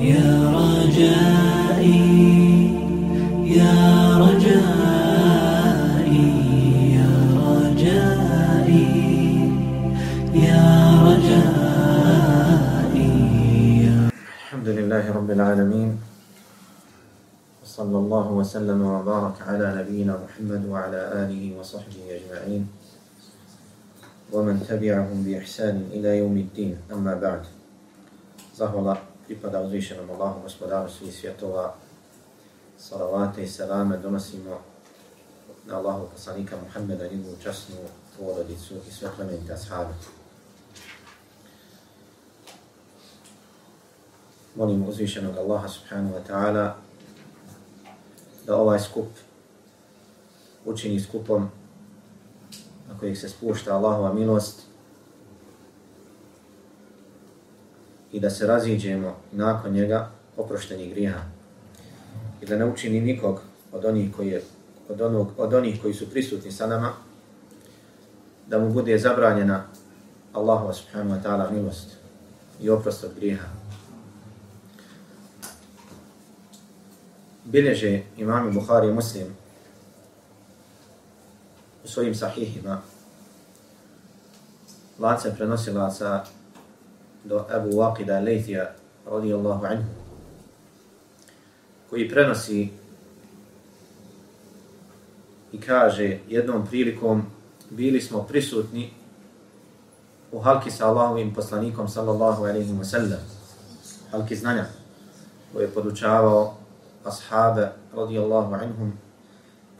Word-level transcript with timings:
يا 0.00 0.32
رجائي 0.56 2.00
يا 3.52 3.76
رجائي 4.16 4.64
يا 6.96 7.12
رجائي 7.36 8.88
يا 10.32 10.64
رجائي. 11.04 11.52
الحمد 14.40 14.68
لله 14.68 15.04
رب 15.12 15.30
العالمين 15.30 15.90
وصلى 17.60 17.98
الله 17.98 18.26
وسلم 18.40 18.80
وبارك 18.80 19.36
على 19.44 19.84
نبينا 19.84 20.16
محمد 20.16 20.62
وعلى 20.64 21.00
آله 21.28 21.60
وصحبه 21.60 22.04
أجمعين 22.08 22.64
ومن 24.32 24.64
تبعهم 24.64 25.28
بإحسان 25.28 25.92
إلى 25.92 26.24
يوم 26.24 26.36
الدين. 26.36 26.88
أما 26.88 27.14
بعد 27.20 27.44
زهولا 28.56 29.09
pripada 29.30 29.62
uzvišenom 29.62 30.10
Allahu 30.10 30.42
gospodaru 30.42 30.90
svih 30.90 31.14
svjetova 31.14 31.74
salavate 32.78 33.42
i 33.42 33.48
salame 33.48 33.98
donosimo 33.98 34.58
na 35.66 35.78
Allahu 35.78 36.08
poslanika 36.12 36.56
Muhammeda 36.64 37.08
njegovu 37.08 37.36
časnu 37.42 37.76
porodicu 38.18 38.74
i 38.88 38.92
sve 38.92 39.08
plemenite 39.16 39.52
ashabe. 39.52 39.94
Molim 44.54 44.88
uzvišenog 44.88 45.36
Allaha 45.38 45.68
subhanahu 45.68 46.14
wa 46.14 46.22
ta'ala 46.28 46.74
da 48.46 48.56
ovaj 48.56 48.80
skup 48.80 49.08
učini 50.64 51.00
skupom 51.00 51.50
na 52.88 52.98
kojih 52.98 53.18
se 53.18 53.28
spušta 53.28 53.76
Allahova 53.76 54.12
milost 54.12 54.69
i 58.12 58.20
da 58.20 58.30
se 58.30 58.46
raziđemo 58.46 59.16
nakon 59.32 59.72
njega 59.72 60.10
oproštenih 60.36 60.90
grijeha 60.90 61.20
i 62.42 62.46
da 62.46 62.56
ne 62.56 62.64
učini 62.64 63.00
nikog 63.00 63.40
od 63.72 63.84
onih 63.84 64.14
koji, 64.16 64.28
je, 64.28 64.42
od, 64.88 65.00
onog, 65.00 65.28
od 65.36 65.54
onih 65.54 65.82
koji 65.82 65.94
su 65.94 66.10
prisutni 66.10 66.52
sa 66.52 66.66
nama 66.66 66.92
da 68.46 68.58
mu 68.58 68.72
bude 68.72 68.98
zabranjena 68.98 69.64
Allahu 70.32 70.72
subhanahu 70.72 71.16
wa 71.16 71.22
ta'ala 71.22 71.50
milost 71.50 71.96
i 72.60 72.70
oprost 72.70 73.04
od 73.04 73.10
grijeha. 73.16 73.48
Bileže 77.44 78.02
imami 78.16 78.52
Bukhari 78.52 78.88
i 78.88 78.92
Muslim 78.92 79.26
u 81.84 81.88
svojim 81.88 82.14
sahihima 82.14 82.80
lance 84.98 85.34
prenosilaca 85.36 86.24
do 87.24 87.44
Abu 87.50 87.68
Waqida 87.68 88.24
Leithija 88.24 88.74
radijallahu 89.06 89.64
anhu 89.66 89.84
koji 91.90 92.08
prenosi 92.08 92.68
i 95.52 95.60
kaže 95.60 96.18
jednom 96.28 96.66
prilikom 96.66 97.22
bili 97.70 98.00
smo 98.00 98.22
prisutni 98.22 98.90
u 100.32 100.40
halki 100.40 100.70
sa 100.70 100.88
Allahovim 100.88 101.34
poslanikom 101.34 101.88
sallallahu 101.88 102.44
alaihi 102.44 102.72
wa 102.72 102.84
sallam 102.84 103.20
halki 104.10 104.36
znanja 104.36 104.66
koji 105.52 105.64
je 105.64 105.70
podučavao 105.70 106.54
ashabe 107.04 107.68
radijallahu 107.96 108.54
anhum 108.54 108.92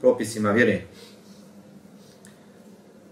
propisima 0.01 0.51
vjere. 0.51 0.83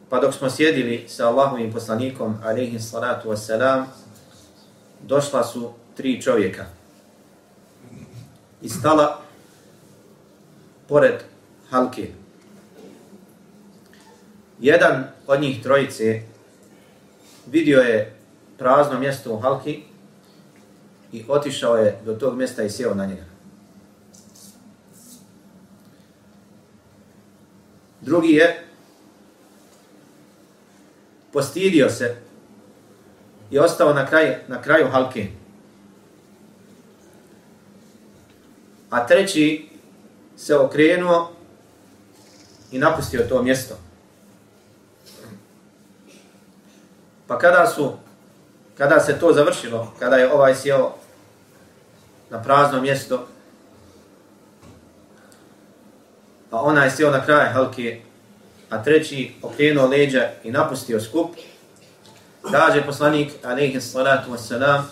Pa 0.09 0.21
dok 0.21 0.35
smo 0.35 0.51
sjedili 0.51 1.05
sa 1.09 1.29
Allahovim 1.29 1.73
poslanikom 1.73 2.37
alaihi 2.45 2.81
salatu 2.81 3.29
wassalam 3.29 3.85
došla 5.03 5.45
su 5.45 5.73
tri 5.97 6.23
čovjeka 6.23 6.67
i 8.63 8.69
stala 8.69 9.23
pored 10.89 11.15
halke. 11.71 12.09
Jedan 14.61 15.05
od 15.27 15.41
njih 15.41 15.63
trojice 15.63 16.23
vidio 17.47 17.81
je 17.81 18.15
prazno 18.59 18.99
mjesto 18.99 19.35
u 19.35 19.41
halki 19.41 19.83
i 21.13 21.25
otišao 21.29 21.77
je 21.77 22.01
do 22.05 22.15
tog 22.15 22.37
mjesta 22.37 22.63
i 22.63 22.71
sjeo 22.71 22.95
na 22.95 23.07
njega. 23.07 23.25
Drugi 28.01 28.33
je 28.33 28.65
postidio 31.33 31.91
se 31.91 32.28
i 33.51 33.59
ostao 33.59 33.93
na, 33.93 34.07
kraj, 34.07 34.37
na 34.49 34.63
kraju 34.63 34.89
halke. 34.91 35.27
A 38.91 39.07
treći 39.07 39.69
se 40.37 40.57
okrenuo 40.57 41.33
i 42.73 42.79
napustio 42.79 43.27
to 43.29 43.43
mjesto. 43.43 43.75
Pa 47.27 47.39
kada 47.39 47.67
su, 47.67 47.93
kada 48.79 49.01
se 49.01 49.19
to 49.19 49.33
završilo, 49.33 49.93
kada 49.99 50.17
je 50.17 50.33
ovaj 50.33 50.55
sjeo 50.55 50.95
na 52.31 52.43
prazno 52.43 52.81
mjesto, 52.81 53.27
pa 56.51 56.61
onaj 56.61 56.91
sjeo 56.91 57.11
na 57.11 57.25
kraj 57.25 57.49
halke, 57.53 58.01
a 58.71 58.83
treći 58.85 59.35
okrenuo 59.43 59.87
leđa 59.87 60.31
i 60.45 60.51
napustio 60.51 61.01
skup, 61.01 61.31
Kaže 62.51 62.87
poslanik, 62.87 63.33
alaihi 63.45 63.81
salatu 63.81 64.31
wassalam, 64.31 64.83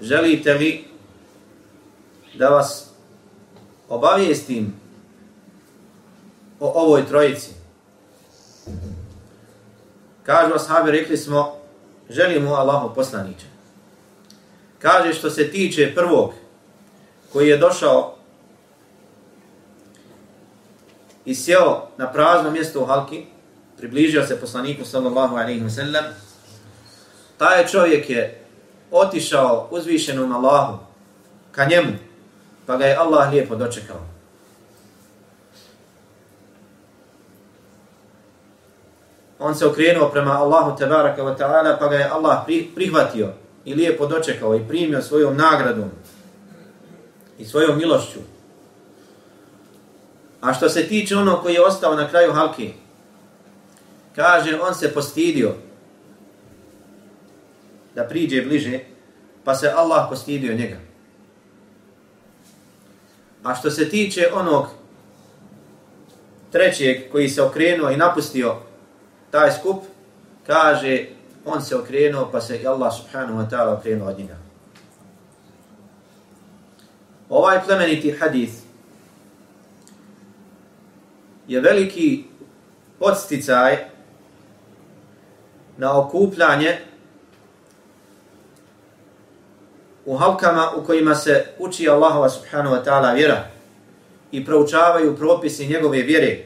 želite 0.00 0.54
li 0.54 0.84
da 2.34 2.48
vas 2.48 2.86
obavijestim 3.88 4.74
o 6.60 6.72
ovoj 6.74 7.06
trojici? 7.06 7.50
Kažu 10.22 10.54
ashabi, 10.54 10.90
rekli 10.90 11.16
smo, 11.16 11.56
želimo 12.10 12.54
Allahu 12.54 12.94
poslaniće. 12.94 13.46
Kaže 14.78 15.14
što 15.14 15.30
se 15.30 15.50
tiče 15.50 15.94
prvog 15.94 16.32
koji 17.32 17.48
je 17.48 17.58
došao 17.58 18.16
i 21.24 21.34
sjeo 21.34 21.88
na 21.96 22.12
prazno 22.12 22.50
mjesto 22.50 22.82
u 22.82 22.86
Halki, 22.86 23.24
približio 23.76 24.26
se 24.26 24.40
poslaniku 24.40 24.84
sallallahu 24.84 25.36
alaihi 25.36 25.60
wa 25.60 25.70
sallam, 25.70 26.04
taj 27.38 27.66
čovjek 27.66 28.10
je 28.10 28.44
otišao 28.90 29.68
uzvišenom 29.70 30.32
Allahu 30.32 30.78
ka 31.52 31.64
njemu, 31.64 31.92
pa 32.66 32.76
ga 32.76 32.86
je 32.86 32.96
Allah 32.96 33.32
lijepo 33.32 33.56
dočekao. 33.56 34.00
On 39.38 39.54
se 39.54 39.66
okrenuo 39.66 40.08
prema 40.08 40.32
Allahu 40.32 40.76
tebaraka 40.78 41.22
wa 41.22 41.36
ta'ala, 41.38 41.78
pa 41.78 41.88
ga 41.88 41.96
je 41.96 42.08
Allah 42.08 42.44
prihvatio 42.74 43.32
i 43.64 43.74
lijepo 43.74 44.06
dočekao 44.06 44.56
i 44.56 44.68
primio 44.68 45.02
svojom 45.02 45.36
nagradom 45.36 45.90
i 47.38 47.44
svojom 47.44 47.78
milošću. 47.78 48.18
A 50.40 50.54
što 50.54 50.68
se 50.68 50.88
tiče 50.88 51.16
ono 51.16 51.42
koji 51.42 51.54
je 51.54 51.64
ostao 51.64 51.94
na 51.94 52.08
kraju 52.08 52.32
halki, 52.32 52.72
kaže, 54.16 54.60
on 54.60 54.74
se 54.74 54.94
postidio 54.94 55.54
da 57.96 58.04
priđe 58.04 58.42
bliže, 58.42 58.78
pa 59.44 59.54
se 59.54 59.72
Allah 59.76 60.06
postidio 60.10 60.54
njega. 60.54 60.76
A 63.42 63.54
što 63.54 63.70
se 63.70 63.88
tiče 63.88 64.28
onog 64.34 64.66
trećeg 66.52 67.10
koji 67.12 67.28
se 67.28 67.42
okrenuo 67.42 67.90
i 67.90 67.96
napustio 67.96 68.56
taj 69.30 69.52
skup, 69.52 69.84
kaže, 70.46 71.06
on 71.44 71.62
se 71.62 71.76
okrenuo 71.76 72.28
pa 72.32 72.40
se 72.40 72.60
Allah 72.66 72.92
subhanahu 72.96 73.38
wa 73.38 73.50
ta'ala 73.50 73.78
okrenuo 73.78 74.08
od 74.08 74.18
njega. 74.18 74.36
Ovaj 77.28 77.64
plemeniti 77.66 78.10
hadith 78.10 78.54
je 81.48 81.60
veliki 81.60 82.24
podsticaj 82.98 83.76
na 85.76 86.00
okupljanje 86.00 86.78
u 90.06 90.16
halkama 90.16 90.70
u 90.76 90.84
kojima 90.84 91.14
se 91.14 91.46
uči 91.58 91.88
Allahova 91.88 92.28
subhanahu 92.28 92.76
wa 92.76 92.84
ta'ala 92.84 93.14
vjera 93.14 93.44
i 94.32 94.44
proučavaju 94.44 95.16
propisi 95.16 95.66
njegove 95.66 96.02
vjere, 96.02 96.38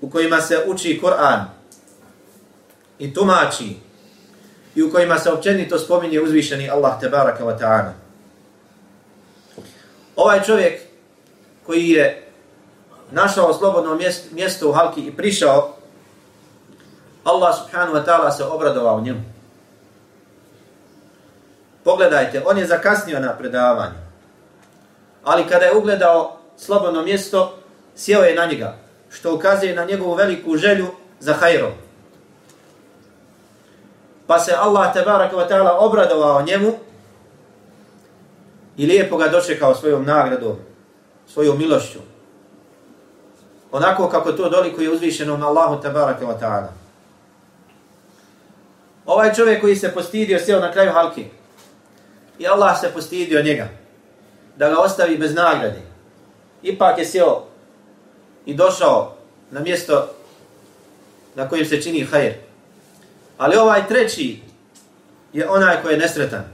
u 0.00 0.10
kojima 0.10 0.40
se 0.40 0.64
uči 0.66 1.00
Kur'an 1.02 1.44
i 2.98 3.14
tumači 3.14 3.76
i 4.74 4.82
u 4.82 4.92
kojima 4.92 5.18
se 5.18 5.30
općenito 5.30 5.78
spominje 5.78 6.20
uzvišeni 6.20 6.70
Allah 6.70 7.00
tebaraka 7.00 7.44
wa 7.44 7.58
ta'ala. 7.58 7.92
Ovaj 10.16 10.42
čovjek 10.42 10.80
koji 11.66 11.88
je 11.88 12.26
našao 13.10 13.54
slobodno 13.54 13.98
mjesto 14.32 14.70
u 14.70 14.72
halki 14.72 15.00
i 15.00 15.16
prišao, 15.16 15.76
Allah 17.24 17.56
subhanahu 17.58 17.96
wa 17.96 18.04
ta'ala 18.04 18.30
se 18.30 18.44
obradovao 18.44 19.00
njemu 19.00 19.35
Pogledajte, 21.86 22.42
on 22.46 22.58
je 22.58 22.66
zakasnio 22.66 23.20
na 23.20 23.36
predavanje. 23.38 23.94
Ali 25.24 25.48
kada 25.48 25.64
je 25.64 25.76
ugledao 25.76 26.38
slobodno 26.56 27.02
mjesto, 27.02 27.58
sjeo 27.96 28.22
je 28.22 28.34
na 28.34 28.46
njega, 28.46 28.76
što 29.10 29.34
ukazuje 29.34 29.74
na 29.74 29.84
njegovu 29.84 30.14
veliku 30.14 30.56
želju 30.56 30.86
za 31.20 31.32
hajrom. 31.32 31.72
Pa 34.26 34.38
se 34.38 34.54
Allah 34.58 34.92
tebaraka 34.92 35.36
wa 35.36 35.48
ta'ala 35.48 35.76
obradovao 35.78 36.42
njemu 36.42 36.72
i 38.76 38.86
lijepo 38.86 39.16
ga 39.16 39.28
dočekao 39.28 39.74
svojom 39.74 40.04
nagradom, 40.04 40.56
svojom 41.26 41.58
milošću. 41.58 41.98
Onako 43.72 44.08
kako 44.08 44.32
to 44.32 44.48
doliko 44.48 44.82
je 44.82 44.90
uzvišenom 44.90 45.42
Allahu 45.42 45.82
tebaraka 45.82 46.26
wa 46.26 46.40
ta'ala. 46.40 46.68
Ovaj 49.06 49.34
čovjek 49.34 49.60
koji 49.60 49.76
se 49.76 49.94
postidio, 49.94 50.40
sjeo 50.40 50.60
na 50.60 50.72
kraju 50.72 50.92
halki. 50.92 51.26
I 52.38 52.46
Allah 52.46 52.80
se 52.80 52.90
postidio 52.94 53.42
njega. 53.42 53.68
Da 54.56 54.68
ga 54.68 54.78
ostavi 54.78 55.18
bez 55.18 55.34
nagrade. 55.34 55.82
Ipak 56.62 56.98
je 56.98 57.06
sjeo 57.06 57.42
i 58.46 58.54
došao 58.54 59.14
na 59.50 59.60
mjesto 59.60 60.08
na 61.34 61.48
kojem 61.48 61.66
se 61.66 61.82
čini 61.82 62.04
hajr. 62.04 62.32
Ali 63.38 63.56
ovaj 63.56 63.88
treći 63.88 64.40
je 65.32 65.48
onaj 65.48 65.82
koji 65.82 65.92
je 65.92 65.98
nesretan. 65.98 66.44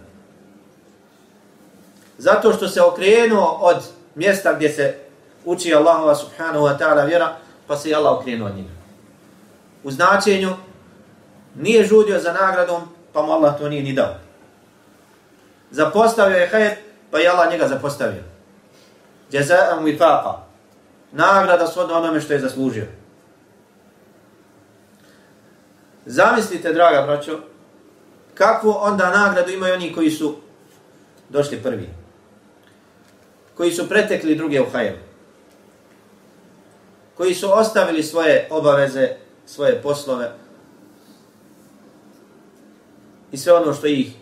Zato 2.18 2.52
što 2.52 2.68
se 2.68 2.82
okrenuo 2.82 3.58
od 3.60 3.76
mjesta 4.14 4.52
gdje 4.52 4.68
se 4.68 4.94
uči 5.44 5.74
Allahova 5.74 6.14
subhanahu 6.14 6.64
wa 6.64 6.78
ta'ala 6.78 7.06
vjera, 7.06 7.36
pa 7.66 7.76
se 7.76 7.90
i 7.90 7.94
Allah 7.94 8.18
okrenuo 8.18 8.48
od 8.48 8.56
njega. 8.56 8.68
U 9.84 9.90
značenju 9.90 10.54
nije 11.54 11.86
žudio 11.86 12.20
za 12.20 12.32
nagradom, 12.32 12.82
pa 13.12 13.22
mu 13.22 13.32
Allah 13.32 13.58
to 13.58 13.68
nije 13.68 13.82
ni 13.82 13.92
dao. 13.92 14.14
Zapostavio 15.72 16.36
je 16.36 16.48
hajr, 16.48 16.70
pa 17.10 17.18
je 17.18 17.28
Allah 17.28 17.50
njega 17.50 17.68
zapostavio. 17.68 18.22
Jaza'am 19.32 19.84
wifaqa. 19.84 20.34
Nagrada 21.12 21.66
svodno 21.66 21.94
onome 21.94 22.20
što 22.20 22.32
je 22.32 22.40
zaslužio. 22.40 22.86
Zamislite, 26.06 26.72
draga 26.72 27.02
braćo, 27.06 27.40
kakvu 28.34 28.74
onda 28.78 29.10
nagradu 29.10 29.50
imaju 29.50 29.74
oni 29.74 29.94
koji 29.94 30.10
su 30.10 30.36
došli 31.28 31.62
prvi. 31.62 31.88
Koji 33.56 33.72
su 33.72 33.88
pretekli 33.88 34.34
druge 34.34 34.60
u 34.60 34.70
hajru. 34.72 34.96
Koji 37.16 37.34
su 37.34 37.58
ostavili 37.58 38.02
svoje 38.02 38.48
obaveze, 38.50 39.08
svoje 39.46 39.82
poslove, 39.82 40.32
i 43.32 43.36
sve 43.36 43.52
ono 43.52 43.72
što 43.72 43.86
ih 43.86 44.12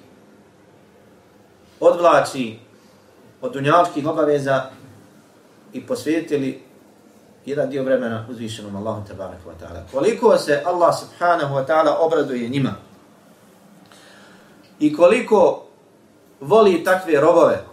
odvlači 1.81 2.59
od 3.41 3.53
dunjavskih 3.53 4.07
obaveza 4.07 4.71
i 5.73 5.87
posvetili 5.87 6.63
jedan 7.47 7.71
dio 7.71 7.85
vremena 7.85 8.27
uzvišenom 8.31 8.77
Allahu 8.77 9.09
tabaraka 9.09 9.45
wa 9.47 9.65
ta'ala. 9.65 9.81
Koliko 9.93 10.39
se 10.39 10.63
Allah 10.67 10.95
subhanahu 11.01 11.55
wa 11.55 11.67
ta'ala 11.67 11.97
obraduje 12.01 12.49
njima 12.49 12.75
i 14.79 14.97
koliko 14.97 15.67
voli 16.41 16.85
takve 16.85 17.21
robove 17.21 17.65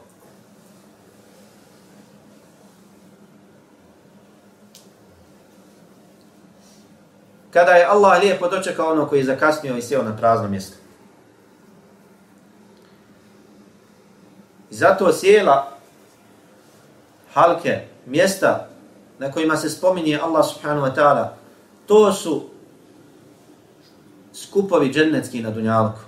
kada 7.51 7.71
je 7.71 7.85
Allah 7.85 8.21
lijepo 8.21 8.47
dočekao 8.47 8.91
ono 8.91 9.07
koji 9.07 9.19
je 9.19 9.25
zakasnio 9.25 9.77
i 9.77 9.81
sjeo 9.81 10.03
na 10.03 10.17
prazno 10.17 10.47
mjesto. 10.47 10.77
Zato 14.77 15.13
sjela 15.13 15.71
halke, 17.33 17.81
mjesta 18.05 18.67
na 19.19 19.31
kojima 19.31 19.57
se 19.57 19.69
spominje 19.69 20.19
Allah 20.23 20.45
subhanahu 20.45 20.87
wa 20.87 20.95
ta'ala, 20.95 21.37
to 21.87 22.13
su 22.13 22.43
skupovi 24.33 24.93
džennetski 24.93 25.41
na 25.41 25.51
dunjalku. 25.51 25.99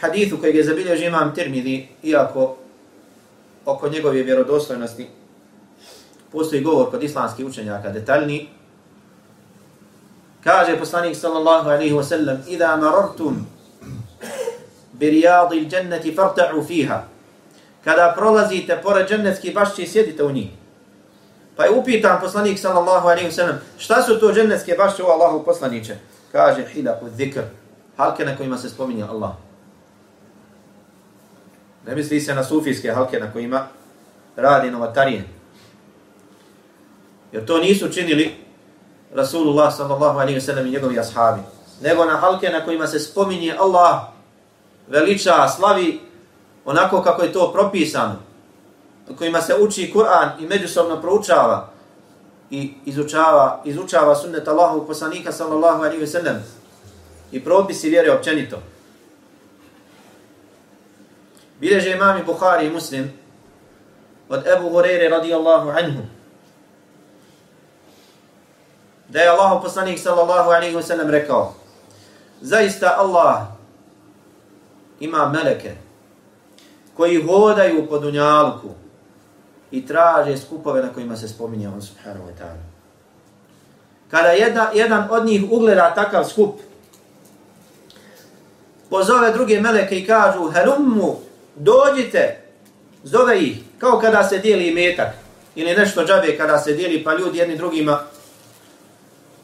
Hadithu 0.00 0.38
kojeg 0.38 0.56
je 0.56 0.64
zabilježi 0.64 1.04
imam 1.04 1.34
Tirmidhi, 1.34 1.88
iako 2.02 2.56
oko 3.64 3.88
njegove 3.88 4.22
vjerodostojnosti 4.22 5.08
postoji 6.32 6.62
govor 6.62 6.90
kod 6.90 7.02
islamskih 7.02 7.46
učenjaka 7.46 7.90
detaljni, 7.90 8.48
kaže 10.44 10.78
poslanik 10.78 11.16
sallallahu 11.16 11.68
alaihi 11.68 11.94
wa 11.94 12.02
sallam, 12.02 12.42
Ida 12.48 12.76
marortum 14.96 14.98
birijadi 14.98 15.68
dženneti 15.68 16.14
farta'u 16.14 16.66
fiha. 16.66 17.04
Kada 17.84 18.14
prolazite 18.16 18.80
pored 18.82 19.08
džennetskih 19.08 19.54
bašći, 19.54 19.86
sjedite 19.86 20.24
u 20.24 20.32
njih. 20.32 20.50
Pa 21.56 21.64
je 21.64 21.70
upitan 21.70 22.20
poslanik 22.20 22.58
sallallahu 22.58 23.08
alaihi 23.08 23.30
wasallam, 23.30 23.56
šta 23.78 24.02
su 24.02 24.20
to 24.20 24.32
džennetske 24.32 24.74
bašće 24.78 25.02
u 25.02 25.06
Allahu 25.06 25.44
poslaniće? 25.44 25.96
Kaže, 26.32 26.64
hila 26.64 26.98
u 27.02 27.08
zikr, 27.08 27.42
halke 27.96 28.24
na 28.24 28.36
kojima 28.36 28.58
se 28.58 28.68
spominje 28.68 29.04
Allah. 29.04 29.32
Ne 31.86 31.94
misli 31.94 32.20
se 32.20 32.34
na 32.34 32.44
sufijske 32.44 32.90
halke 32.90 33.20
na 33.20 33.32
kojima 33.32 33.68
radi 34.36 34.70
novatarije. 34.70 35.24
Jer 37.32 37.44
to 37.44 37.58
nisu 37.58 37.88
činili 37.88 38.34
Rasulullah 39.14 39.74
sallallahu 39.76 40.18
alaihi 40.18 40.40
wasallam 40.40 40.66
i 40.66 40.70
njegovi 40.70 40.98
ashabi. 40.98 41.40
Nego 41.82 42.04
na 42.04 42.16
halke 42.16 42.48
na 42.48 42.64
kojima 42.64 42.86
se 42.86 43.00
spominje 43.00 43.54
Allah 43.58 44.15
veliča, 44.88 45.48
slavi 45.48 46.00
onako 46.64 47.02
kako 47.02 47.22
je 47.22 47.32
to 47.32 47.52
propisano, 47.52 48.16
kojima 49.18 49.40
se 49.40 49.54
uči 49.54 49.92
Kur'an 49.94 50.30
i 50.40 50.46
međusobno 50.46 51.00
proučava 51.00 51.68
i 52.50 52.74
izučava, 52.84 53.62
izučava 53.64 54.14
sunnet 54.14 54.48
Allahovog 54.48 54.86
poslanika 54.86 55.32
sallallahu 55.32 55.82
alaihi 55.82 56.00
ve 56.00 56.06
sellem 56.06 56.42
i 57.32 57.44
propisi 57.44 57.88
vjere 57.88 58.12
općenito. 58.12 58.58
Bileže 61.60 61.90
imami 61.90 62.24
Bukhari 62.24 62.66
i 62.66 62.70
Muslim 62.70 63.12
od 64.28 64.46
Ebu 64.46 64.70
Hureyre 64.70 65.10
radijallahu 65.10 65.68
anhu 65.68 66.02
da 69.08 69.20
je 69.20 69.28
Allah 69.28 69.62
poslanik 69.62 69.98
sallallahu 69.98 70.50
alaihi 70.50 70.76
ve 70.76 70.82
sellem 70.82 71.10
rekao 71.10 71.54
zaista 72.40 72.94
Allah 72.98 73.55
ima 75.00 75.28
meleke 75.28 75.74
koji 76.96 77.22
hodaju 77.22 77.86
po 77.88 77.98
dunjalku 77.98 78.68
i 79.70 79.86
traže 79.86 80.38
skupove 80.38 80.82
na 80.82 80.92
kojima 80.92 81.16
se 81.16 81.28
spominje 81.28 81.68
on 81.68 81.82
subhanahu 81.82 82.24
wa 82.26 82.32
ta'ala. 82.42 82.62
Kada 84.10 84.28
jedna, 84.28 84.70
jedan 84.74 85.08
od 85.10 85.26
njih 85.26 85.44
ugleda 85.50 85.94
takav 85.94 86.24
skup, 86.24 86.60
pozove 88.90 89.32
druge 89.32 89.60
meleke 89.60 89.98
i 89.98 90.06
kažu 90.06 90.50
Helummu, 90.50 91.16
dođite, 91.56 92.42
zove 93.02 93.40
ih, 93.40 93.58
kao 93.78 93.98
kada 93.98 94.24
se 94.24 94.38
dijeli 94.38 94.74
metak 94.74 95.08
ili 95.54 95.74
nešto 95.74 96.04
džabe 96.04 96.36
kada 96.36 96.58
se 96.58 96.72
dijeli 96.72 97.04
pa 97.04 97.14
ljudi 97.14 97.38
jedni 97.38 97.56
drugima 97.56 98.00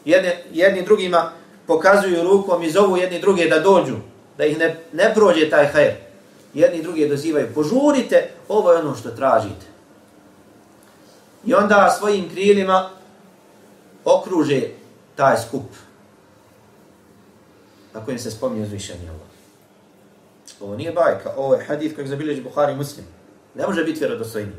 jedni, 0.05 0.31
jedni 0.53 0.83
drugima 0.83 1.33
pokazuju 1.67 2.23
rukom 2.23 2.63
i 2.63 2.71
zovu 2.71 2.97
jedni 2.97 3.21
druge 3.21 3.49
da 3.49 3.59
dođu 3.59 3.97
da 4.39 4.45
ih 4.45 4.59
ne, 4.59 4.77
ne 4.93 5.13
prođe 5.15 5.51
taj 5.51 5.67
hajr. 5.67 5.93
Jedni 6.55 6.83
drugi 6.83 7.09
dozivaju, 7.09 7.55
požurite, 7.55 8.29
ovo 8.49 8.73
je 8.73 8.79
ono 8.79 8.95
što 8.97 9.11
tražite. 9.11 9.67
I 11.45 11.55
onda 11.55 11.95
svojim 11.99 12.31
krilima 12.31 12.91
okruže 14.05 14.63
taj 15.17 15.37
skup 15.37 15.65
na 17.95 18.05
kojem 18.05 18.19
se 18.19 18.31
spominje 18.31 18.63
uzvišenje 18.63 19.09
Allah. 19.09 19.33
Ovo 20.61 20.77
nije 20.77 20.93
bajka, 20.93 21.33
ovo 21.37 21.55
je 21.55 21.65
hadith 21.65 21.95
kojeg 21.95 22.09
zabilježi 22.09 22.43
Buhari 22.43 22.75
muslim. 22.75 23.07
Ne 23.55 23.67
može 23.67 23.85
biti 23.85 23.99
vjerodostojni. 23.99 24.53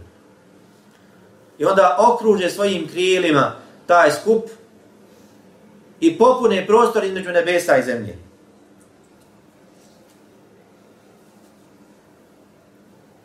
I 1.58 1.65
onda 1.65 1.98
okruže 2.00 2.50
svojim 2.50 2.88
krilima 2.88 3.56
taj 3.88 4.12
skup 4.12 4.50
i 6.00 6.18
popune 6.18 6.68
prostor 6.68 7.03
između 7.03 7.32
nebesa 7.32 7.77
i 7.77 7.84
zemlje. 7.84 8.18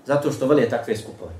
Zato 0.08 0.32
što 0.32 0.46
vole 0.46 0.68
takve 0.68 0.96
skupove. 0.96 1.32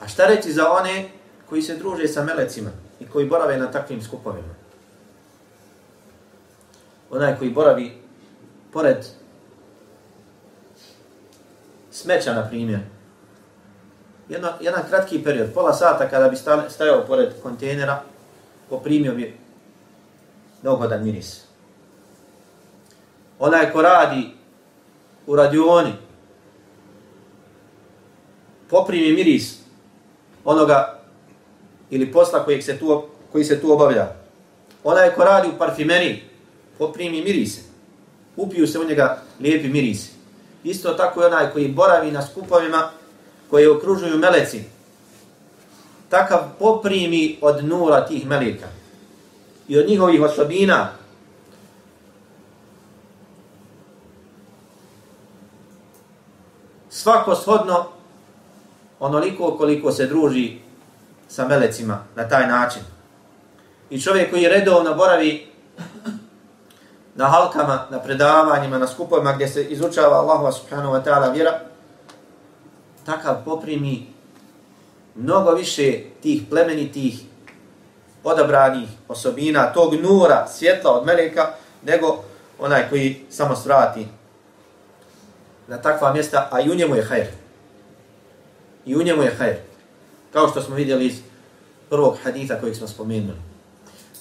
A 0.00 0.08
šta 0.08 0.26
reći 0.26 0.52
za 0.52 0.70
one 0.72 1.08
koji 1.48 1.62
se 1.62 1.76
druže 1.76 2.08
sa 2.08 2.24
melecima 2.24 2.70
i 3.00 3.06
koji 3.06 3.28
borave 3.28 3.58
na 3.58 3.70
takvim 3.70 4.02
skupovima? 4.02 4.54
Onaj 7.10 7.36
koji 7.38 7.50
boravi 7.50 7.92
pored 8.72 9.06
smeća, 11.90 12.34
na 12.34 12.48
primjer, 12.48 12.80
Jedno, 14.28 14.48
jedan 14.60 14.82
kratki 14.88 15.22
period, 15.22 15.52
pola 15.54 15.72
sata 15.72 16.08
kada 16.10 16.28
bi 16.28 16.36
stajao 16.68 17.04
pored 17.06 17.28
kontejnera, 17.42 18.02
poprimio 18.70 19.14
bi 19.14 19.38
neugodan 20.62 21.04
miris. 21.04 21.44
Onaj 23.38 23.72
ko 23.72 23.82
radi 23.82 24.34
u 25.26 25.36
radioni, 25.36 25.92
poprimi 28.70 29.12
miris 29.12 29.58
onoga 30.44 31.00
ili 31.90 32.12
posla 32.12 32.44
kojeg 32.44 32.62
se 32.62 32.78
tu, 32.78 33.02
koji 33.32 33.44
se 33.44 33.60
tu 33.60 33.72
obavlja. 33.72 34.12
Onaj 34.84 35.10
ko 35.10 35.24
radi 35.24 35.48
u 35.48 35.58
parfimeriji, 35.58 36.22
poprimi 36.78 37.22
mirise. 37.22 37.60
Upiju 38.36 38.66
se 38.66 38.78
u 38.78 38.84
njega 38.84 39.22
lijepi 39.40 39.68
mirisi. 39.68 40.10
Isto 40.64 40.94
tako 40.94 41.20
je 41.20 41.26
onaj 41.26 41.50
koji 41.52 41.68
boravi 41.68 42.10
na 42.10 42.26
skupovima 42.26 42.90
koje 43.50 43.70
okružuju 43.70 44.18
meleci. 44.18 44.60
Takav 46.08 46.40
poprimi 46.58 47.38
od 47.40 47.64
nura 47.64 48.06
tih 48.06 48.26
meleka 48.26 48.66
i 49.68 49.78
od 49.78 49.88
njihovih 49.88 50.22
osobina. 50.22 50.92
Svako 56.96 57.34
shodno 57.34 57.84
onoliko 59.00 59.56
koliko 59.58 59.92
se 59.92 60.06
druži 60.06 60.58
sa 61.28 61.48
melecima 61.48 62.04
na 62.14 62.28
taj 62.28 62.46
način. 62.46 62.82
I 63.90 64.00
čovjek 64.00 64.30
koji 64.30 64.48
redovno 64.48 64.94
boravi 64.94 65.46
na 67.14 67.26
halkama, 67.26 67.86
na 67.90 67.98
predavanjima, 67.98 68.78
na 68.78 68.86
skupovima 68.86 69.32
gdje 69.32 69.48
se 69.48 69.64
izučava 69.64 70.16
Allahu 70.16 70.52
subhanahu 70.52 70.94
wa 70.94 71.04
ta'ala 71.04 71.32
vjera, 71.32 71.60
takav 73.06 73.44
poprimi 73.44 74.06
mnogo 75.14 75.50
više 75.50 76.00
tih 76.22 76.42
plemenitih 76.50 77.20
odabranih 78.24 78.88
osobina, 79.08 79.72
tog 79.72 79.94
nura, 79.94 80.46
svjetla 80.48 80.92
od 80.92 81.06
meleka, 81.06 81.48
nego 81.82 82.16
onaj 82.58 82.88
koji 82.88 83.24
samo 83.30 83.56
svrati 83.56 84.06
na 85.68 85.82
takva 85.82 86.12
mjesta, 86.12 86.48
a 86.52 86.60
i 86.60 86.70
u 86.70 86.74
njemu 86.74 86.96
je 86.96 87.04
hajr. 87.04 87.26
I 88.86 88.96
u 88.96 89.02
njemu 89.02 89.22
je 89.22 89.34
hajr. 89.38 89.56
Kao 90.32 90.48
što 90.48 90.62
smo 90.62 90.74
vidjeli 90.74 91.06
iz 91.06 91.20
prvog 91.90 92.16
haditha 92.24 92.54
kojeg 92.60 92.76
smo 92.76 92.88
spomenuli. 92.88 93.38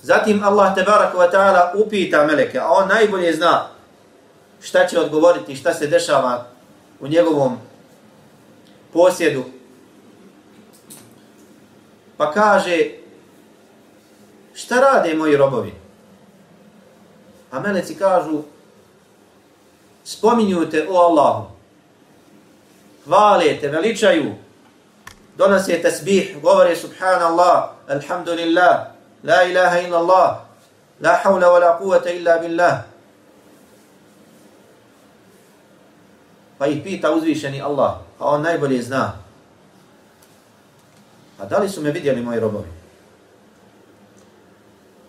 Zatim 0.01 0.43
Allah 0.43 0.75
tebaraka 0.75 1.17
wa 1.17 1.31
ta'ala 1.31 1.71
upita 1.75 2.25
meleke, 2.25 2.59
a 2.59 2.69
on 2.69 2.87
najbolje 2.87 3.33
zna 3.33 3.67
šta 4.61 4.87
će 4.87 4.99
odgovoriti, 4.99 5.55
šta 5.55 5.73
se 5.73 5.87
dešava 5.87 6.47
u 6.99 7.07
njegovom 7.07 7.57
posjedu. 8.93 9.43
Pa 12.17 12.31
kaže, 12.31 12.89
šta 14.53 14.79
rade 14.79 15.13
moji 15.13 15.37
robovi? 15.37 15.73
A 17.51 17.59
meleci 17.59 17.95
kažu, 17.95 18.43
spominju 20.05 20.69
te 20.69 20.85
o 20.89 20.97
Allahu, 20.97 21.45
hvale 23.05 23.57
te, 23.61 23.67
veličaju, 23.67 24.33
donose 25.37 25.81
tasbih, 25.81 26.37
govore 26.41 26.75
subhanallah, 26.75 27.69
alhamdulillah, 27.89 28.93
la 29.23 29.43
ilaha 29.43 29.81
illa 29.81 29.97
Allah, 29.97 30.29
la 31.01 31.19
hawla 31.23 31.49
wa 31.49 31.59
la 31.59 31.77
quvata 31.79 32.13
illa 32.13 32.37
billah. 32.37 32.75
Pa 36.57 36.67
ih 36.67 36.83
pita 36.83 37.11
uzvišeni 37.11 37.61
Allah, 37.61 38.05
a 38.19 38.25
on 38.25 38.41
najbolje 38.41 38.81
zna. 38.81 39.17
A 41.39 41.45
da 41.45 41.57
li 41.57 41.69
su 41.69 41.81
me 41.81 41.91
vidjeli 41.91 42.21
moji 42.21 42.39
robovi? 42.39 42.69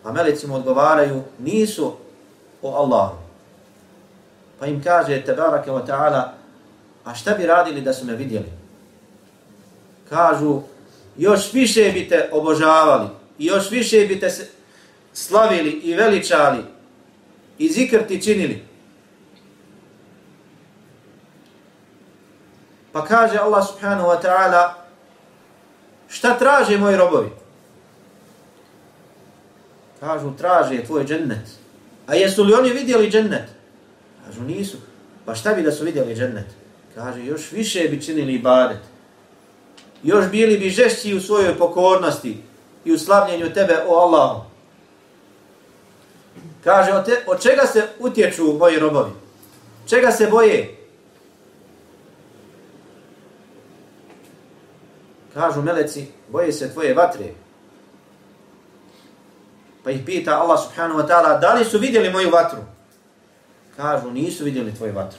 A 0.04 0.12
meleci 0.12 0.46
mu 0.46 0.56
odgovaraju, 0.56 1.22
nisu 1.38 1.92
o 2.62 2.74
Allahu. 2.74 3.25
Pa 4.58 4.66
im 4.66 4.82
kaže, 4.82 5.22
tebarake 5.24 5.70
wa 5.70 5.86
ta'ala, 5.86 6.32
a 7.04 7.14
šta 7.14 7.34
bi 7.34 7.46
radili 7.46 7.80
da 7.80 7.92
su 7.92 8.04
me 8.04 8.16
vidjeli? 8.16 8.52
Kažu, 10.08 10.62
još 11.16 11.52
više 11.52 11.90
bi 11.92 12.08
te 12.08 12.28
obožavali, 12.32 13.08
i 13.38 13.46
još 13.46 13.70
više 13.70 14.06
bi 14.06 14.20
te 14.20 14.30
slavili 15.12 15.70
i 15.70 15.94
veličali 15.94 16.64
i 17.58 17.68
zikr 17.68 18.06
ti 18.08 18.22
činili. 18.22 18.64
Pa 22.92 23.04
kaže 23.04 23.38
Allah 23.38 23.66
subhanahu 23.66 24.08
wa 24.08 24.22
ta'ala, 24.22 24.72
šta 26.08 26.38
traže 26.38 26.78
moji 26.78 26.96
robovi? 26.96 27.30
Kažu, 30.00 30.32
traže 30.36 30.84
tvoj 30.84 31.04
džennet. 31.04 31.48
A 32.06 32.14
jesu 32.14 32.44
li 32.44 32.54
oni 32.54 32.70
vidjeli 32.70 33.10
džennet? 33.10 33.55
Kažu, 34.26 34.42
nisu. 34.42 34.76
Pa 35.24 35.34
šta 35.34 35.54
bi 35.54 35.62
da 35.62 35.72
su 35.72 35.84
vidjeli 35.84 36.14
džennet? 36.14 36.46
Kaže, 36.94 37.24
još 37.24 37.52
više 37.52 37.88
bi 37.88 38.02
činili 38.02 38.34
ibadet. 38.34 38.78
Još 40.02 40.30
bili 40.30 40.58
bi 40.58 40.70
žešći 40.70 41.14
u 41.14 41.20
svojoj 41.20 41.58
pokornosti 41.58 42.42
i 42.84 42.92
u 42.92 42.98
slavljenju 42.98 43.52
tebe, 43.52 43.76
o 43.88 43.94
Allahu. 43.94 44.44
Kaže, 46.64 46.92
od, 46.92 47.04
te, 47.04 47.24
od 47.26 47.42
čega 47.42 47.66
se 47.66 47.88
utječu 47.98 48.52
moji 48.58 48.78
robovi? 48.78 49.10
Čega 49.88 50.10
se 50.10 50.26
boje? 50.26 50.76
Kažu 55.34 55.62
meleci, 55.62 56.06
boje 56.28 56.52
se 56.52 56.72
tvoje 56.72 56.94
vatre. 56.94 57.26
Pa 59.84 59.90
ih 59.90 60.02
pita 60.06 60.40
Allah 60.40 60.60
subhanahu 60.62 61.00
wa 61.00 61.08
ta'ala, 61.08 61.40
da 61.40 61.54
li 61.54 61.64
su 61.64 61.78
vidjeli 61.78 62.12
moju 62.12 62.30
vatru? 62.30 62.58
Kažu, 63.76 64.10
nisu 64.10 64.44
vidjeli 64.44 64.74
tvoju 64.74 64.94
vatru. 64.94 65.18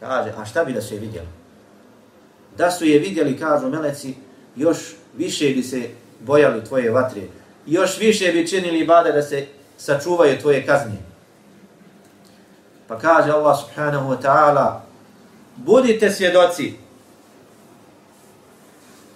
Kaže, 0.00 0.32
a 0.36 0.44
šta 0.44 0.64
bi 0.64 0.72
da 0.72 0.82
su 0.82 0.94
je 0.94 1.00
vidjeli? 1.00 1.28
Da 2.56 2.70
su 2.70 2.84
je 2.84 2.98
vidjeli, 2.98 3.38
kažu 3.38 3.68
meleci, 3.68 4.14
još 4.56 4.78
više 5.16 5.48
bi 5.48 5.62
se 5.62 5.88
bojali 6.20 6.64
tvoje 6.64 6.90
vatre. 6.90 7.22
Još 7.66 7.98
više 7.98 8.32
bi 8.32 8.48
činili 8.48 8.86
bade 8.86 9.12
da 9.12 9.22
se 9.22 9.46
sačuvaju 9.78 10.38
tvoje 10.40 10.66
kaznje. 10.66 10.98
Pa 12.88 12.98
kaže 12.98 13.30
Allah 13.30 13.58
subhanahu 13.60 14.10
wa 14.10 14.22
ta'ala, 14.22 14.80
budite 15.56 16.10
svjedoci 16.10 16.74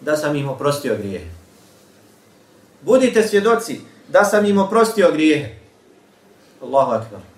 da 0.01 0.17
sam 0.17 0.37
im 0.37 0.49
oprostio 0.49 0.97
grijehe. 0.97 1.31
Budite 2.83 3.23
svjedoci 3.23 3.81
da 4.09 4.25
sam 4.25 4.45
im 4.45 4.59
oprostio 4.59 5.13
grijehe. 5.13 5.55
Allahu 6.63 6.91
akbar. 6.91 7.34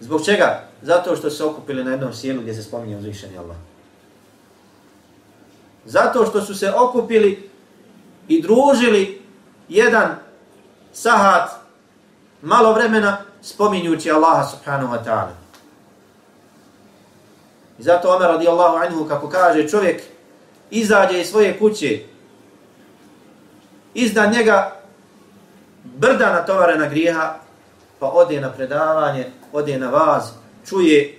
Zbog 0.00 0.24
čega? 0.24 0.64
Zato 0.82 1.16
što 1.16 1.30
se 1.30 1.44
okupili 1.44 1.84
na 1.84 1.90
jednom 1.90 2.12
sjelu 2.12 2.40
gdje 2.40 2.54
se 2.54 2.62
spominje 2.62 2.96
uzvišeni 2.96 3.38
Allah. 3.38 3.56
Zato 5.84 6.26
što 6.26 6.40
su 6.40 6.54
se 6.54 6.72
okupili 6.72 7.50
i 8.28 8.42
družili 8.42 9.22
jedan 9.68 10.16
sahat 10.92 11.50
malo 12.42 12.72
vremena 12.72 13.18
spominjući 13.42 14.10
Allaha 14.10 14.44
subhanahu 14.44 14.94
wa 14.94 15.04
ta'ala. 15.04 15.32
I 17.78 17.82
zato 17.82 18.16
Omer 18.16 18.28
radijallahu 18.28 18.76
anhu 18.76 19.08
kako 19.08 19.28
kaže 19.28 19.68
čovjek 19.68 20.02
izađe 20.70 21.20
iz 21.20 21.28
svoje 21.28 21.58
kuće 21.58 22.00
izda 23.94 24.26
njega 24.26 24.80
brda 25.84 26.32
natovarena 26.32 26.86
grijeha 26.86 27.34
pa 27.98 28.06
ode 28.06 28.40
na 28.40 28.52
predavanje, 28.52 29.30
ode 29.52 29.78
na 29.78 29.90
vaz, 29.90 30.24
čuje 30.66 31.18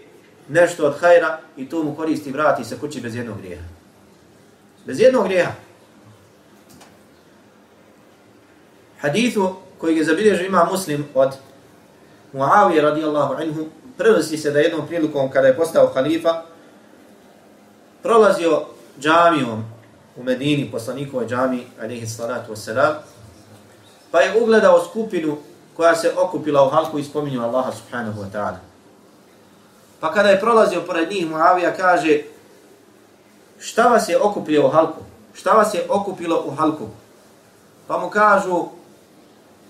nešto 0.50 0.88
od 0.88 1.00
hajra 1.00 1.40
i 1.58 1.70
to 1.70 1.84
mu 1.84 1.96
koristi 1.96 2.32
vrati 2.32 2.64
se 2.64 2.80
kući 2.80 3.02
bez 3.02 3.16
jednog 3.16 3.38
grijeha. 3.38 3.64
Bez 4.86 5.00
jednog 5.00 5.24
grijeha. 5.24 5.52
hadithu 9.02 9.56
koji 9.78 9.98
je 9.98 10.04
zabilježio 10.04 10.46
ima 10.46 10.68
muslim 10.72 11.06
od 11.14 11.30
Muavi 12.34 12.82
radijallahu 12.82 13.34
anhu, 13.34 13.66
prenosi 13.98 14.38
se 14.38 14.52
da 14.52 14.60
jednom 14.60 14.88
prilikom 14.88 15.32
kada 15.32 15.48
je 15.48 15.56
postao 15.56 15.92
halifa, 15.94 16.42
prolazio 18.04 18.62
džamijom 19.00 19.64
u 20.16 20.24
Medini, 20.24 20.72
poslanikove 20.72 21.28
džami, 21.28 21.64
alaihi 21.82 22.08
salatu 22.08 22.52
wasalam, 22.52 22.94
pa 24.12 24.20
je 24.20 24.42
ugledao 24.42 24.86
skupinu 24.86 25.38
koja 25.80 25.96
se 25.96 26.14
okupila 26.18 26.64
u 26.64 26.70
halku 26.70 27.00
i 27.00 27.04
spominju 27.04 27.44
Allaha 27.44 27.72
subhanahu 27.72 28.22
wa 28.22 28.28
ta'ala. 28.34 28.58
Pa 30.00 30.14
kada 30.14 30.30
je 30.30 30.40
prolazio 30.40 30.82
pored 30.82 31.12
njih, 31.12 31.30
Muavija 31.30 31.74
kaže, 31.74 32.22
šta 33.60 33.84
vas 33.84 34.10
je 34.10 34.22
okupilo 34.22 34.68
u 34.68 34.70
halku? 34.70 35.02
Šta 35.34 35.52
vas 35.52 35.74
je 35.74 35.86
okupilo 35.90 36.44
u 36.46 36.52
halku? 36.56 36.88
Pa 37.88 37.98
mu 37.98 38.10
kažu, 38.10 38.66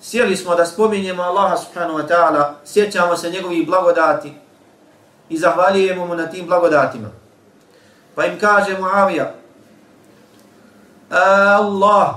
sjeli 0.01 0.37
smo 0.37 0.55
da 0.55 0.65
spominjemo 0.65 1.23
Allaha 1.23 1.57
subhanahu 1.57 1.99
wa 1.99 2.07
ta'ala, 2.07 2.53
sjećamo 2.65 3.17
se 3.17 3.29
njegovih 3.29 3.67
blagodati 3.67 4.33
i 5.29 5.37
zahvalijemo 5.37 6.05
mu 6.05 6.15
na 6.15 6.27
tim 6.27 6.45
blagodatima. 6.45 7.09
Pa 8.15 8.25
im 8.25 8.39
kaže 8.39 8.77
Muavija, 8.79 9.33
Allah, 11.09 12.15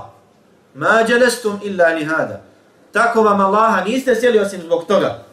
ma 0.73 0.99
jelestum 1.07 1.59
illa 1.63 1.87
lihada. 1.87 2.17
hada 2.17 2.52
tako 2.93 3.23
vam 3.23 3.41
Allaha 3.41 3.83
niste 3.83 4.15
sjeli 4.15 4.39
osim 4.39 4.61
zbog 4.61 4.85
toga. 4.87 5.23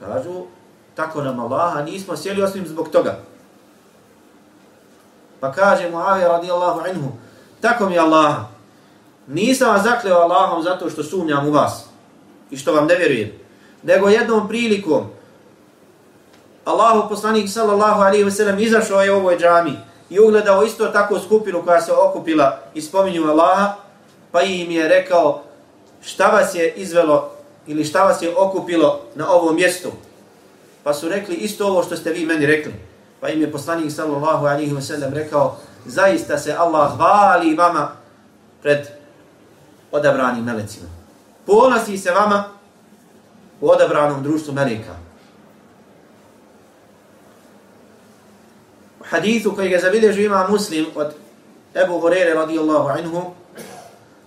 Kažu, 0.00 0.46
tako 0.94 1.22
nam 1.22 1.40
Allaha 1.40 1.82
nismo 1.82 2.16
sjeli 2.16 2.42
osim 2.42 2.66
zbog 2.66 2.88
toga. 2.88 3.18
Pa 5.40 5.52
kaže 5.52 5.90
Muavija 5.90 6.28
radijallahu 6.28 6.80
anhu, 6.80 7.12
tako 7.60 7.88
mi 7.88 7.98
Allaha, 7.98 8.44
nisam 9.26 9.68
vas 9.68 9.82
zakleo 9.82 10.16
Allahom 10.16 10.62
zato 10.62 10.90
što 10.90 11.02
sumnjam 11.02 11.48
u 11.48 11.50
vas 11.50 11.84
i 12.50 12.56
što 12.56 12.72
vam 12.72 12.86
ne 12.86 12.94
vjerujem, 12.94 13.32
nego 13.82 14.08
jednom 14.08 14.48
prilikom 14.48 15.04
Allahu 16.64 17.08
poslanik 17.08 17.50
sallallahu 17.50 18.00
alaihi 18.00 18.24
ve 18.24 18.30
sellem 18.30 18.58
izašao 18.58 19.02
je 19.02 19.12
u 19.12 19.16
ovoj 19.16 19.38
džami 19.38 19.72
i 20.10 20.20
ugledao 20.20 20.64
isto 20.64 20.86
tako 20.86 21.18
skupinu 21.18 21.62
koja 21.64 21.80
se 21.80 21.92
okupila 21.92 22.58
i 22.74 22.82
spominju 22.82 23.30
Allaha, 23.30 23.74
pa 24.32 24.42
im 24.42 24.70
je 24.70 24.88
rekao 24.88 25.42
šta 26.04 26.26
vas 26.26 26.54
je 26.54 26.72
izvelo 26.74 27.30
ili 27.66 27.84
šta 27.84 28.04
vas 28.04 28.22
je 28.22 28.36
okupilo 28.36 29.00
na 29.14 29.30
ovom 29.30 29.56
mjestu. 29.56 29.92
Pa 30.82 30.94
su 30.94 31.08
rekli 31.08 31.34
isto 31.34 31.66
ovo 31.66 31.82
što 31.82 31.96
ste 31.96 32.12
vi 32.12 32.26
meni 32.26 32.46
rekli. 32.46 32.74
Pa 33.20 33.28
im 33.28 33.40
je 33.40 33.52
poslanik 33.52 33.92
sallallahu 33.92 34.46
alaihi 34.46 34.72
wasallam 34.72 35.14
rekao 35.14 35.56
zaista 35.86 36.38
se 36.38 36.54
Allah 36.58 36.96
hvali 36.96 37.54
vama 37.54 37.92
pred 38.62 38.86
odabranim 39.92 40.44
melecima. 40.44 40.88
Ponosi 41.46 41.98
se 41.98 42.10
vama 42.10 42.44
u 43.60 43.70
odabranom 43.70 44.22
društvu 44.22 44.54
meleka. 44.54 44.96
U 49.00 49.04
hadithu 49.04 49.54
koji 49.54 49.68
ga 49.68 49.78
zabilježu 49.78 50.20
ima 50.20 50.46
muslim 50.50 50.86
od 50.94 51.14
Ebu 51.74 52.00
Hurere 52.00 52.34
radijallahu 52.34 52.88
anhu, 52.88 53.34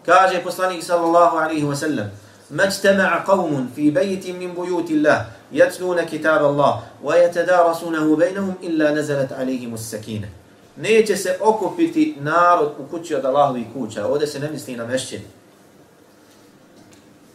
kaže 0.07 0.43
poslanik 0.43 0.83
sallallahu 0.83 1.37
alaihi 1.37 1.65
wa 1.65 1.77
sallam, 1.77 2.11
مجتمع 2.53 3.25
قوم 3.25 3.71
في 3.77 3.91
بيت 3.91 4.27
من 4.27 4.55
بيوت 4.55 4.91
الله 4.91 5.27
يتلون 5.53 6.03
كتاب 6.03 6.45
الله 6.45 6.83
ويتدارسونه 7.03 8.17
بينهم 8.17 8.55
إلا 8.63 8.95
نزلت 8.95 9.33
عليهم 9.33 9.75
السكينة 9.75 10.29
neće 10.77 11.17
se 11.17 11.37
okupiti 11.41 12.17
narod 12.21 12.73
u 12.79 12.87
kući 12.91 13.15
od 13.15 13.25
Allahovi 13.25 13.67
kuća. 13.75 14.07
Ovdje 14.07 14.27
se 14.27 14.41
ne 14.41 14.51
misli 14.51 14.77
na 14.77 14.87
mešćini. 14.87 15.25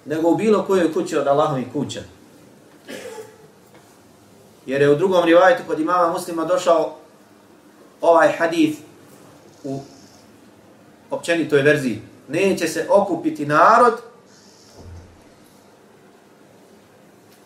Nego 0.05 0.29
u 0.29 0.36
bilo 0.36 0.63
kojoj 0.63 0.93
kući 0.93 1.17
od 1.17 1.27
Allahovi 1.27 1.67
kuća. 1.74 2.01
Jer 4.65 4.81
je 4.81 4.89
u 4.89 4.95
drugom 4.95 5.25
rivajtu 5.25 5.63
kod 5.67 5.79
imama 5.79 6.12
muslima 6.12 6.45
došao 6.45 6.95
ovaj 8.01 8.31
hadith 8.38 8.79
u 9.63 9.81
općenitoj 11.09 11.62
verziji. 11.62 12.01
Neće 12.31 12.67
se 12.67 12.88
okupiti 12.89 13.45
narod 13.45 13.93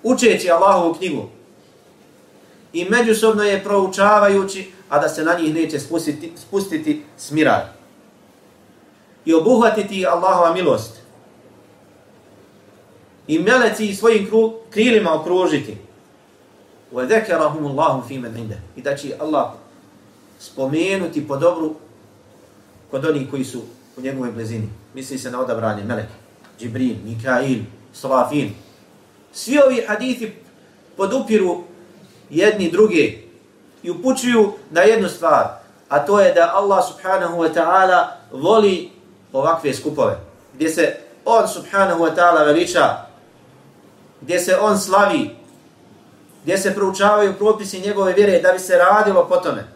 učeći 0.04 0.52
Allahovu 0.52 0.94
knjigu 0.94 1.28
i 2.74 2.86
međusobno 2.86 3.44
je 3.44 3.64
proučavajući, 3.64 4.72
a 4.90 5.00
da 5.00 5.10
se 5.10 5.24
na 5.24 5.34
njih 5.34 5.54
neće 5.54 5.80
spustiti, 5.80 6.32
spustiti 6.36 7.04
smiraj. 7.18 7.62
I 9.26 9.34
obuhvatiti 9.34 10.06
Allahova 10.08 10.54
milost. 10.54 11.02
I 13.28 13.40
meleci 13.40 13.96
svojim 13.96 14.28
kru, 14.30 14.54
krilima 14.70 15.14
okružiti. 15.14 15.78
وَذَكَرَهُمُ 16.94 17.64
اللَّهُ 17.64 18.02
فِي 18.08 18.20
مَنْ 18.20 18.36
عِنْدَ 18.36 18.54
I 18.76 18.82
da 18.82 18.96
će 18.96 19.16
Allah 19.20 19.52
spomenuti 20.40 21.28
po 21.28 21.38
dobru 21.38 21.76
kod 22.92 23.06
onih 23.06 23.30
koji 23.30 23.44
su 23.44 23.62
u 23.97 24.01
njegovoj 24.01 24.33
blizini. 24.33 24.69
Misli 24.95 25.19
se 25.19 25.31
na 25.31 25.41
odabranje 25.41 25.85
meleke. 25.85 26.13
Džibril, 26.59 26.97
Mikail, 27.05 27.59
Srafin. 27.93 28.55
Svi 29.33 29.59
ovi 29.59 29.85
hadithi 29.89 30.33
podupiru 30.97 31.65
jedni 32.31 32.71
druge 32.71 33.13
i 33.83 33.91
upućuju 33.91 34.53
na 34.71 34.81
jednu 34.81 35.09
stvar, 35.09 35.47
a 35.89 36.07
to 36.07 36.21
je 36.21 36.35
da 36.35 36.53
Allah 36.55 36.85
subhanahu 36.89 37.39
wa 37.39 37.55
ta'ala 37.55 38.07
voli 38.33 38.91
ovakve 39.33 39.75
skupove, 39.75 40.19
gdje 40.55 40.69
se 40.69 40.97
on 41.25 41.49
subhanahu 41.49 42.05
wa 42.05 42.15
ta'ala 42.17 42.45
veliča, 42.45 43.07
gdje 44.21 44.41
se 44.41 44.59
on 44.61 44.79
slavi, 44.79 45.37
gdje 46.43 46.59
se 46.59 46.75
proučavaju 46.75 47.35
propisi 47.39 47.81
njegove 47.81 48.13
vjere 48.13 48.41
da 48.41 48.53
bi 48.53 48.59
se 48.59 48.79
radilo 48.79 49.29
po 49.29 49.37
tome. 49.37 49.76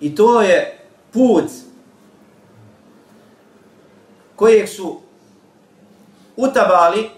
I 0.00 0.14
to 0.14 0.42
je 0.42 0.78
put 1.12 1.44
kojeg 4.36 4.68
su 4.68 5.00
utabali 6.36 7.10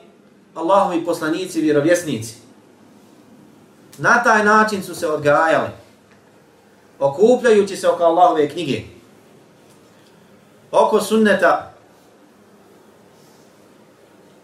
Allahovi 0.54 1.04
poslanici, 1.04 1.60
vjerovjesnici. 1.60 2.34
Na 3.98 4.22
taj 4.22 4.44
način 4.44 4.82
su 4.82 4.94
se 4.94 5.08
odgajali, 5.08 5.68
okupljajući 6.98 7.76
se 7.76 7.88
oko 7.88 8.02
Allahove 8.02 8.48
knjige, 8.48 8.82
oko 10.70 11.00
sunneta 11.00 11.72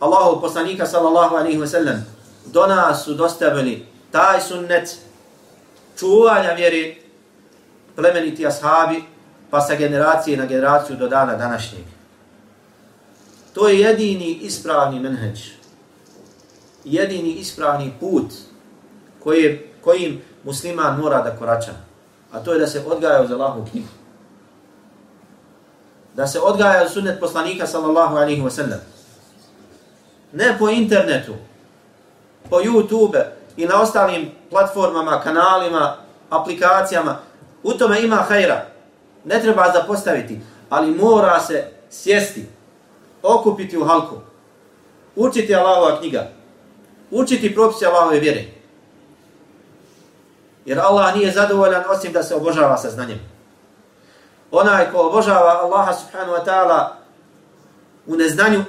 Allahov 0.00 0.40
poslanika 0.40 0.86
sallallahu 0.86 1.36
alaihi 1.36 1.58
wa 1.58 1.66
sallam, 1.66 2.06
do 2.46 2.66
nas 2.66 3.04
su 3.04 3.14
dostavili 3.14 3.86
taj 4.10 4.40
sunnet 4.40 4.98
čuvanja 5.98 6.52
vjeri 6.52 7.03
plemeniti 7.96 8.46
ashabi, 8.46 9.04
pa 9.50 9.60
sa 9.60 9.74
generacije 9.74 10.36
na 10.36 10.46
generaciju 10.46 10.96
do 10.96 11.08
dana 11.08 11.36
današnjeg. 11.36 11.84
To 13.52 13.68
je 13.68 13.80
jedini 13.80 14.34
ispravni 14.34 15.00
menheđ. 15.00 15.40
Jedini 16.84 17.32
ispravni 17.32 17.92
put 18.00 18.32
koji, 19.24 19.70
kojim 19.80 20.22
musliman 20.44 21.00
mora 21.00 21.22
da 21.22 21.36
korača. 21.36 21.72
A 22.32 22.40
to 22.40 22.52
je 22.52 22.58
da 22.58 22.66
se 22.66 22.82
odgaja 22.86 23.22
uz 23.22 23.30
Allahu 23.30 23.66
knjigu. 23.70 23.88
Da 26.14 26.26
se 26.26 26.40
odgaja 26.40 26.84
uz 26.84 26.92
sunnet 26.92 27.20
poslanika 27.20 27.66
sallallahu 27.66 28.16
alaihi 28.16 28.42
wa 28.42 28.50
sallam. 28.50 28.80
Ne 30.32 30.56
po 30.58 30.68
internetu, 30.68 31.34
po 32.50 32.56
YouTube 32.56 33.24
i 33.56 33.66
na 33.66 33.80
ostalim 33.80 34.30
platformama, 34.50 35.20
kanalima, 35.20 35.96
aplikacijama. 36.30 37.18
U 37.64 37.72
tome 37.72 38.02
ima 38.02 38.16
hajra. 38.16 38.66
Ne 39.24 39.40
treba 39.40 39.72
zapostaviti, 39.72 40.40
ali 40.70 40.90
mora 40.90 41.40
se 41.40 41.70
sjesti 41.90 42.46
okupiti 43.22 43.78
u 43.78 43.84
halku, 43.84 44.16
učiti 45.16 45.54
Allahova 45.54 45.98
knjiga, 45.98 46.30
učiti 47.10 47.54
propise 47.54 47.86
Allahove 47.86 48.20
vjere. 48.20 48.44
Jer 50.64 50.78
Allah 50.80 51.16
nije 51.16 51.32
zadovoljan 51.32 51.82
osim 51.88 52.12
da 52.12 52.22
se 52.22 52.34
obožava 52.34 52.76
sa 52.76 52.90
znanjem. 52.90 53.20
Onaj 54.50 54.90
ko 54.92 54.98
obožava 54.98 55.60
Allaha 55.62 55.92
subhanahu 55.92 56.32
wa 56.32 56.44
ta'ala 56.44 56.88
u 58.06 58.16
neznanju, 58.16 58.64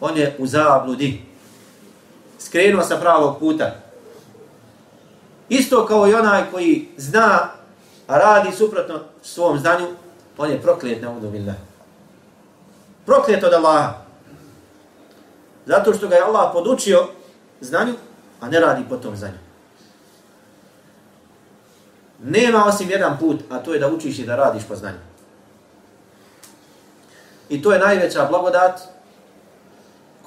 on 0.00 0.16
je 0.16 0.36
u 0.38 0.46
zabludi. 0.46 1.22
Skrenuo 2.38 2.82
sa 2.82 2.96
pravog 2.96 3.38
puta. 3.38 3.70
Isto 5.48 5.86
kao 5.86 6.08
i 6.08 6.14
onaj 6.14 6.42
koji 6.52 6.88
zna, 6.96 7.50
a 8.06 8.18
radi 8.18 8.52
suprotno 8.52 9.00
svom 9.22 9.58
znanju, 9.58 9.86
on 10.38 10.50
je 10.50 10.62
proklet 10.62 11.02
na 11.02 11.10
udu 11.10 11.30
billahi 11.30 11.74
proklet 13.06 13.44
od 13.44 13.52
Allaha. 13.52 13.94
Zato 15.66 15.94
što 15.94 16.08
ga 16.08 16.14
je 16.14 16.22
Allah 16.22 16.50
podučio 16.52 17.06
znanju, 17.60 17.94
a 18.40 18.48
ne 18.48 18.60
radi 18.60 18.84
po 18.88 18.96
tom 18.96 19.16
znanju. 19.16 19.38
Nema 22.22 22.64
osim 22.64 22.90
jedan 22.90 23.18
put, 23.18 23.40
a 23.50 23.58
to 23.58 23.74
je 23.74 23.80
da 23.80 23.88
učiš 23.88 24.18
i 24.18 24.26
da 24.26 24.36
radiš 24.36 24.62
po 24.68 24.76
znanju. 24.76 24.98
I 27.48 27.62
to 27.62 27.72
je 27.72 27.78
najveća 27.78 28.26
blagodat 28.30 28.80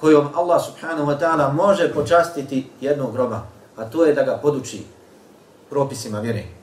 kojom 0.00 0.28
Allah 0.34 0.64
subhanahu 0.64 1.10
wa 1.10 1.18
ta'ala 1.18 1.52
može 1.52 1.94
počastiti 1.94 2.70
jednog 2.80 3.12
groba, 3.12 3.42
a 3.76 3.84
to 3.84 4.04
je 4.04 4.14
da 4.14 4.22
ga 4.22 4.38
poduči 4.42 4.82
propisima 5.70 6.20
vjere. 6.20 6.57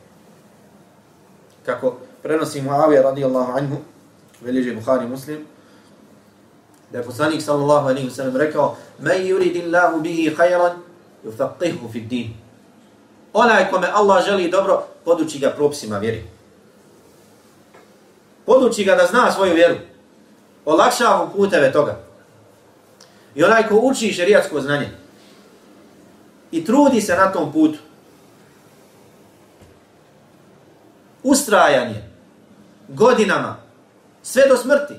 Kako 1.66 1.96
prenosi 2.24 2.62
Muavija 2.62 3.02
radijallahu 3.02 3.52
anhu, 3.52 3.78
veliže 4.42 4.74
Buhari 4.74 5.08
muslim, 5.08 5.46
da 6.92 6.98
je 6.98 7.04
poslanik 7.04 7.42
sallallahu 7.42 7.88
alaihi 7.88 8.10
wa 8.10 8.16
sallam 8.16 8.36
rekao 8.36 8.76
men 9.00 9.22
yuridillahu 9.28 10.02
bihi 10.02 10.36
khayran 10.36 10.78
yufaqihu 11.26 11.92
fi 11.92 12.00
din. 12.02 12.34
Onaj 13.34 13.70
kome 13.72 13.88
Allah 13.94 14.26
želi 14.26 14.52
dobro 14.52 14.84
poduči 15.06 15.40
ga 15.40 15.50
propisima 15.50 15.98
vjeri 15.98 16.36
poduči 18.46 18.84
ga 18.84 18.96
da 18.96 19.08
zna 19.08 19.32
svoju 19.32 19.54
vjeru. 19.54 19.76
Olakša 20.66 21.18
mu 21.18 21.30
puteve 21.36 21.72
toga. 21.72 22.00
I 23.36 23.44
onaj 23.44 23.68
ko 23.68 23.76
uči 23.76 24.14
šerijatsko 24.14 24.62
znanje 24.62 24.90
i 26.52 26.66
trudi 26.66 27.02
se 27.02 27.16
na 27.16 27.32
tom 27.32 27.54
putu 27.54 27.78
ustrajanje 31.26 32.04
godinama 32.88 33.56
sve 34.24 34.44
do 34.50 34.58
smrti. 34.58 34.94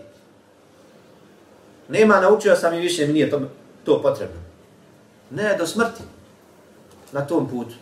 Nema 1.88 2.20
naučio 2.20 2.56
sam 2.56 2.74
i 2.74 2.80
više 2.80 3.06
mi 3.06 3.12
nije 3.12 3.30
to, 3.30 3.40
to 3.84 4.02
potrebno. 4.02 4.40
Ne 5.30 5.56
do 5.58 5.66
smrti 5.66 6.02
na 7.12 7.26
tom 7.26 7.48
putu. 7.48 7.74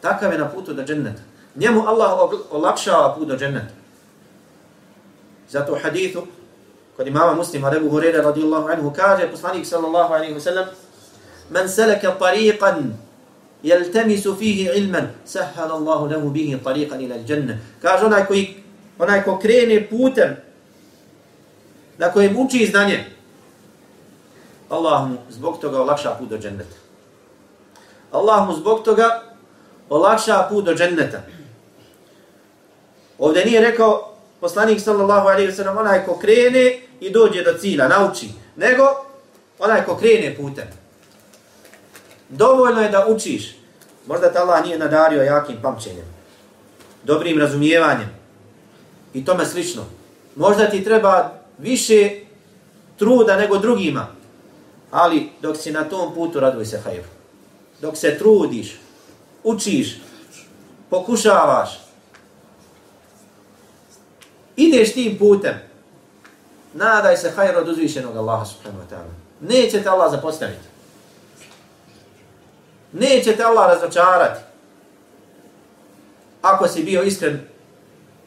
Takav 0.00 0.32
je 0.32 0.38
na 0.38 0.48
putu 0.48 0.74
do 0.74 0.82
dženneta. 0.82 1.22
Njemu 1.54 1.86
Allah 1.86 2.30
olakšava 2.50 3.14
put 3.14 3.28
do 3.28 3.36
dženneta. 3.36 3.74
Zato 5.50 5.78
hadithu 5.82 6.22
kod 6.96 7.06
imama 7.06 7.34
muslima 7.34 7.70
Rebu 7.70 7.90
Hurere 7.90 8.22
radijallahu 8.22 8.68
anhu 8.68 8.92
kaže 8.96 9.30
poslanik 9.30 9.66
sallallahu 9.66 10.14
alaihi 10.14 10.34
wa 10.34 10.40
sallam 10.40 10.66
men 11.50 11.68
seleke 11.68 12.06
tariqan 12.18 12.92
يلتمس 13.63 14.27
فيه 14.27 14.71
علما 14.71 15.11
سهل 15.25 15.71
الله 15.71 16.09
له 16.09 16.23
به 16.29 16.59
طريقا 16.65 16.95
الى 16.95 17.15
الجنه 17.15 17.57
kaže 17.81 18.05
onaj 18.05 18.27
koji 18.27 18.55
onaj 18.99 19.23
ko 19.23 19.39
krene 19.39 19.87
putem 19.89 20.35
na 21.97 22.11
kojem 22.11 22.37
uči 22.37 22.65
znanje 22.65 23.05
Allah 24.69 25.07
mu 25.07 25.17
zbog 25.29 25.59
toga 25.61 25.81
olakša 25.81 26.15
put 26.19 26.29
do 26.29 26.37
dženneta 26.37 26.75
Allah 28.11 28.47
mu 28.47 28.53
zbog 28.53 28.83
toga 28.83 29.23
olakša 29.89 30.47
put 30.49 30.65
do 30.65 30.73
dženneta 30.75 31.21
ovdje 33.19 33.45
nije 33.45 33.61
rekao 33.61 34.13
poslanik 34.39 34.81
sallallahu 34.81 35.27
alaihi 35.27 35.51
wa 35.51 35.55
sallam 35.55 35.77
onaj 35.77 36.05
ko 36.05 36.17
krene 36.19 36.79
i 36.99 37.09
dođe 37.09 37.43
do 37.43 37.53
cilja, 37.53 37.87
nauči 37.87 38.29
nego 38.55 38.83
onaj 39.59 39.85
ko 39.85 39.95
krene 39.95 40.35
putem 40.35 40.67
Dovoljno 42.28 42.80
je 42.80 42.88
da 42.88 43.06
učiš. 43.06 43.56
Možda 44.06 44.32
te 44.32 44.38
Allah 44.38 44.64
nije 44.64 44.78
nadario 44.78 45.22
jakim 45.22 45.56
pamćenjem, 45.62 46.04
dobrim 47.04 47.38
razumijevanjem 47.38 48.08
i 49.14 49.24
tome 49.24 49.46
slično. 49.46 49.82
Možda 50.36 50.70
ti 50.70 50.84
treba 50.84 51.30
više 51.58 52.10
truda 52.96 53.36
nego 53.36 53.58
drugima, 53.58 54.06
ali 54.90 55.30
dok 55.42 55.56
si 55.56 55.72
na 55.72 55.84
tom 55.84 56.14
putu 56.14 56.40
raduj 56.40 56.64
se 56.64 56.78
hajru. 56.78 57.08
Dok 57.80 57.96
se 57.96 58.18
trudiš, 58.18 58.80
učiš, 59.44 60.00
pokušavaš, 60.90 61.80
ideš 64.56 64.92
tim 64.92 65.18
putem, 65.18 65.54
nadaj 66.74 67.16
se 67.16 67.30
hajru 67.30 67.58
od 67.58 67.68
uzvišenog 67.68 68.16
Allaha 68.16 68.44
subhanahu 68.44 68.82
wa 68.82 68.94
ta'ala. 68.94 69.12
Neće 69.40 69.82
te 69.82 69.88
Allah 69.88 70.10
zapostaviti. 70.10 70.67
Neće 72.92 73.36
te 73.36 73.42
Allah 73.42 73.66
razočarati. 73.68 74.40
Ako 76.42 76.68
si 76.68 76.84
bio 76.84 77.02
iskren, 77.02 77.40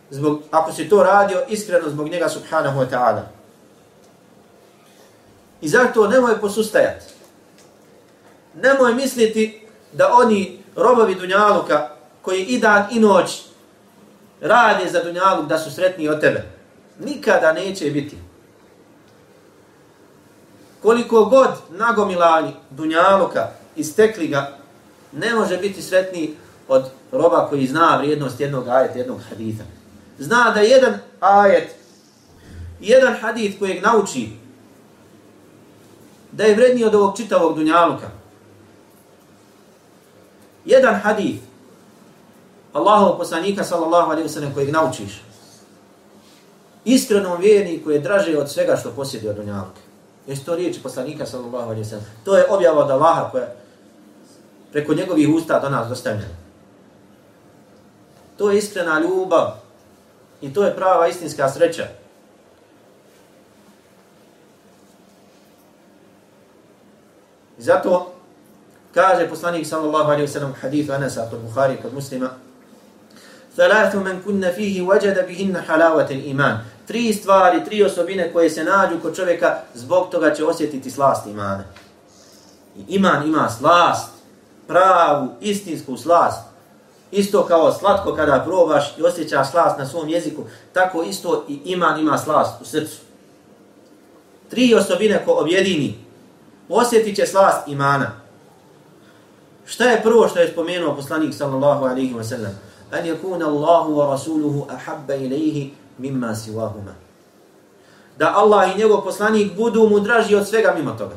zbog, 0.09 0.41
ako 0.51 0.71
si 0.71 0.89
to 0.89 1.03
radio 1.03 1.41
iskreno 1.49 1.89
zbog 1.89 2.09
njega 2.09 2.29
subhanahu 2.29 2.79
wa 2.79 2.89
ta'ala. 2.89 3.21
I 5.61 5.67
zato 5.67 6.07
nemoj 6.07 6.41
posustajati. 6.41 7.05
Nemoj 8.55 8.93
misliti 8.93 9.67
da 9.93 10.13
oni 10.13 10.63
robovi 10.75 11.15
Dunjaluka 11.15 11.89
koji 12.21 12.43
i 12.43 12.59
dan 12.59 12.85
i 12.91 12.99
noć 12.99 13.41
rade 14.41 14.89
za 14.89 15.03
Dunjaluk 15.03 15.47
da 15.47 15.59
su 15.59 15.71
sretniji 15.71 16.09
od 16.09 16.21
tebe. 16.21 16.43
Nikada 16.99 17.53
neće 17.53 17.91
biti. 17.91 18.17
Koliko 20.81 21.25
god 21.25 21.49
nagomilani 21.69 22.53
Dunjaluka 22.69 23.47
istekli 23.75 24.27
ga, 24.27 24.57
ne 25.11 25.35
može 25.35 25.57
biti 25.57 25.81
sretniji 25.81 26.35
od 26.67 26.85
roba 27.11 27.47
koji 27.49 27.67
zna 27.67 27.97
vrijednost 27.97 28.39
jednog 28.39 28.67
ajeta, 28.67 28.97
jednog 28.97 29.19
haditha. 29.29 29.63
Zna 30.19 30.51
da 30.53 30.59
jedan 30.59 30.99
ajet, 31.19 31.75
jedan 32.79 33.13
hadith 33.21 33.59
kojeg 33.59 33.83
nauči, 33.83 34.29
da 36.31 36.43
je 36.43 36.55
vredniji 36.55 36.85
od 36.85 36.95
ovog 36.95 37.17
čitavog 37.17 37.55
dunjaluka. 37.55 38.09
Jedan 40.65 40.95
hadith, 40.95 41.43
Allahov 42.73 43.17
poslanika 43.17 43.63
sallallahu 43.63 44.11
alaihi 44.11 44.27
wa 44.27 44.33
sallam 44.33 44.53
kojeg 44.53 44.71
naučiš, 44.71 45.21
iskrenom 46.85 47.41
vjerniku 47.41 47.91
je 47.91 47.99
draže 47.99 48.37
od 48.37 48.51
svega 48.51 48.75
što 48.75 48.91
posjedi 48.91 49.29
od 49.29 49.35
dunjaluka. 49.35 49.81
Jesi 50.27 50.45
to 50.45 50.55
riječi 50.55 50.83
poslanika 50.83 51.25
sallallahu 51.25 51.65
alaihi 51.65 51.83
wa 51.83 51.89
sallam? 51.89 52.05
To 52.23 52.37
je 52.37 52.45
objava 52.49 52.83
od 52.83 52.91
Allaha 52.91 53.29
koja, 53.31 53.47
preko 54.71 54.93
njegovih 54.93 55.29
usta 55.29 55.59
do 55.59 55.69
nas 55.69 55.87
dostavljeno. 55.87 56.35
To 58.37 58.51
je 58.51 58.57
iskrena 58.57 58.99
ljubav 58.99 59.51
i 60.41 60.53
to 60.53 60.63
je 60.63 60.75
prava 60.75 61.07
istinska 61.07 61.49
sreća. 61.49 61.87
I 67.59 67.61
zato 67.61 68.13
kaže 68.93 69.29
poslanik 69.29 69.67
sallallahu 69.67 70.11
alaihi 70.11 70.27
wa 70.27 70.33
sallam 70.33 70.53
hadithu 70.61 70.93
Anasa 70.93 71.27
kod 71.29 71.39
Bukhari 71.39 71.77
kod 71.81 71.93
muslima 71.93 72.29
Thalathu 73.55 73.99
men 73.99 74.23
kunna 74.23 74.53
fihi 74.53 74.81
wajada 74.81 75.27
bihinna 75.27 75.61
halavata 75.67 76.13
iman. 76.13 76.57
Tri 76.87 77.13
stvari, 77.13 77.65
tri 77.65 77.83
osobine 77.83 78.33
koje 78.33 78.49
se 78.49 78.63
nađu 78.63 78.99
kod 79.01 79.15
čovjeka, 79.15 79.57
zbog 79.73 80.09
toga 80.09 80.33
će 80.33 80.45
osjetiti 80.45 80.91
slast 80.91 81.27
imana. 81.27 81.63
I 82.77 82.95
iman 82.95 83.27
ima 83.27 83.49
slast 83.49 84.20
pravu, 84.71 85.27
istinsku 85.41 85.97
slast. 85.97 86.39
Isto 87.11 87.45
kao 87.45 87.73
slatko 87.73 88.15
kada 88.15 88.43
probaš 88.45 88.97
i 88.97 89.03
osjećaš 89.03 89.51
slast 89.51 89.77
na 89.77 89.85
svom 89.85 90.09
jeziku, 90.09 90.43
tako 90.73 91.03
isto 91.03 91.45
i 91.47 91.59
iman 91.65 91.99
ima 91.99 92.17
slast 92.17 92.61
u 92.61 92.65
srcu. 92.65 92.97
Tri 94.49 94.75
osobine 94.75 95.25
ko 95.25 95.31
objedini, 95.31 95.95
osjetit 96.69 97.15
će 97.15 97.25
slast 97.25 97.67
imana. 97.67 98.11
Šta 99.65 99.83
je 99.83 100.03
prvo 100.03 100.27
što 100.27 100.39
je 100.39 100.51
spomenuo 100.51 100.95
poslanik 100.95 101.33
sallallahu 101.33 101.85
alaihi 101.85 102.13
wa 102.13 102.23
sallam? 102.23 102.59
An 102.91 103.05
yakuna 103.05 103.45
Allahu 103.45 103.95
wa 103.95 104.11
rasuluhu 104.11 104.67
ahabba 104.69 105.15
ilaihi 105.15 105.73
mimma 105.97 106.35
siwahuma. 106.35 106.95
Da 108.17 108.33
Allah 108.35 108.75
i 108.75 108.77
njegov 108.77 109.01
poslanik 109.01 109.55
budu 109.55 109.89
mu 109.89 109.99
draži 109.99 110.35
od 110.35 110.47
svega 110.47 110.73
mimo 110.77 110.91
toga. 110.91 111.15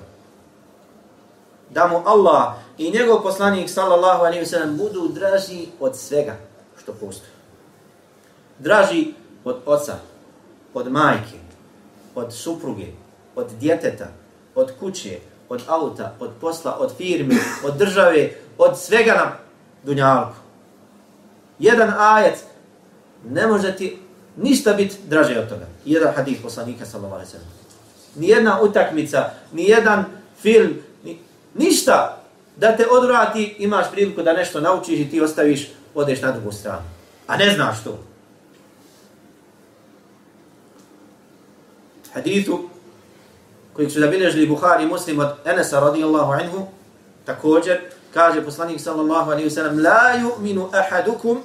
Da 1.74 1.86
mu 1.86 2.02
Allah 2.04 2.54
i 2.78 2.90
njegov 2.90 3.22
poslanik 3.22 3.70
sallallahu 3.70 4.24
alejhi 4.24 4.40
ve 4.40 4.46
sellem 4.46 4.76
budu 4.76 5.08
draži 5.08 5.66
od 5.80 5.96
svega 5.96 6.36
što 6.82 6.92
postoji. 6.92 7.32
Draži 8.58 9.14
od 9.44 9.56
oca, 9.66 9.94
od 10.74 10.92
majke, 10.92 11.38
od 12.14 12.32
supruge, 12.32 12.86
od 13.36 13.46
djeteta, 13.60 14.06
od 14.54 14.72
kuće, 14.80 15.18
od 15.48 15.62
auta, 15.66 16.14
od 16.20 16.30
posla, 16.40 16.76
od 16.78 16.96
firme, 16.96 17.34
od 17.64 17.76
države, 17.76 18.30
od 18.58 18.78
svega 18.78 19.12
na 19.12 19.32
dunjalku. 19.82 20.36
Jedan 21.58 21.92
ajet 21.98 22.44
ne 23.24 23.46
može 23.46 23.76
ti 23.76 23.98
ništa 24.36 24.72
biti 24.72 24.96
draže 25.08 25.38
od 25.38 25.48
toga. 25.48 25.66
Jedan 25.84 26.14
hadih 26.14 26.38
poslanika 26.42 26.86
sallallahu 26.86 27.14
alejhi 27.14 27.32
ve 27.32 27.38
sellem. 27.38 27.48
Ni 28.14 28.28
jedna 28.28 28.60
utakmica, 28.62 29.30
ni 29.52 29.68
jedan 29.68 30.04
film, 30.42 30.74
ništa 31.54 32.22
da 32.56 32.76
te 32.76 32.86
odvrati, 32.90 33.56
imaš 33.58 33.90
priliku 33.92 34.22
da 34.22 34.32
nešto 34.32 34.60
naučiš 34.60 35.00
i 35.00 35.10
ti 35.10 35.20
ostaviš, 35.20 35.70
odeš 35.94 36.22
na 36.22 36.32
drugu 36.32 36.52
stranu. 36.52 36.82
A 37.26 37.36
ne 37.36 37.50
znaš 37.54 37.84
to. 37.84 37.98
Hadithu 42.12 42.68
kojeg 43.72 43.90
su 43.90 44.00
zabilježili 44.00 44.46
Buhari 44.46 44.86
muslim 44.86 45.18
od 45.18 45.30
Enesa 45.44 45.80
radijallahu 45.80 46.32
anhu, 46.32 46.66
također, 47.24 47.80
kaže 48.14 48.44
poslanik 48.44 48.80
sallallahu 48.80 49.30
alaihi 49.30 49.48
wasallam, 49.48 49.82
La 49.82 50.14
yu'minu 50.22 50.68
ahadukum 50.72 51.38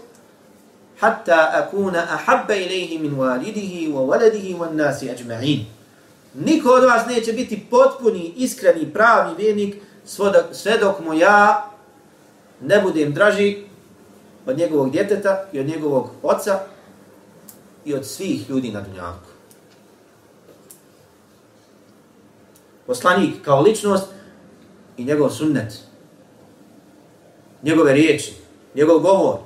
hatta 0.99 1.51
akuna 1.53 1.99
ahabba 1.99 2.55
ilaihi 2.55 2.99
min 2.99 3.17
walidihi 3.17 3.93
wa 3.93 4.01
waladihi 4.05 4.57
wa 4.57 4.73
nasi 4.73 5.09
ajma'in. 5.09 5.65
Niko 6.33 6.69
od 6.69 6.83
vas 6.83 7.07
neće 7.07 7.33
biti 7.33 7.65
potpuni, 7.69 8.33
iskreni, 8.37 8.93
pravi 8.93 9.35
vjernik, 9.37 9.75
sve 10.51 10.77
dok 10.77 10.99
mu 11.05 11.13
ja 11.13 11.71
ne 12.61 12.81
budem 12.81 13.13
draži 13.13 13.57
od 14.45 14.57
njegovog 14.57 14.91
djeteta 14.91 15.45
i 15.53 15.59
od 15.59 15.65
njegovog 15.65 16.09
oca 16.23 16.59
i 17.85 17.93
od 17.93 18.05
svih 18.05 18.49
ljudi 18.49 18.71
na 18.71 18.81
dunjavku. 18.81 19.29
Poslanik 22.85 23.35
kao 23.45 23.61
ličnost 23.61 24.05
i 24.97 25.03
njegov 25.03 25.29
sunnet, 25.29 25.73
njegove 27.63 27.93
riječi, 27.93 28.33
njegov 28.75 28.99
govor. 28.99 29.37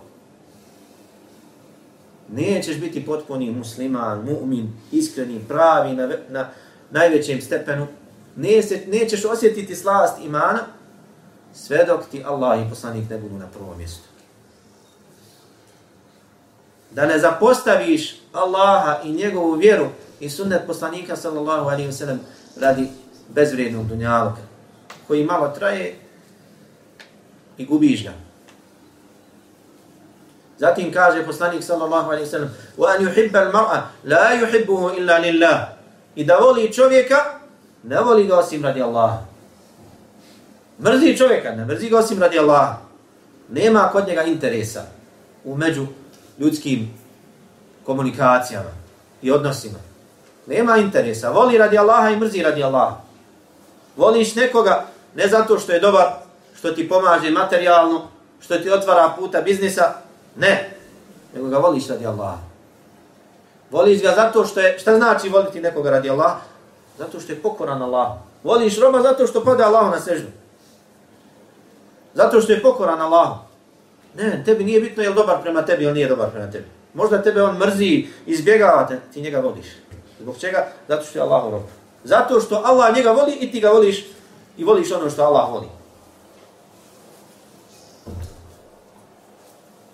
Nećeš 2.32 2.80
biti 2.80 3.06
potpuni 3.06 3.52
musliman, 3.52 4.28
mu'min, 4.28 4.68
iskreni, 4.92 5.46
pravi 5.48 5.96
na, 5.96 6.10
na 6.30 6.50
najvećem 6.92 7.42
stepenu 7.42 7.88
neće, 8.36 8.82
nećeš 8.88 9.26
osjetiti 9.26 9.76
slast 9.76 10.20
imana 10.24 10.60
sve 11.54 11.86
dok 11.86 12.06
ti 12.12 12.24
Allah 12.26 12.66
i 12.66 12.70
poslanik 12.70 13.10
ne 13.10 13.18
budu 13.18 13.38
na 13.38 13.48
prvom 13.48 13.78
mjestu. 13.78 14.14
da 16.96 17.06
ne 17.06 17.20
zapostaviš 17.20 18.16
Allaha 18.34 19.00
i 19.04 19.12
njegovu 19.12 19.52
vjeru 19.52 19.88
i 20.20 20.30
sunnet 20.30 20.62
poslanika 20.68 21.16
sallallahu 21.16 21.70
alaihi 21.70 21.90
wa 21.90 21.92
sallam 21.92 22.20
radi 22.62 22.88
bezvrijednog 23.30 23.88
dunjalka 23.88 24.42
koji 25.08 25.26
malo 25.26 25.48
traje 25.48 25.96
i 27.58 27.66
gubiš 27.66 28.04
ga. 28.04 28.12
Zatim 30.58 30.94
kaže 30.94 31.26
poslanik 31.26 31.64
sallallahu 31.64 32.10
alaihi 32.10 32.26
wa 32.28 32.32
sallam 32.32 32.50
وَأَنْ 32.78 32.98
an 32.98 33.06
yuhibba 33.06 33.40
al-mar'a 33.40 33.82
la 34.04 34.30
لِلَّهِ 34.36 34.98
illa 34.98 35.18
lillah 35.18 35.68
i 36.16 36.26
da 36.26 36.38
voli 36.38 36.74
čovjeka 36.74 37.16
ne 37.84 38.02
voli 38.02 38.28
ga 38.28 38.38
osim 38.38 38.64
radi 38.64 38.82
Allaha. 38.82 39.18
Mrzi 40.80 41.18
čovjeka, 41.18 41.52
ne 41.52 41.66
mrzi 41.66 41.90
ga 41.90 41.98
osim 41.98 42.20
radi 42.20 42.40
Allaha. 42.40 42.78
Nema 43.50 43.90
kod 43.92 44.08
njega 44.08 44.24
interesa 44.24 44.82
u 45.44 45.58
među 45.58 45.86
ljudskim 46.40 46.94
komunikacijama 47.86 48.70
i 49.22 49.32
odnosima. 49.32 49.80
Nema 50.48 50.78
interesa. 50.78 51.30
Voli 51.30 51.58
radi 51.58 51.78
Allaha 51.78 52.10
i 52.10 52.18
mrzi 52.18 52.44
radi 52.44 52.64
Allaha. 52.64 52.96
Voliš 53.98 54.36
nekoga 54.36 54.86
ne 55.16 55.28
zato 55.28 55.60
što 55.60 55.72
je 55.72 55.80
dobar, 55.80 56.08
što 56.58 56.72
ti 56.72 56.90
pomaže 56.90 57.32
materijalno, 57.32 58.08
što 58.42 58.58
ti 58.58 58.70
otvara 58.70 59.14
puta 59.18 59.42
biznisa, 59.42 59.94
ne. 60.36 60.70
Nego 61.36 61.50
ga 61.50 61.58
voliš 61.58 61.88
radi 61.88 62.06
Allaha. 62.06 62.38
Voliš 63.72 64.02
ga 64.02 64.14
zato 64.16 64.46
što 64.46 64.60
je, 64.60 64.80
šta 64.80 64.96
znači 64.96 65.30
voliti 65.30 65.62
nekoga 65.62 65.90
radi 65.90 66.10
Allaha? 66.10 66.53
Zato 66.98 67.20
što 67.20 67.32
je 67.32 67.42
pokoran 67.42 67.82
Allah. 67.82 68.12
Voliš 68.44 68.80
Roma 68.80 69.02
zato 69.02 69.28
što 69.28 69.44
pada 69.44 69.66
Allahu 69.66 69.92
na 69.92 70.00
sežnu. 70.00 70.30
Zato 72.14 72.42
što 72.42 72.52
je 72.52 72.62
pokoran 72.62 73.02
Allah. 73.02 73.30
Ne, 74.16 74.44
tebi 74.46 74.64
nije 74.64 74.82
bitno 74.82 75.04
je 75.04 75.10
li 75.10 75.16
dobar 75.16 75.42
prema 75.42 75.66
tebi 75.66 75.84
ili 75.84 75.94
nije 75.94 76.08
dobar 76.08 76.32
prema 76.32 76.52
tebi. 76.52 76.66
Možda 76.94 77.22
tebe 77.22 77.44
on 77.44 77.58
mrzi, 77.58 78.08
izbjegava 78.26 78.88
te, 78.88 79.00
ti 79.14 79.22
njega 79.22 79.40
voliš. 79.40 79.66
Zbog 80.20 80.38
čega? 80.40 80.68
Zato 80.88 81.06
što 81.06 81.20
je 81.20 81.24
Allah 81.24 81.52
rob. 81.52 81.62
Zato 82.04 82.40
što 82.40 82.62
Allah 82.66 82.96
njega 82.96 83.12
voli 83.12 83.32
i 83.40 83.52
ti 83.52 83.60
ga 83.60 83.70
voliš 83.70 84.06
i 84.58 84.64
voliš 84.64 84.92
ono 84.92 85.10
što 85.10 85.24
Allah 85.24 85.52
voli. 85.52 85.68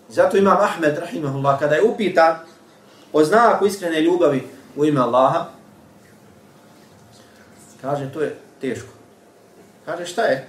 Zato 0.10 0.38
imam 0.38 0.58
Ahmed, 0.62 0.98
rahimahullah, 0.98 1.60
kada 1.60 1.76
je 1.76 1.84
upita 1.84 2.40
o 3.14 3.24
znaku 3.24 3.66
iskrene 3.66 4.02
ljubavi 4.02 4.48
u 4.76 4.86
ime 4.86 5.02
Allaha, 5.02 5.46
kaže, 7.82 8.14
to 8.14 8.22
je 8.22 8.36
teško. 8.62 8.90
Kaže, 9.86 10.06
šta 10.06 10.22
je? 10.22 10.48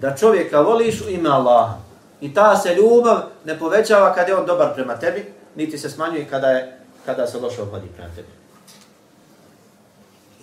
Da 0.00 0.16
čovjeka 0.16 0.60
voliš 0.60 1.00
u 1.00 1.08
ime 1.08 1.28
Allaha. 1.28 1.78
I 2.20 2.34
ta 2.34 2.56
se 2.56 2.74
ljubav 2.74 3.22
ne 3.44 3.58
povećava 3.58 4.14
kada 4.14 4.28
je 4.28 4.36
on 4.36 4.46
dobar 4.46 4.74
prema 4.74 4.96
tebi, 4.96 5.32
niti 5.54 5.78
se 5.78 5.90
smanjuje 5.90 6.28
kada 6.28 6.50
je 6.50 6.78
kada 7.06 7.26
se 7.26 7.38
loše 7.38 7.62
obhodi 7.62 7.88
prema 7.96 8.10
tebi. 8.14 8.28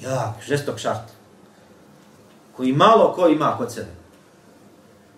Jak, 0.01 0.41
žestok 0.47 0.79
šart. 0.79 1.11
Koji 2.55 2.73
malo 2.73 3.13
ko 3.13 3.27
ima 3.27 3.55
kod 3.57 3.73
sebe. 3.73 3.91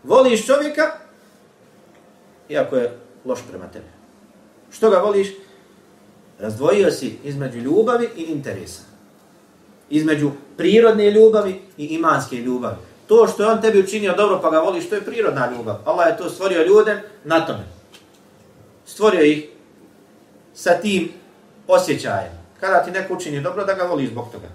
Voliš 0.03 0.45
čovjeka, 0.45 0.91
iako 2.49 2.75
je 2.75 2.97
loš 3.25 3.39
prema 3.49 3.67
tebi. 3.67 3.86
Što 4.71 4.89
ga 4.89 4.97
voliš? 4.97 5.27
Razdvojio 6.39 6.91
si 6.91 7.19
između 7.23 7.60
ljubavi 7.60 8.10
i 8.15 8.21
interesa. 8.21 8.82
Između 9.89 10.32
prirodne 10.58 11.12
ljubavi 11.12 11.62
i 11.78 11.86
imanske 11.86 12.36
ljubavi. 12.36 12.76
To 13.08 13.28
što 13.28 13.43
je 13.43 13.50
on 13.50 13.62
tebi 13.62 13.80
učinio 13.80 14.15
dobro 14.17 14.39
pa 14.41 14.50
ga 14.50 14.60
voliš, 14.60 14.89
to 14.89 14.95
je 14.95 15.06
prirodna 15.06 15.52
ljubav. 15.52 15.76
Allah 15.86 16.08
je 16.08 16.17
to 16.17 16.30
stvorio 16.30 16.65
ljude 16.65 17.02
na 17.23 17.45
tome. 17.45 17.63
Stvorio 18.86 19.21
ih 19.21 19.50
sa 20.54 20.73
tim 20.73 21.12
osjećajem. 21.67 22.32
Kada 22.60 22.84
ti 22.84 22.91
neko 22.91 23.13
učini 23.13 23.41
dobro, 23.41 23.65
da 23.65 23.73
ga 23.73 23.84
voliš 23.84 24.10
zbog 24.10 24.26
toga. 24.32 24.47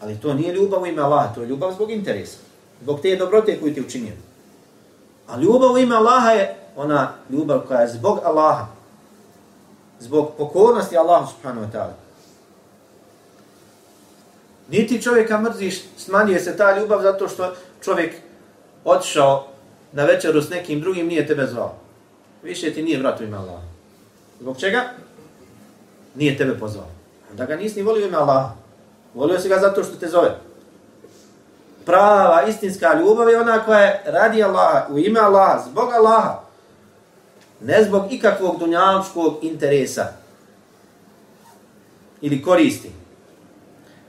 Ali 0.00 0.20
to 0.20 0.34
nije 0.34 0.54
ljubav 0.54 0.82
u 0.82 0.86
ime 0.86 1.02
Allaha, 1.02 1.34
to 1.34 1.40
je 1.40 1.46
ljubav 1.48 1.72
zbog 1.72 1.90
interesa. 1.90 2.38
Zbog 2.82 3.00
te 3.00 3.16
dobrote 3.16 3.60
koju 3.60 3.74
ti 3.74 3.80
učinio. 3.80 4.12
A 5.28 5.36
ljubav 5.36 5.72
u 5.72 5.78
ime 5.78 5.96
Allaha 5.96 6.30
je 6.30 6.56
ona 6.76 7.12
ljubav 7.30 7.60
koja 7.68 7.80
je 7.80 7.88
zbog 7.88 8.18
Allaha. 8.24 8.66
Zbog 10.00 10.32
pokornosti 10.38 10.96
Allahu 10.96 11.32
subhanahu 11.32 11.66
wa 11.66 11.72
ta'ala. 11.72 12.07
Niti 14.68 15.02
čovjeka 15.02 15.40
mrziš, 15.40 15.82
smanjuje 15.96 16.40
se 16.40 16.56
ta 16.56 16.78
ljubav 16.78 17.02
zato 17.02 17.28
što 17.28 17.54
čovjek 17.84 18.14
otišao 18.84 19.46
na 19.92 20.04
večeru 20.04 20.42
s 20.42 20.50
nekim 20.50 20.80
drugim, 20.80 21.06
nije 21.06 21.26
tebe 21.26 21.46
zvao. 21.46 21.74
Više 22.42 22.72
ti 22.72 22.82
nije 22.82 22.98
vratu 22.98 23.24
ime 23.24 23.36
Allah. 23.36 23.60
Zbog 24.40 24.60
čega? 24.60 24.84
Nije 26.14 26.36
tebe 26.36 26.58
pozvao. 26.58 26.86
Da 27.32 27.44
ga 27.44 27.56
nisi 27.56 27.76
ni 27.76 27.82
volio 27.82 28.06
ime 28.06 28.16
Allah. 28.16 28.50
Volio 29.14 29.38
si 29.38 29.48
ga 29.48 29.58
zato 29.58 29.84
što 29.84 29.96
te 29.96 30.08
zove. 30.08 30.38
Prava, 31.84 32.42
istinska 32.48 32.94
ljubav 33.00 33.28
je 33.28 33.40
ona 33.40 33.64
koja 33.64 33.78
je 33.78 34.02
radi 34.06 34.42
Allaha, 34.42 34.86
u 34.90 34.98
ime 34.98 35.20
Allaha, 35.20 35.62
zbog 35.70 35.92
Allaha. 35.92 36.40
Ne 37.60 37.84
zbog 37.84 38.12
ikakvog 38.12 38.58
dunjavskog 38.58 39.38
interesa. 39.42 40.06
Ili 42.20 42.42
koristi. 42.42 42.90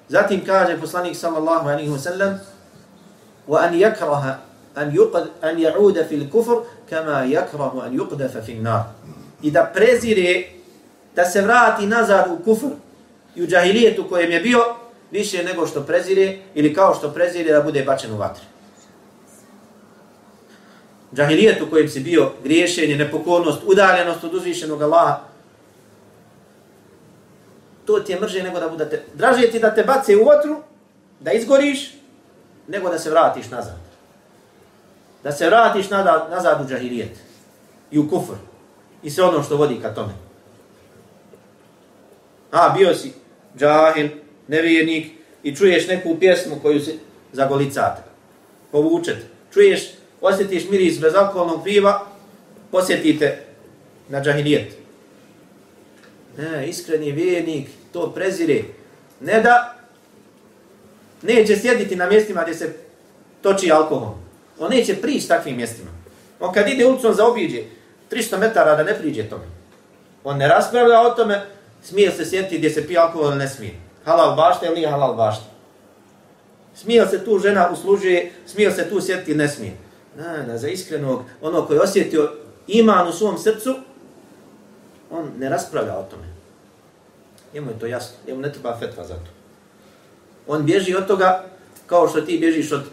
Zatim 0.09 0.45
kaže 0.45 0.79
poslanik 0.81 1.15
sallallahu 1.15 1.69
alaihi 1.69 1.89
wa 1.89 1.99
sallam 1.99 2.39
wa 3.47 3.57
an 3.61 3.73
yakraha 3.73 4.35
an 4.75 4.91
yuqad 4.91 5.27
an 5.41 5.57
ya'uda 5.57 6.05
al-kufr 6.09 6.65
kama 6.89 7.25
yakrahu 7.25 7.81
an 7.81 7.93
yuqdaf 7.93 8.45
fi 8.45 8.51
an-nar. 8.57 8.83
I 9.41 9.51
da 9.51 9.71
prezire 9.73 10.49
da 11.15 11.25
se 11.25 11.41
vrati 11.41 11.87
nazad 11.87 12.31
u 12.31 12.43
kufr 12.43 12.73
i 13.35 13.43
u 13.43 13.47
džahilijetu 13.47 14.09
kojem 14.09 14.31
je 14.31 14.39
bio 14.39 14.59
više 15.11 15.43
nego 15.43 15.67
što 15.67 15.81
prezire 15.81 16.37
ili 16.55 16.73
kao 16.73 16.95
što 16.95 17.13
prezire 17.13 17.53
da 17.53 17.61
bude 17.61 17.83
bačen 17.83 18.11
u 18.11 18.17
vatru. 18.17 18.43
Džahilijetu 21.15 21.67
kojem 21.69 21.89
si 21.89 21.99
bio 21.99 22.31
griješenje, 22.43 22.95
nepokornost, 22.95 23.61
udaljenost 23.65 24.23
od 24.23 24.33
uzvišenog 24.33 24.81
Allaha, 24.81 25.28
to 27.89 27.99
ti 27.99 28.11
je 28.11 28.19
mrže 28.19 28.43
nego 28.43 28.59
da 28.59 28.69
budete, 28.69 29.03
draže 29.13 29.47
ti 29.51 29.59
da 29.59 29.73
te 29.73 29.83
bace 29.83 30.17
u 30.17 30.25
vatru, 30.25 30.61
da 31.19 31.31
izgoriš, 31.31 31.93
nego 32.67 32.89
da 32.89 32.99
se 32.99 33.09
vratiš 33.09 33.49
nazad. 33.49 33.77
Da 35.23 35.31
se 35.31 35.45
vratiš 35.45 35.89
nazad, 35.89 36.27
nazad 36.29 36.61
u 36.61 36.69
džahilijet 36.69 37.17
i 37.91 37.99
u 37.99 38.09
kufr 38.09 38.33
i 39.03 39.09
sve 39.09 39.23
ono 39.23 39.43
što 39.43 39.57
vodi 39.57 39.79
ka 39.81 39.93
tome. 39.93 40.13
A, 42.51 42.69
bio 42.77 42.95
si 42.95 43.13
džahil, 43.57 44.07
nevjernik 44.47 45.11
i 45.43 45.55
čuješ 45.55 45.87
neku 45.87 46.19
pjesmu 46.19 46.59
koju 46.61 46.79
se 46.79 46.93
zagolicate, 47.33 48.01
povučete. 48.71 49.25
Čuješ, 49.53 49.89
osjetiš 50.21 50.69
miris 50.69 50.99
bezalkoholnog 50.99 51.63
piva, 51.63 52.05
posjetite 52.71 53.45
na 54.09 54.21
džahilijet. 54.21 54.78
Ne, 56.37 56.69
iskreni 56.69 57.11
vjernik 57.11 57.69
to 57.93 58.11
prezire. 58.11 58.63
Ne 59.21 59.41
da 59.41 59.75
neće 61.21 61.57
sjediti 61.57 61.95
na 61.95 62.09
mjestima 62.09 62.43
gdje 62.43 62.55
se 62.55 62.73
toči 63.41 63.71
alkohol. 63.71 64.13
On 64.59 64.69
neće 64.69 64.95
prići 64.95 65.27
takvim 65.27 65.55
mjestima. 65.55 65.89
On 66.39 66.53
kad 66.53 66.69
ide 66.69 66.85
ulicom 66.85 67.13
za 67.13 67.27
obiđe, 67.27 67.63
300 68.11 68.37
metara 68.37 68.75
da 68.75 68.83
ne 68.83 68.99
priđe 68.99 69.29
tome. 69.29 69.43
On 70.23 70.37
ne 70.37 70.47
raspravlja 70.47 71.01
o 71.01 71.09
tome, 71.09 71.45
smije 71.83 72.11
se 72.11 72.25
sjediti 72.25 72.57
gdje 72.57 72.69
se 72.69 72.87
pije 72.87 72.99
alkohol 72.99 73.27
ili 73.27 73.37
ne 73.37 73.47
smije. 73.47 73.73
Halal 74.05 74.35
bašta 74.35 74.65
ili 74.65 74.75
nije 74.75 74.89
halal 74.89 75.15
bašta. 75.15 75.45
Smije 76.75 77.07
se 77.07 77.25
tu 77.25 77.39
žena 77.39 77.69
uslužuje, 77.73 78.31
smije 78.45 78.71
se 78.71 78.89
tu 78.89 79.01
sjediti 79.01 79.35
ne 79.35 79.47
smije. 79.47 79.73
Na, 80.15 80.43
na, 80.47 80.57
za 80.57 80.67
iskrenog, 80.67 81.21
ono 81.41 81.65
koji 81.65 81.79
osjetio 81.79 82.31
iman 82.67 83.07
u 83.07 83.11
svom 83.11 83.37
srcu, 83.37 83.75
on 85.09 85.31
ne 85.37 85.49
raspravlja 85.49 85.97
o 85.97 86.03
tome. 86.03 86.27
Njemu 87.53 87.71
je 87.71 87.79
to 87.79 87.85
jasno, 87.85 88.15
njemu 88.27 88.41
ne 88.41 88.51
treba 88.53 88.77
fetva 88.79 89.05
za 89.05 89.13
to. 89.13 89.31
On 90.47 90.63
bježi 90.63 90.95
od 90.95 91.07
toga 91.07 91.45
kao 91.85 92.07
što 92.07 92.21
ti 92.21 92.37
bježiš 92.37 92.71
od, 92.71 92.83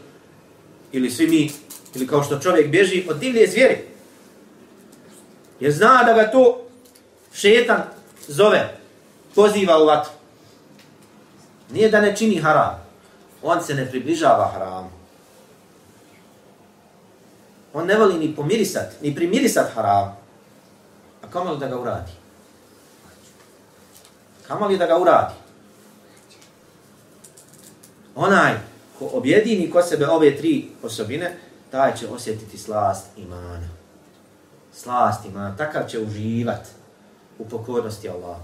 ili 0.92 1.10
svi 1.10 1.26
mi, 1.28 1.50
ili 1.94 2.06
kao 2.06 2.22
što 2.22 2.38
čovjek 2.38 2.70
bježi 2.70 3.06
od 3.10 3.18
divlje 3.18 3.46
zvijeri. 3.46 3.78
Jer 5.60 5.72
zna 5.72 6.02
da 6.06 6.12
ga 6.12 6.30
to 6.30 6.66
šetan 7.32 7.82
zove, 8.28 8.78
poziva 9.34 9.82
u 9.82 9.86
vatru. 9.86 10.12
Nije 11.70 11.90
da 11.90 12.00
ne 12.00 12.16
čini 12.16 12.36
haram. 12.36 12.86
On 13.42 13.62
se 13.62 13.74
ne 13.74 13.90
približava 13.90 14.50
haramu. 14.54 14.90
On 17.72 17.86
ne 17.86 17.96
voli 17.96 18.18
ni 18.18 18.34
pomirisat, 18.36 19.02
ni 19.02 19.14
primirisat 19.14 19.70
haram 19.74 20.25
kamali 21.36 21.48
kamo 21.48 21.52
li 21.52 21.58
da 21.58 21.66
ga 21.66 21.78
uradi? 21.78 22.12
Kamo 24.46 24.66
li 24.66 24.78
da 24.78 24.86
ga 24.86 24.98
uradi? 24.98 25.34
Onaj 28.14 28.54
ko 28.98 29.10
objedini 29.12 29.70
ko 29.70 29.82
sebe 29.82 30.06
ove 30.06 30.36
tri 30.36 30.68
osobine, 30.82 31.36
taj 31.70 31.96
će 31.96 32.08
osjetiti 32.08 32.58
slast 32.58 33.06
imana. 33.16 33.68
Slast 34.72 35.24
imana, 35.24 35.56
takav 35.56 35.88
će 35.88 36.00
uživat. 36.00 36.66
u 37.38 37.48
pokornosti 37.48 38.08
Allahu. 38.08 38.40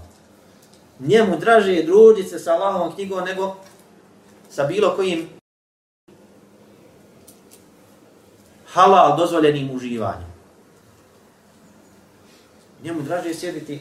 Njemu 0.99 1.37
draže 1.39 1.73
je 1.73 1.83
družiti 1.83 2.29
se 2.29 2.39
sa 2.39 2.53
Allahovom 2.53 2.93
knjigom 2.93 3.25
nego 3.25 3.55
sa 4.49 4.63
bilo 4.63 4.95
kojim 4.95 5.29
halal 8.73 9.17
dozvoljenim 9.17 9.71
uživanjem. 9.75 10.32
Njemu 12.83 13.01
draže 13.01 13.33
sjediti 13.33 13.79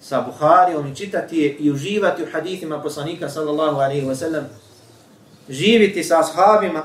sa 0.00 0.20
Buharijom 0.20 0.86
i 0.86 0.96
čitati 0.96 1.38
je 1.38 1.52
i 1.52 1.70
uživati 1.70 2.22
u 2.22 2.26
hadithima 2.32 2.82
poslanika 2.82 3.28
sallallahu 3.28 3.76
alaihi 3.76 4.06
wa 4.06 4.14
sallam, 4.14 4.48
živiti 5.48 6.04
sa 6.04 6.20
ashabima 6.20 6.82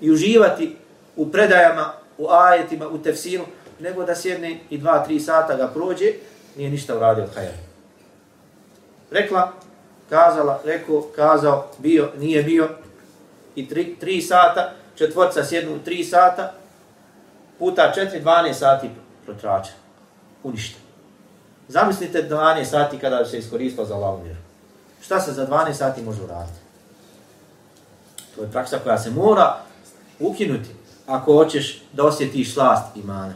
i 0.00 0.10
uživati 0.10 0.76
u 1.16 1.30
predajama, 1.30 1.92
u 2.18 2.28
ajetima, 2.28 2.88
u 2.88 2.98
tefsiru, 2.98 3.44
nego 3.80 4.04
da 4.04 4.14
sjedne 4.14 4.60
i 4.70 4.78
dva, 4.78 5.04
tri 5.04 5.20
sata 5.20 5.56
ga 5.56 5.68
prođe, 5.68 6.12
nije 6.56 6.70
ništa 6.70 6.96
uradio 6.96 7.26
hajar. 7.34 7.54
Rekla, 9.10 9.52
kazala, 10.08 10.60
rekao, 10.64 11.02
kazao, 11.16 11.70
bio, 11.78 12.08
nije 12.18 12.42
bio, 12.42 12.68
i 13.54 13.68
tri, 13.68 13.96
tri 14.00 14.22
sata, 14.22 14.72
četvorca 14.94 15.44
sjednu 15.44 15.78
tri 15.84 16.04
sata, 16.04 16.52
puta 17.58 17.92
četiri, 17.94 18.20
dvane 18.20 18.54
sati 18.54 18.90
protrača 19.24 19.83
uništen. 20.44 20.80
Zamislite 21.68 22.28
12 22.30 22.64
sati 22.64 22.98
kada 22.98 23.24
se 23.24 23.38
iskoristilo 23.38 23.86
za 23.86 23.96
lavu 23.96 24.22
vjeru. 24.22 24.40
Šta 25.02 25.20
se 25.20 25.32
za 25.32 25.46
12 25.46 25.72
sati 25.72 26.02
može 26.02 26.22
uraditi? 26.22 26.58
To 28.36 28.42
je 28.42 28.50
praksa 28.50 28.78
koja 28.78 28.98
se 28.98 29.10
mora 29.10 29.56
ukinuti 30.20 30.70
ako 31.06 31.32
hoćeš 31.32 31.82
da 31.92 32.04
osjetiš 32.04 32.54
slast 32.54 32.96
imana. 32.96 33.34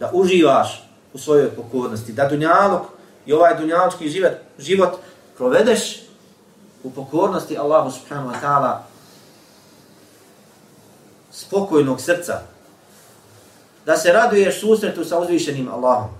Da 0.00 0.10
uživaš 0.12 0.88
u 1.12 1.18
svojoj 1.18 1.50
pokornosti. 1.50 2.12
Da 2.12 2.28
dunjalog 2.28 2.82
i 3.26 3.32
ovaj 3.32 3.56
dunjaločki 3.56 4.08
život, 4.08 4.32
život 4.58 4.98
provedeš 5.36 6.00
u 6.82 6.90
pokornosti 6.90 7.58
Allahu 7.58 7.90
subhanahu 7.90 8.28
wa 8.28 8.40
ta'ala 8.42 8.76
spokojnog 11.30 12.00
srca. 12.00 12.40
Da 13.88 13.96
se 13.96 14.12
raduješ 14.12 14.60
susretu 14.60 15.04
sa 15.04 15.18
uzvišenim 15.18 15.68
Allahom. 15.72 16.10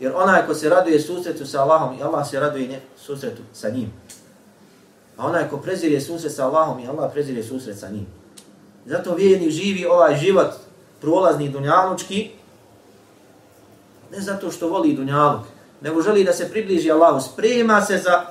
Jer 0.00 0.12
onaj 0.14 0.46
ko 0.46 0.54
se 0.54 0.68
raduje 0.68 1.00
susretu 1.00 1.46
sa 1.46 1.62
Allahom 1.62 1.98
i 1.98 2.02
Allah 2.02 2.28
se 2.28 2.40
raduje 2.40 2.66
nje, 2.66 2.80
susretu 2.96 3.42
sa 3.52 3.70
njim. 3.70 3.92
A 5.16 5.26
onaj 5.26 5.48
ko 5.48 5.56
prezire 5.56 6.00
susret 6.00 6.32
sa 6.32 6.46
Allahom 6.46 6.78
i 6.78 6.86
Allah 6.86 7.10
prezire 7.12 7.42
susret 7.42 7.78
sa 7.78 7.88
njim. 7.88 8.06
Zato 8.86 9.14
vjerni 9.14 9.50
živi 9.50 9.86
ovaj 9.86 10.16
život 10.16 10.50
prolazni 11.00 11.48
dunjalučki, 11.48 12.30
ne 14.12 14.20
zato 14.20 14.50
što 14.50 14.68
voli 14.68 14.94
dunjaluk, 14.94 15.46
nego 15.80 16.02
želi 16.02 16.24
da 16.24 16.32
se 16.32 16.50
približi 16.50 16.90
Allahu, 16.90 17.20
sprema 17.20 17.82
se 17.82 17.98
za 17.98 18.24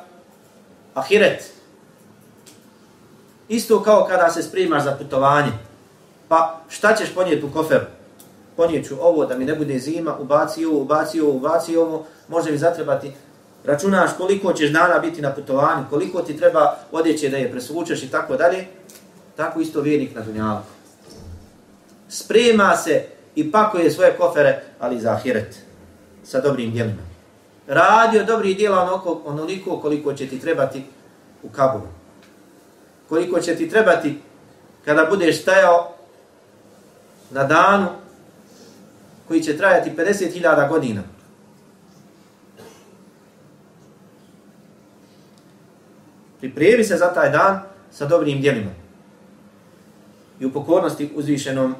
ahiret. 0.93 1.51
Isto 3.49 3.83
kao 3.83 4.05
kada 4.09 4.31
se 4.31 4.43
spremaš 4.43 4.83
za 4.83 4.95
putovanje. 4.95 5.51
Pa 6.27 6.61
šta 6.69 6.95
ćeš 6.95 7.13
ponijeti 7.15 7.45
u 7.45 7.51
koferu? 7.53 7.98
Ponijeću 8.59 8.95
ovo 9.01 9.25
da 9.25 9.37
mi 9.37 9.45
ne 9.45 9.55
bude 9.55 9.79
zima, 9.79 10.17
ubaci 10.19 10.65
ovo, 10.65 10.81
ubaci 10.81 11.21
ovo, 11.21 11.31
ubaci 11.31 11.77
ovo, 11.77 12.05
može 12.27 12.51
mi 12.51 12.57
zatrebati. 12.57 13.11
Računaš 13.65 14.09
koliko 14.17 14.53
ćeš 14.53 14.71
dana 14.71 14.99
biti 14.99 15.21
na 15.21 15.31
putovanju, 15.31 15.85
koliko 15.89 16.21
ti 16.21 16.37
treba 16.37 16.75
odjeće 16.91 17.29
da 17.29 17.37
je 17.37 17.51
presvučeš 17.51 18.03
i 18.03 18.11
tako 18.11 18.35
dalje. 18.35 18.65
Tako 19.35 19.61
isto 19.61 19.81
vjernik 19.81 20.15
na 20.15 20.21
dunjalu. 20.21 20.59
Sprema 22.09 22.75
se 22.75 23.05
i 23.35 23.51
pakuje 23.51 23.91
svoje 23.91 24.17
kofere, 24.17 24.63
ali 24.79 24.99
za 24.99 25.11
ahiret, 25.11 25.55
sa 26.23 26.41
dobrim 26.41 26.71
djelima. 26.71 27.01
Radio 27.67 28.19
dobri 28.19 28.33
dobrih 28.33 28.57
djela 28.57 28.81
onoliko, 28.81 29.21
onoliko 29.25 29.79
koliko 29.79 30.13
će 30.13 30.27
ti 30.27 30.39
trebati 30.39 30.83
u 31.43 31.49
kaburu. 31.49 31.87
Koliko 33.09 33.39
će 33.39 33.55
ti 33.55 33.69
trebati 33.69 34.19
kada 34.85 35.05
budeš 35.05 35.41
stajao 35.41 35.93
na 37.31 37.43
danu 37.43 37.87
koji 39.29 39.43
će 39.43 39.57
trajati 39.57 39.91
50.000 39.97 40.69
godina. 40.69 41.01
Pripremi 46.39 46.83
se 46.83 46.97
za 46.97 47.13
taj 47.13 47.29
dan 47.29 47.61
sa 47.91 48.05
dobrim 48.05 48.41
djelima 48.41 48.71
i 50.39 50.45
u 50.45 50.53
pokornosti 50.53 51.11
uzvišenom 51.15 51.75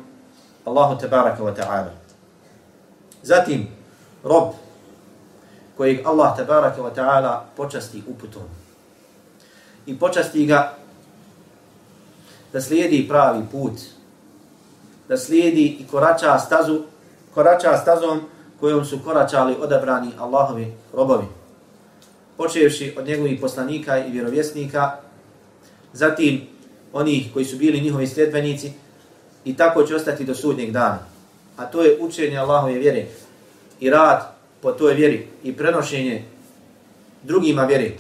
Allahu 0.66 1.00
tebaraka 1.00 1.44
wa 1.44 1.56
ta'ala. 1.56 1.92
Zatim, 3.24 3.68
rob 4.24 4.54
kojeg 5.78 6.06
Allah 6.06 6.38
tebaraka 6.38 6.82
wa 6.82 6.94
ta'ala 6.96 7.46
počasti 7.58 8.04
uputom 8.08 8.44
i 9.86 10.00
počasti 10.00 10.46
ga 10.46 10.78
da 12.54 12.62
slijedi 12.62 13.08
pravi 13.08 13.44
put, 13.52 13.74
da 15.08 15.18
slijedi 15.18 15.66
i 15.66 15.88
korača 15.92 16.40
stazu, 16.40 16.84
korača 17.34 17.78
stazom 17.78 18.22
kojom 18.60 18.86
su 18.86 19.00
koračali 19.04 19.56
odabrani 19.60 20.12
Allahovi 20.20 20.74
robovi, 20.94 21.26
počevši 22.38 22.96
od 22.98 23.08
njegovih 23.08 23.40
poslanika 23.42 24.06
i 24.06 24.12
vjerovjesnika, 24.12 24.92
zatim 25.94 26.42
onih 26.94 27.34
koji 27.34 27.46
su 27.46 27.58
bili 27.58 27.82
njihovi 27.82 28.08
sljedbenici 28.08 28.72
i 29.46 29.58
tako 29.58 29.84
će 29.84 29.96
ostati 29.96 30.26
do 30.26 30.36
sudnjeg 30.36 30.72
dana. 30.72 31.00
A 31.58 31.66
to 31.66 31.82
je 31.82 31.98
učenje 32.00 32.38
Allahove 32.38 32.74
vjere 32.74 33.06
i 33.80 33.90
rad 33.90 34.36
po 34.62 34.72
toj 34.72 34.94
vjeri 34.94 35.28
i 35.44 35.58
prenošenje 35.58 36.24
drugima 37.24 37.66
vjere 37.66 37.92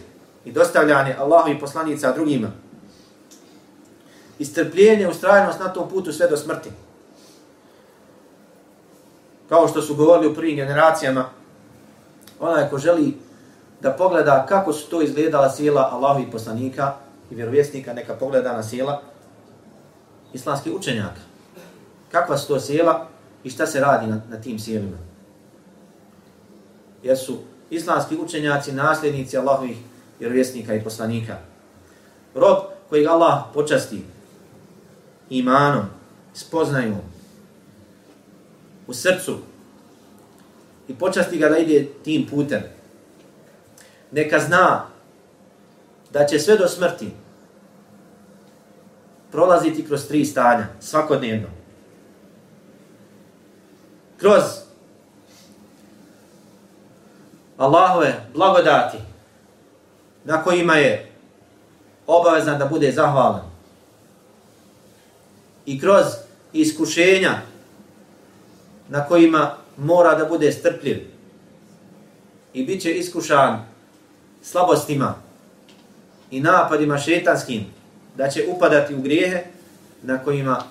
i 0.46 0.52
dostavljanje 0.52 1.16
Allahovi 1.20 1.60
poslanica 1.60 2.12
drugima. 2.12 2.52
I 4.40 4.46
strpljenje, 4.46 5.08
ustrajnost 5.08 5.60
na 5.60 5.74
tom 5.74 5.90
putu 5.90 6.14
sve 6.14 6.28
do 6.28 6.38
smrti. 6.38 6.70
Kao 9.50 9.68
što 9.68 9.82
su 9.82 9.96
govorili 9.96 10.32
u 10.32 10.36
prvim 10.36 10.56
generacijama, 10.56 11.26
onaj 12.40 12.70
ko 12.70 12.78
želi 12.78 13.18
da 13.82 13.92
pogleda 13.92 14.46
kako 14.50 14.74
su 14.74 14.90
to 14.90 15.02
izgledala 15.02 15.50
sjela 15.50 15.90
Allahovih 15.92 16.28
poslanika, 16.32 16.94
i 17.32 17.36
vjerovjesnika 17.36 17.94
neka 17.94 18.14
pogleda 18.14 18.54
na 18.54 18.64
sjela 18.64 19.02
islamskih 20.34 20.74
učenjaka. 20.74 21.22
Kakva 22.12 22.38
su 22.38 22.48
to 22.48 22.60
sjela 22.60 23.08
i 23.44 23.50
šta 23.50 23.68
se 23.68 23.80
radi 23.80 24.08
na, 24.08 24.22
na 24.30 24.42
tim 24.42 24.60
sjelima. 24.60 24.98
Jer 27.04 27.18
su 27.18 27.38
islamski 27.70 28.18
učenjaci 28.18 28.72
nasljednici 28.72 29.38
Allahovih 29.38 29.78
vjerovjesnika 30.20 30.74
i 30.74 30.84
poslanika. 30.84 31.38
Rob 32.36 32.58
kojeg 32.90 33.08
Allah 33.08 33.44
počasti 33.54 34.04
imanom, 35.30 35.86
spoznajom, 36.34 37.02
u 38.90 38.94
srcu 38.94 39.38
i 40.88 40.96
počasti 40.96 41.38
ga 41.38 41.50
da 41.50 41.58
ide 41.58 41.88
tim 42.04 42.28
putem. 42.30 42.62
Neka 44.12 44.40
zna 44.40 44.86
da 46.12 46.26
će 46.26 46.40
sve 46.40 46.58
do 46.58 46.68
smrti 46.68 47.12
prolaziti 49.32 49.86
kroz 49.86 50.08
tri 50.08 50.26
stanja, 50.26 50.68
svakodnevno. 50.80 51.48
Kroz 54.18 54.44
Allahove 57.58 58.14
blagodati 58.34 58.98
na 60.24 60.44
kojima 60.44 60.76
je 60.76 61.12
obavezan 62.08 62.60
da 62.60 62.66
bude 62.66 62.92
zahvalan. 62.92 63.52
I 65.66 65.80
kroz 65.80 66.06
iskušenja 66.54 67.42
na 68.90 69.06
kojima 69.06 69.56
mora 69.78 70.16
da 70.16 70.26
bude 70.26 70.52
strpljiv. 70.52 71.08
I 72.54 72.66
bit 72.66 72.82
će 72.82 72.98
iskušan 72.98 73.66
slabostima 74.42 75.16
i 76.32 76.42
napadima 76.42 76.98
šetanskim 76.98 77.66
da 78.18 78.30
će 78.30 78.46
upadati 78.56 78.96
u 78.96 79.02
grijehe 79.02 79.44
na 80.04 80.24
kojima 80.24 80.64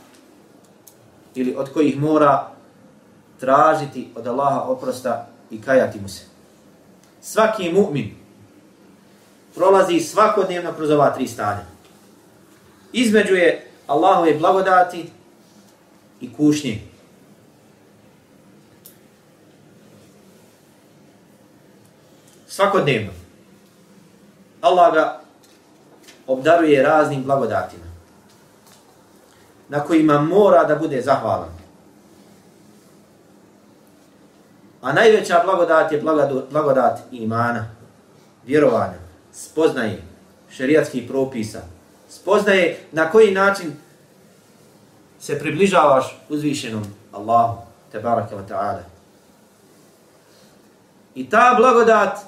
ili 1.35 1.55
od 1.57 1.73
kojih 1.73 2.01
mora 2.01 2.49
tražiti 3.41 4.09
od 4.15 4.27
Allaha 4.27 4.61
oprosta 4.61 5.29
i 5.51 5.61
kajati 5.61 6.01
mu 6.01 6.09
se. 6.09 6.23
Svaki 7.21 7.73
mu'min 7.73 8.11
prolazi 9.55 10.01
svakodnevno 10.01 10.73
kroz 10.73 10.91
ova 10.91 11.11
tri 11.11 11.29
stanja. 11.29 11.65
Između 12.93 13.35
je 13.35 13.71
Allahove 13.87 14.35
blagodati 14.35 15.11
i 16.21 16.33
kušnje. 16.33 16.88
Svakodnevno. 22.49 23.13
Allah 24.61 24.95
ga 24.95 25.21
obdaruje 26.27 26.83
raznim 26.83 27.23
blagodatima 27.23 27.89
na 29.69 29.81
kojima 29.81 30.21
mora 30.21 30.65
da 30.65 30.77
bude 30.77 31.03
zahvalan. 31.03 31.59
A 34.83 34.93
najveća 34.93 35.41
blagodat 35.45 35.93
je 35.93 36.03
blagodat, 36.51 36.99
imana, 37.13 37.71
vjerovanja, 38.47 38.99
spoznaje 39.33 40.03
šerijatskih 40.51 41.09
propisa, 41.09 41.61
spoznaje 42.09 42.79
na 42.93 43.11
koji 43.11 43.35
način 43.35 43.77
se 45.21 45.39
približavaš 45.39 46.21
uzvišenom 46.29 46.85
Allahu, 47.13 47.57
te 47.93 48.01
barake 48.01 48.35
wa 48.35 48.49
ta'ala. 48.49 48.83
I 51.15 51.31
ta 51.31 51.55
blagodat, 51.59 52.19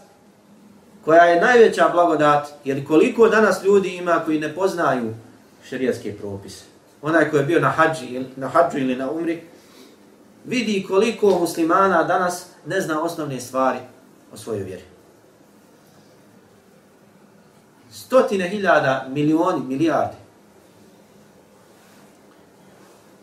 koja 1.10 1.24
je 1.24 1.40
najveća 1.40 1.88
blagodat, 1.92 2.48
jer 2.64 2.86
koliko 2.86 3.28
danas 3.28 3.64
ljudi 3.64 3.88
ima 3.88 4.22
koji 4.24 4.40
ne 4.40 4.54
poznaju 4.54 5.14
šerijatske 5.68 6.16
propise. 6.16 6.64
Onaj 7.02 7.30
koji 7.30 7.40
je 7.40 7.46
bio 7.46 7.60
na 7.60 7.68
hađi, 7.68 8.24
na 8.36 8.48
hađu 8.48 8.78
ili 8.78 8.96
na 8.96 9.10
umri, 9.10 9.42
vidi 10.44 10.84
koliko 10.88 11.38
muslimana 11.38 12.04
danas 12.04 12.46
ne 12.66 12.80
zna 12.80 13.02
osnovne 13.02 13.40
stvari 13.40 13.78
o 14.32 14.36
svojoj 14.36 14.62
vjeri. 14.62 14.82
Stotine 17.92 18.48
hiljada, 18.48 19.06
milioni, 19.08 19.60
milijarde. 19.66 20.16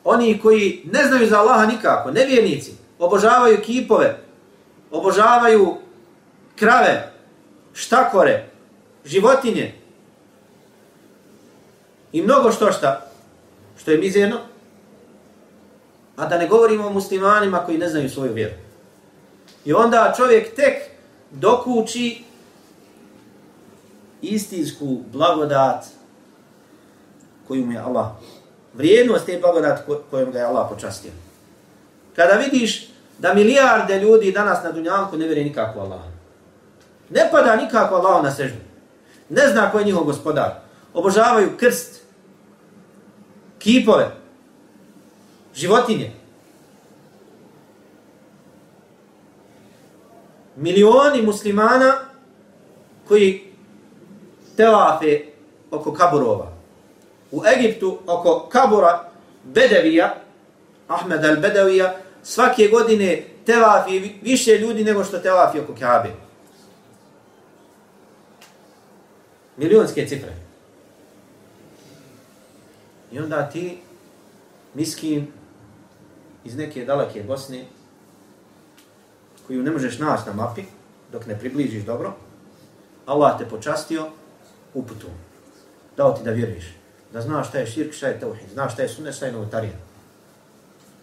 Oni 0.03 0.39
koji 0.39 0.89
ne 0.91 1.03
znaju 1.03 1.29
za 1.29 1.39
Allaha 1.39 1.65
nikako, 1.65 2.11
nevjernici, 2.11 2.71
obožavaju 2.99 3.61
kipove, 3.61 4.19
obožavaju 4.91 5.77
krave, 6.55 7.16
štakore, 7.77 8.49
životinje 9.05 9.73
i 12.11 12.21
mnogo 12.21 12.51
što 12.51 12.71
šta, 12.71 13.11
što 13.77 13.91
je 13.91 13.97
mizerno, 13.97 14.39
a 16.15 16.25
da 16.25 16.37
ne 16.37 16.47
govorimo 16.47 16.87
o 16.87 16.93
muslimanima 16.93 17.65
koji 17.65 17.77
ne 17.77 17.89
znaju 17.89 18.09
svoju 18.09 18.33
vjeru. 18.33 18.53
I 19.65 19.73
onda 19.73 20.13
čovjek 20.17 20.55
tek 20.55 20.73
dokući 21.31 22.23
istinsku 24.21 24.97
blagodat 25.13 25.85
koju 27.47 27.65
mu 27.65 27.71
je 27.71 27.79
Allah, 27.79 28.07
vrijednost 28.73 29.25
te 29.25 29.39
blagodat 29.41 29.85
kojom 30.09 30.31
ga 30.31 30.39
je 30.39 30.45
Allah 30.45 30.67
počastio. 30.69 31.11
Kada 32.15 32.33
vidiš 32.33 32.89
da 33.19 33.33
milijarde 33.33 33.99
ljudi 33.99 34.31
danas 34.31 34.63
na 34.63 34.71
Dunjanku 34.71 35.17
ne 35.17 35.25
vjeruje 35.25 35.45
nikako 35.45 35.79
Allah. 35.79 36.16
Ne 37.09 37.29
pada 37.31 37.55
nikako 37.55 37.95
Allah 37.95 38.23
na 38.23 38.31
sežbu. 38.31 38.59
Ne 39.29 39.47
zna 39.47 39.71
ko 39.71 39.79
je 39.79 39.85
njihov 39.85 40.03
gospodar. 40.03 40.51
Obožavaju 40.93 41.57
krst, 41.57 42.01
kipove, 43.59 44.11
životinje. 45.55 46.11
Milioni 50.55 51.21
muslimana 51.21 51.93
koji 53.07 53.53
telafe 54.57 55.21
oko 55.71 55.93
kaburova. 55.93 56.51
U 57.31 57.43
Egiptu 57.45 57.99
oko 58.07 58.49
kabura 58.51 59.09
Bedevija, 59.43 60.15
Ahmed 60.87 61.23
al-Bedevija, 61.23 61.91
svake 62.23 62.67
godine 62.67 63.23
telafi 63.45 63.99
više 64.21 64.57
ljudi 64.57 64.83
nego 64.83 65.03
što 65.03 65.19
telafi 65.19 65.59
oko 65.59 65.73
Kabe. 65.79 66.26
Milionske 69.57 70.07
cifre. 70.07 70.33
I 73.11 73.19
onda 73.19 73.49
ti, 73.49 73.77
miskin, 74.73 75.27
iz 76.43 76.55
neke 76.55 76.85
daleke 76.85 77.23
Bosne, 77.23 77.65
koju 79.47 79.63
ne 79.63 79.71
možeš 79.71 79.99
naći 79.99 80.23
na 80.27 80.33
mapi, 80.33 80.63
dok 81.11 81.25
ne 81.25 81.39
približiš 81.39 81.83
dobro, 81.83 82.13
Allah 83.05 83.37
te 83.37 83.45
počastio 83.45 84.05
uputom. 84.73 85.09
Dao 85.97 86.13
ti 86.13 86.23
da 86.23 86.31
vjeruješ. 86.31 86.73
Da 87.13 87.21
znaš 87.21 87.49
šta 87.49 87.57
je 87.57 87.67
širk, 87.67 87.93
šta 87.93 88.07
je 88.07 88.19
tauhid, 88.19 88.49
znaš 88.53 88.73
šta 88.73 88.81
je 88.81 88.89
sunnet, 88.89 89.15
šta 89.15 89.25
je 89.25 89.31
novotarija. 89.31 89.73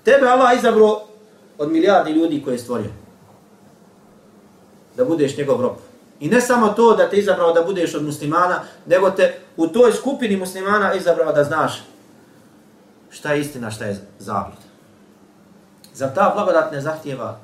Tebe 0.04 0.26
Allah 0.26 0.58
izabro 0.58 1.00
od 1.58 1.72
milijardi 1.72 2.10
ljudi 2.10 2.42
koje 2.42 2.54
je 2.54 2.58
stvorio. 2.58 2.90
Da 4.96 5.04
budeš 5.04 5.36
njegov 5.36 5.60
rob. 5.60 5.76
I 6.20 6.28
ne 6.28 6.40
samo 6.40 6.68
to 6.68 6.96
da 6.96 7.10
te 7.10 7.16
izabrao 7.16 7.52
da 7.52 7.62
budeš 7.62 7.94
od 7.94 8.04
muslimana, 8.04 8.60
nego 8.86 9.10
te 9.10 9.40
u 9.56 9.66
toj 9.66 9.92
skupini 9.92 10.36
muslimana 10.36 10.94
izabrao 10.94 11.32
da 11.32 11.44
znaš 11.44 11.82
šta 13.10 13.32
je 13.32 13.40
istina, 13.40 13.70
šta 13.70 13.84
je 13.84 14.06
zablud. 14.18 14.58
Za 15.94 16.14
ta 16.14 16.32
blagodat 16.34 16.72
ne 16.72 16.80
zahtjeva 16.80 17.38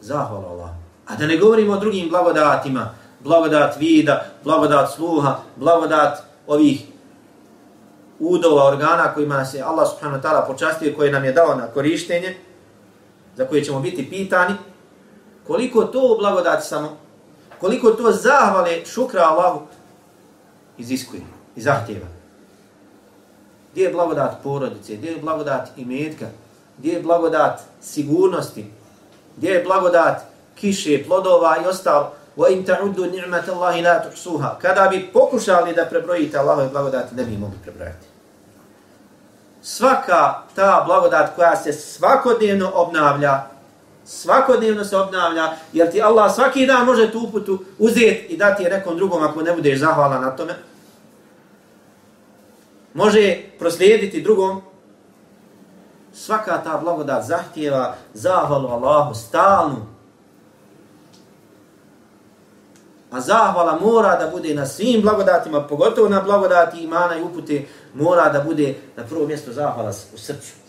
zahvala 0.00 0.48
Allah. 0.48 0.70
A 1.06 1.16
da 1.16 1.26
ne 1.26 1.36
govorimo 1.36 1.72
o 1.72 1.80
drugim 1.80 2.08
blagodatima, 2.08 2.94
blagodat 3.20 3.76
vida, 3.76 4.24
blagodat 4.44 4.90
sluha, 4.94 5.36
blagodat 5.56 6.22
ovih 6.46 6.82
udova, 8.18 8.64
organa 8.68 9.14
kojima 9.14 9.44
se 9.44 9.62
Allah 9.62 9.88
subhanahu 9.90 10.22
wa 10.22 10.22
ta'ala 10.22 10.46
počastio 10.46 10.94
koje 10.96 11.12
nam 11.12 11.24
je 11.24 11.32
dao 11.32 11.54
na 11.54 11.66
korištenje, 11.66 12.36
za 13.36 13.46
koje 13.46 13.64
ćemo 13.64 13.80
biti 13.80 14.10
pitani, 14.10 14.54
koliko 15.46 15.84
to 15.84 16.16
blagodati 16.18 16.66
samo, 16.66 16.96
koliko 17.62 17.90
to 17.90 18.12
zahvale 18.12 18.82
šukra 18.86 19.22
Allahu 19.22 19.60
iziskuje 20.78 21.22
i 21.56 21.62
zahtjeva. 21.62 22.06
Gdje 23.72 23.84
je 23.84 23.92
blagodat 23.92 24.42
porodice, 24.42 24.96
gdje 24.96 25.10
je 25.10 25.20
blagodat 25.20 25.68
imetka, 25.76 26.26
gdje 26.78 26.92
je 26.92 27.02
blagodat 27.02 27.60
sigurnosti, 27.80 28.66
gdje 29.36 29.50
je 29.50 29.64
blagodat 29.64 30.22
kiše, 30.54 31.04
plodova 31.06 31.56
i 31.62 31.66
ostalo, 31.66 32.12
wa 32.36 32.48
in 32.52 32.64
ta'uddu 32.64 33.06
ni'mat 33.06 33.48
Allahi 33.48 33.82
la 33.82 34.02
tuhsuha. 34.02 34.58
Kada 34.58 34.88
bi 34.88 35.10
pokušali 35.12 35.74
da 35.74 35.84
prebrojite 35.84 36.38
Allahove 36.38 36.68
blagodati, 36.68 37.14
ne 37.14 37.24
bi 37.24 37.36
mogli 37.36 37.58
prebrojati. 37.62 38.06
Svaka 39.62 40.42
ta 40.54 40.82
blagodat 40.86 41.36
koja 41.36 41.56
se 41.56 41.72
svakodnevno 41.72 42.70
obnavlja, 42.74 43.42
svakodnevno 44.04 44.84
se 44.84 44.96
obnavlja, 44.96 45.52
jer 45.72 45.90
ti 45.90 46.02
Allah 46.02 46.34
svaki 46.34 46.66
dan 46.66 46.86
može 46.86 47.12
tu 47.12 47.18
uputu 47.18 47.64
uzeti 47.78 48.26
i 48.28 48.36
dati 48.36 48.62
je 48.62 48.70
nekom 48.70 48.96
drugom 48.96 49.22
ako 49.22 49.42
ne 49.42 49.52
budeš 49.52 49.78
zahvala 49.78 50.18
na 50.18 50.36
tome, 50.36 50.54
može 52.94 53.36
proslijediti 53.58 54.20
drugom, 54.20 54.62
svaka 56.12 56.62
ta 56.64 56.78
blagodat 56.82 57.26
zahtjeva 57.26 57.94
zahvalu 58.14 58.68
Allahu 58.68 59.14
stalnu. 59.14 59.86
A 63.10 63.20
zahvala 63.20 63.78
mora 63.80 64.16
da 64.16 64.30
bude 64.30 64.54
na 64.54 64.66
svim 64.66 65.02
blagodatima, 65.02 65.66
pogotovo 65.66 66.08
na 66.08 66.20
blagodati 66.20 66.82
imana 66.82 67.16
i 67.16 67.22
upute, 67.22 67.66
mora 67.94 68.28
da 68.28 68.40
bude 68.40 68.74
na 68.96 69.04
prvo 69.04 69.26
mjesto 69.26 69.52
zahvala 69.52 69.90
u 70.14 70.18
srcu. 70.18 70.61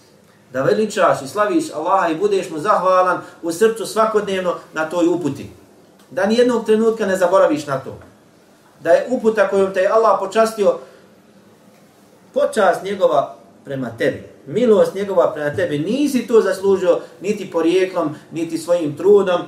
Da 0.53 0.61
veličaš 0.61 1.21
i 1.21 1.27
slaviš 1.27 1.73
Allaha 1.73 2.09
i 2.09 2.15
budeš 2.15 2.49
mu 2.49 2.59
zahvalan 2.59 3.21
u 3.41 3.51
srcu 3.51 3.85
svakodnevno 3.85 4.55
na 4.73 4.89
toj 4.89 5.07
uputi. 5.07 5.49
Da 6.11 6.25
ni 6.25 6.35
jednog 6.35 6.65
trenutka 6.65 7.05
ne 7.05 7.15
zaboraviš 7.15 7.67
na 7.67 7.79
to. 7.79 7.97
Da 8.79 8.91
je 8.91 9.07
uputa 9.09 9.47
kojom 9.47 9.73
te 9.73 9.79
je 9.79 9.87
Allah 9.87 10.19
počastio 10.19 10.77
počast 12.33 12.83
njegova 12.83 13.35
prema 13.65 13.89
tebi. 13.97 14.23
Milost 14.47 14.95
njegova 14.95 15.31
prema 15.33 15.55
tebi. 15.55 15.79
Nisi 15.79 16.27
to 16.27 16.41
zaslužio 16.41 16.99
niti 17.21 17.51
porijeklom, 17.51 18.15
niti 18.31 18.57
svojim 18.57 18.97
trudom, 18.97 19.41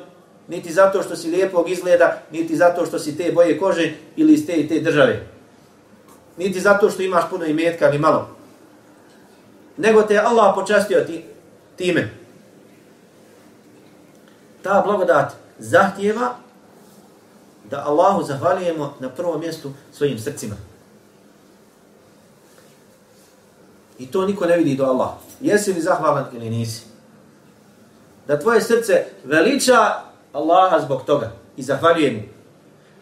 niti 0.48 0.74
zato 0.74 1.04
što 1.04 1.16
si 1.16 1.30
lijepog 1.30 1.70
izgleda, 1.70 2.22
niti 2.32 2.56
zato 2.56 2.86
što 2.86 3.00
si 3.00 3.18
te 3.18 3.32
boje 3.32 3.60
kože 3.60 3.94
ili 4.16 4.34
iz 4.34 4.46
te 4.46 4.54
i 4.54 4.68
te 4.68 4.80
države. 4.80 5.28
Niti 6.38 6.60
zato 6.60 6.90
što 6.90 7.02
imaš 7.02 7.24
puno 7.30 7.46
imetka, 7.46 7.90
ili 7.90 8.00
malo. 8.00 8.35
Nego 9.78 10.02
te 10.02 10.18
Allah 10.18 10.56
počastio 10.56 11.04
ti, 11.04 11.26
time. 11.76 12.10
Ta 14.62 14.82
blagodat 14.82 15.34
zahtjeva 15.60 16.36
da 17.70 17.84
Allahu 17.86 18.24
zahvalijemo 18.24 18.94
na 19.00 19.10
prvom 19.10 19.40
mjestu 19.40 19.72
svojim 19.92 20.20
srcima. 20.20 20.56
I 24.00 24.12
to 24.12 24.26
niko 24.26 24.46
ne 24.46 24.58
vidi 24.58 24.76
do 24.76 24.86
Allah. 24.86 25.10
Jesi 25.42 25.74
li 25.74 25.82
zahvalan 25.82 26.26
ili 26.34 26.50
nisi? 26.50 26.84
Da 28.28 28.40
tvoje 28.40 28.62
srce 28.62 29.06
veliča 29.24 30.02
Allaha 30.34 30.80
zbog 30.80 31.04
toga 31.06 31.32
i 31.58 31.64
zahvaljuje 31.64 32.12
mu. 32.12 32.22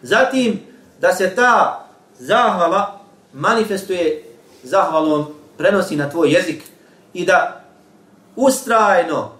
Zatim, 0.02 0.60
da 1.00 1.14
se 1.14 1.34
ta 1.34 1.84
zahvala 2.18 3.00
manifestuje 3.32 4.24
zahvalom, 4.62 5.26
prenosi 5.56 5.96
na 5.96 6.10
tvoj 6.10 6.32
jezik 6.32 6.62
i 7.12 7.26
da 7.26 7.64
ustrajno 8.36 9.32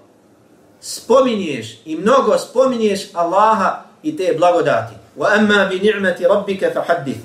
spominješ 0.80 1.80
i 1.84 1.96
mnogo 1.96 2.38
spominješ 2.38 3.14
Allaha 3.14 3.82
i 4.02 4.16
te 4.16 4.34
blagodati. 4.38 4.94
Wa 5.16 5.26
amma 5.38 5.64
bi 5.64 5.78
ni'mati 5.78 6.24
rabbika 6.24 6.70
fahaddith. 6.74 7.20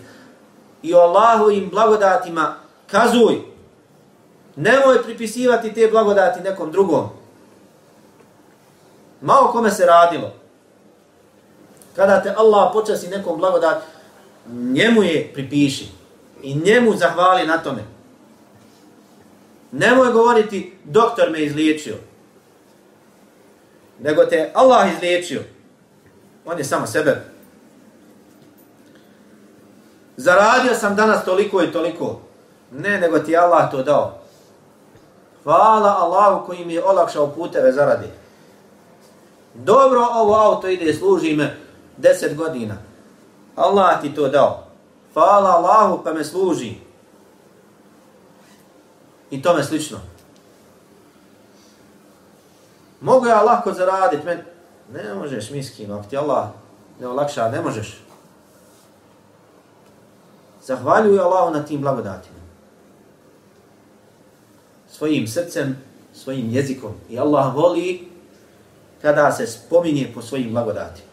I 0.83 0.93
o 0.93 0.99
Allahu 0.99 1.51
im 1.51 1.69
blagodatima 1.69 2.55
kazuj, 2.87 3.35
Nemoj 4.59 5.03
pripisivati 5.03 5.73
te 5.73 5.87
blagodati 5.87 6.41
nekom 6.41 6.71
drugom. 6.71 7.09
Malo 9.21 9.51
kome 9.51 9.71
se 9.71 9.85
radilo. 9.85 10.33
Kada 11.95 12.21
te 12.21 12.33
Allah 12.37 12.69
počasi 12.73 13.07
nekom 13.07 13.37
blagodat, 13.37 13.83
njemu 14.51 15.03
je 15.03 15.31
pripiši. 15.33 15.87
I 16.43 16.55
njemu 16.55 16.95
zahvali 16.95 17.47
na 17.47 17.57
tome. 17.57 17.83
Nemoj 19.71 20.11
govoriti, 20.11 20.77
doktor 20.83 21.31
me 21.31 21.43
izliječio. 21.43 21.95
Nego 23.99 24.25
te 24.25 24.51
Allah 24.53 24.93
izliječio. 24.93 25.41
On 26.45 26.57
je 26.57 26.63
samo 26.63 26.87
sebe. 26.87 27.21
Zaradio 30.17 30.75
sam 30.75 30.95
danas 30.95 31.25
toliko 31.25 31.63
i 31.63 31.71
toliko. 31.71 32.19
Ne, 32.71 32.99
nego 32.99 33.19
ti 33.19 33.37
Allah 33.37 33.71
to 33.71 33.83
dao. 33.83 34.19
Hvala 35.43 35.97
Allahu 35.99 36.45
koji 36.45 36.65
mi 36.65 36.73
je 36.73 36.83
olakšao 36.83 37.27
puteve 37.27 37.71
zaradi. 37.71 38.07
Dobro 39.53 40.07
ovo 40.13 40.35
auto 40.35 40.67
ide, 40.67 40.93
služi 40.93 41.35
me 41.35 41.57
10 41.97 42.35
godina. 42.35 42.75
Allah 43.55 44.01
ti 44.01 44.15
to 44.15 44.27
dao. 44.27 44.63
Hvala 45.13 45.49
Allahu 45.49 46.03
pa 46.03 46.13
me 46.13 46.23
služi. 46.23 46.75
I 49.31 49.41
tome 49.41 49.63
slično. 49.63 49.99
Mogu 53.01 53.25
ja 53.25 53.41
lako 53.41 53.73
zaraditi, 53.73 54.25
men... 54.25 54.41
ne 54.93 55.13
možeš 55.13 55.49
miskin, 55.49 55.91
ako 55.91 56.09
ti 56.09 56.17
Allah 56.17 56.47
ne 56.99 57.07
olakša, 57.07 57.49
ne 57.49 57.61
možeš. 57.61 58.01
Zahvaljuj 60.65 61.19
Allahu 61.19 61.53
na 61.53 61.65
tim 61.65 61.81
blagodatima 61.81 62.39
svojim 64.99 65.27
srcem, 65.27 65.77
svojim 66.13 66.49
jezikom. 66.51 66.91
I 67.09 67.19
Allah 67.19 67.55
voli 67.55 68.07
kada 69.01 69.31
se 69.31 69.47
spominje 69.47 70.11
po 70.13 70.21
svojim 70.21 70.51
blagodatima. 70.51 71.07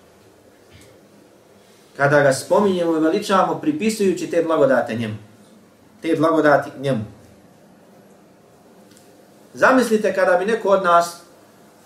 Kada 1.96 2.20
ga 2.20 2.32
spominjemo 2.32 2.96
i 2.96 3.00
veličamo 3.00 3.58
pripisujući 3.60 4.26
te 4.30 4.42
blagodate 4.42 4.94
njemu. 4.94 5.14
Te 6.02 6.16
blagodati 6.18 6.70
njemu. 6.80 7.04
Zamislite 9.56 10.14
kada 10.14 10.36
bi 10.36 10.44
neko 10.44 10.68
od 10.68 10.84
nas 10.84 11.20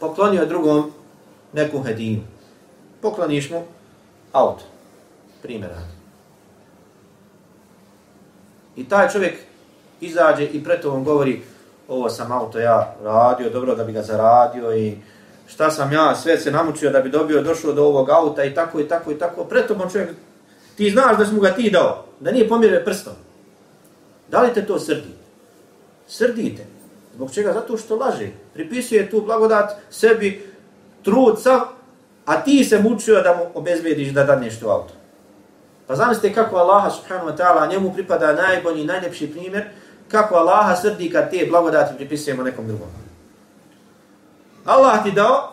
poklonio 0.00 0.46
drugom 0.46 0.92
neku 1.52 1.82
hedinu. 1.82 2.22
Pokloniš 3.02 3.50
mu 3.50 3.62
auto. 4.32 4.64
Primjer. 5.42 5.70
I 8.76 8.88
taj 8.88 9.08
čovjek 9.08 9.34
izađe 10.00 10.44
i 10.44 10.64
pred 10.64 10.80
tobom 10.80 11.04
govori 11.04 11.42
ovo 11.88 12.10
sam 12.10 12.32
auto 12.32 12.58
ja 12.58 12.94
radio, 13.02 13.50
dobro 13.50 13.74
da 13.74 13.84
bi 13.84 13.92
ga 13.92 14.02
zaradio 14.02 14.76
i 14.76 14.96
šta 15.46 15.70
sam 15.70 15.92
ja 15.92 16.14
sve 16.14 16.38
se 16.38 16.50
namučio 16.50 16.90
da 16.90 17.00
bi 17.00 17.10
dobio, 17.10 17.42
došlo 17.42 17.72
do 17.72 17.84
ovog 17.84 18.10
auta 18.10 18.44
i 18.44 18.54
tako 18.54 18.80
i 18.80 18.88
tako 18.88 19.12
i 19.12 19.18
tako. 19.18 19.44
Preto 19.44 19.74
on 19.74 19.90
čovjek, 19.90 20.10
ti 20.76 20.90
znaš 20.90 21.18
da 21.18 21.26
smo 21.26 21.40
ga 21.40 21.50
ti 21.50 21.70
dao, 21.70 22.04
da 22.20 22.30
nije 22.30 22.48
pomjerio 22.48 22.82
prstom. 22.84 23.14
Da 24.28 24.42
li 24.42 24.54
te 24.54 24.66
to 24.66 24.78
srdi? 24.78 25.14
Srdite. 26.08 26.79
Zbog 27.20 27.32
čega? 27.32 27.52
Zato 27.52 27.76
što 27.76 27.96
laže. 27.96 28.30
Pripisuje 28.54 29.10
tu 29.10 29.20
blagodat 29.20 29.76
sebi, 29.90 30.46
trud 31.04 31.42
sav, 31.42 31.60
a 32.24 32.40
ti 32.44 32.64
se 32.64 32.78
mučio 32.78 33.20
da 33.22 33.36
mu 33.36 33.60
obezbediš 33.60 34.08
da 34.08 34.24
daneš 34.24 34.60
tu 34.60 34.68
auto. 34.68 34.94
Pa 35.86 35.96
zamislite 35.96 36.34
kako 36.34 36.56
Allah 36.56 36.92
subhanahu 36.92 37.28
wa 37.28 37.36
ta'ala 37.36 37.70
njemu 37.70 37.92
pripada 37.92 38.32
najbolji, 38.32 38.84
najljepši 38.84 39.32
primjer, 39.32 39.64
kako 40.08 40.34
Allaha 40.34 40.76
srdi 40.76 41.10
kad 41.10 41.30
te 41.30 41.46
blagodati 41.48 41.96
pripisujemo 41.96 42.42
nekom 42.42 42.66
drugom. 42.66 42.88
Allah 44.64 45.04
ti 45.04 45.12
dao 45.12 45.52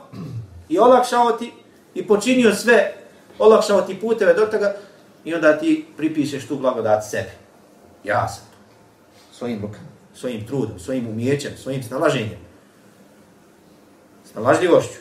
i 0.69 0.79
olakšao 0.79 1.31
ti 1.31 1.53
i 1.93 2.07
počinio 2.07 2.55
sve, 2.55 2.93
olakšao 3.39 3.81
ti 3.81 3.99
puteve 3.99 4.33
do 4.33 4.45
toga 4.45 4.75
i 5.23 5.35
onda 5.35 5.57
ti 5.59 5.85
pripišeš 5.97 6.47
tu 6.47 6.55
blagodat 6.55 7.03
sebi. 7.09 7.31
Ja 8.03 8.27
sam 8.27 8.43
to. 8.51 8.57
Svojim 9.37 9.61
rukama, 9.61 9.96
svojim 10.19 10.47
trudom, 10.47 10.79
svojim 10.79 11.07
umjećem, 11.07 11.51
svojim 11.57 11.83
snalaženjem. 11.83 12.39
Snalažljivošću. 14.31 14.99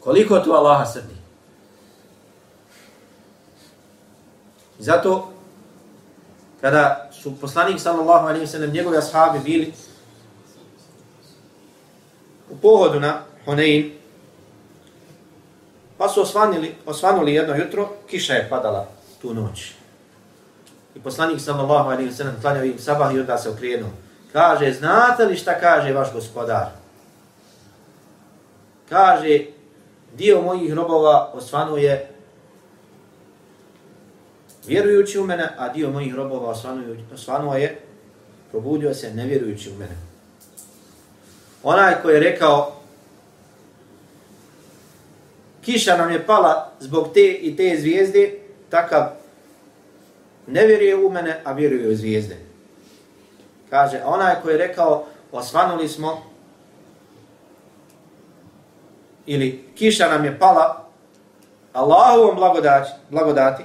Koliko 0.00 0.40
tu 0.40 0.52
Allaha 0.52 0.86
srdi. 0.86 1.14
Zato 4.78 5.32
kada 6.60 7.10
su 7.12 7.40
poslanik 7.40 7.80
sallallahu 7.80 8.26
alaihi 8.26 8.40
ve 8.40 8.46
sellem 8.46 8.70
njegovi 8.70 8.96
ashabi 8.96 9.38
bili 9.38 9.72
u 12.50 12.56
pohodu 12.56 13.00
na 13.00 13.22
Hunain 13.44 13.92
pa 15.98 16.08
su 16.08 16.22
osvanili, 16.22 16.74
osvanuli 16.86 17.34
jedno 17.34 17.56
jutro, 17.56 17.88
kiša 18.06 18.34
je 18.34 18.48
padala 18.48 18.88
tu 19.22 19.34
noć. 19.34 19.79
I 20.94 21.00
poslanik 21.00 21.40
sallallahu 21.40 21.90
alejhi 21.90 22.10
ve 22.10 22.16
sellem 22.16 22.34
klanjao 22.40 22.64
im 22.64 22.78
sabah 22.78 23.14
i 23.14 23.20
onda 23.20 23.38
se 23.38 23.50
okrenuo. 23.50 23.90
Kaže, 24.32 24.72
znate 24.72 25.24
li 25.24 25.36
šta 25.36 25.60
kaže 25.60 25.92
vaš 25.92 26.12
gospodar? 26.12 26.66
Kaže, 28.88 29.46
dio 30.16 30.42
mojih 30.42 30.72
robova 30.72 31.30
osvanuje 31.34 32.08
vjerujući 34.66 35.18
u 35.18 35.24
mene, 35.24 35.48
a 35.58 35.68
dio 35.68 35.90
mojih 35.90 36.14
robova 36.14 36.54
osvanuo 37.14 37.54
je, 37.54 37.80
probudio 38.50 38.94
se 38.94 39.14
nevjerujući 39.14 39.70
u 39.70 39.74
mene. 39.78 39.96
Onaj 41.62 42.02
koji 42.02 42.14
je 42.14 42.20
rekao, 42.20 42.76
kiša 45.62 45.96
nam 45.96 46.10
je 46.10 46.26
pala 46.26 46.72
zbog 46.80 47.08
te 47.14 47.32
i 47.32 47.56
te 47.56 47.76
zvijezde, 47.80 48.38
takav 48.70 49.19
ne 50.50 50.66
vjeruje 50.66 50.96
u 50.96 51.10
mene, 51.10 51.40
a 51.44 51.52
vjeruje 51.52 51.88
u 51.88 51.94
zvijezde. 51.94 52.36
Kaže, 53.70 54.02
onaj 54.04 54.34
koji 54.42 54.54
je 54.54 54.58
rekao, 54.58 55.06
osvanuli 55.32 55.88
smo, 55.88 56.22
ili 59.26 59.64
kiša 59.74 60.08
nam 60.08 60.24
je 60.24 60.38
pala, 60.38 60.86
Allahovom 61.72 62.36
blagodati, 62.36 62.90
blagodati 63.10 63.64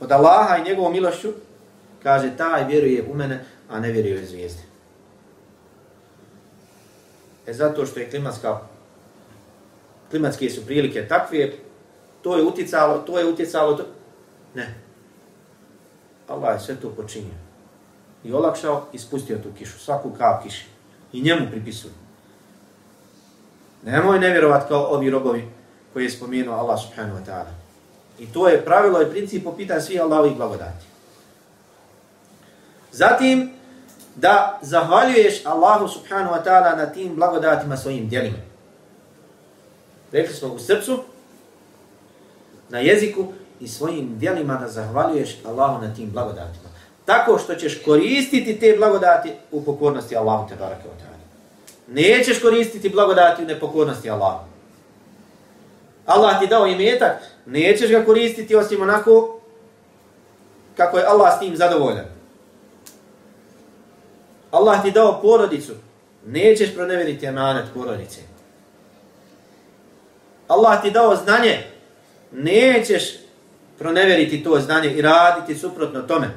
od 0.00 0.12
Allaha 0.12 0.56
i 0.56 0.64
njegovom 0.64 0.92
milošću, 0.92 1.28
kaže, 2.02 2.36
taj 2.36 2.64
vjeruje 2.64 3.04
u 3.10 3.14
mene, 3.14 3.44
a 3.68 3.80
ne 3.80 3.92
vjeruje 3.92 4.22
u 4.22 4.26
zvijezde. 4.26 4.62
E 7.46 7.52
zato 7.52 7.86
što 7.86 8.00
je 8.00 8.10
klimatska, 8.10 8.60
klimatske 10.10 10.50
su 10.50 10.66
prilike 10.66 11.08
takve, 11.08 11.52
to 12.22 12.36
je 12.36 12.42
uticalo, 12.42 12.98
to 12.98 13.18
je 13.18 13.26
uticalo, 13.26 13.74
to... 13.74 13.84
ne. 14.54 14.85
Allah 16.28 16.54
je 16.54 16.60
sve 16.60 16.76
to 16.76 16.90
počinio. 16.90 17.34
I 18.24 18.32
olakšao 18.32 18.86
i 18.92 18.98
spustio 18.98 19.38
tu 19.38 19.48
kišu, 19.58 19.78
svaku 19.78 20.10
kap 20.18 20.42
kiši. 20.42 20.66
I 21.12 21.22
njemu 21.22 21.46
pripisuju. 21.50 21.92
Nemoj 23.82 24.18
nevjerovat 24.18 24.68
kao 24.68 24.86
ovi 24.86 25.10
robovi 25.10 25.48
koji 25.92 26.04
je 26.04 26.10
spomenuo 26.10 26.54
Allah 26.54 26.80
subhanahu 26.82 27.18
wa 27.18 27.24
ta'ala. 27.26 27.52
I 28.18 28.26
to 28.26 28.48
je 28.48 28.64
pravilo 28.64 29.02
i 29.02 29.10
princip 29.10 29.44
po 29.44 29.52
pitanju 29.52 29.80
svih 29.80 30.00
Allahovih 30.00 30.36
blagodati. 30.36 30.86
Zatim, 32.92 33.52
da 34.16 34.58
zahvaljuješ 34.62 35.46
Allahu 35.46 35.88
subhanahu 35.88 36.34
wa 36.34 36.44
ta'ala 36.44 36.76
na 36.76 36.86
tim 36.86 37.14
blagodatima 37.14 37.76
svojim 37.76 38.08
djelima. 38.08 38.38
Rekli 40.12 40.34
smo 40.34 40.48
u 40.48 40.58
srcu, 40.58 41.02
na 42.68 42.78
jeziku 42.78 43.26
i 43.60 43.68
svojim 43.68 44.18
djelima 44.18 44.54
da 44.54 44.68
zahvaljuješ 44.68 45.36
Allahu 45.46 45.82
na 45.82 45.94
tim 45.94 46.10
blagodatima. 46.10 46.68
Tako 47.04 47.38
što 47.38 47.54
ćeš 47.54 47.82
koristiti 47.84 48.60
te 48.60 48.74
blagodati 48.76 49.32
u 49.52 49.64
pokornosti 49.64 50.16
Allahu 50.16 50.48
te 50.48 50.54
barake 50.56 50.88
od. 50.88 51.06
Nećeš 51.88 52.40
koristiti 52.40 52.88
blagodati 52.88 53.42
u 53.42 53.46
nepokornosti 53.46 54.10
Allahu. 54.10 54.44
Allah 56.06 56.40
ti 56.40 56.46
dao 56.46 56.66
imetak, 56.66 57.22
nećeš 57.46 57.90
ga 57.90 58.04
koristiti 58.04 58.56
osim 58.56 58.82
onako 58.82 59.40
kako 60.76 60.98
je 60.98 61.06
Allah 61.06 61.36
s 61.36 61.38
tim 61.38 61.56
zadovoljan. 61.56 62.06
Allah 64.50 64.82
ti 64.82 64.90
dao 64.90 65.20
porodicu, 65.22 65.72
nećeš 66.26 66.74
proneveriti 66.74 67.26
emanet 67.26 67.64
porodice. 67.74 68.20
Allah 70.48 70.82
ti 70.82 70.90
dao 70.90 71.16
znanje, 71.16 71.64
nećeš 72.32 73.25
proneveriti 73.78 74.44
to 74.44 74.60
znanje 74.60 74.90
i 74.90 75.02
raditi 75.02 75.58
suprotno 75.58 76.02
tome. 76.02 76.30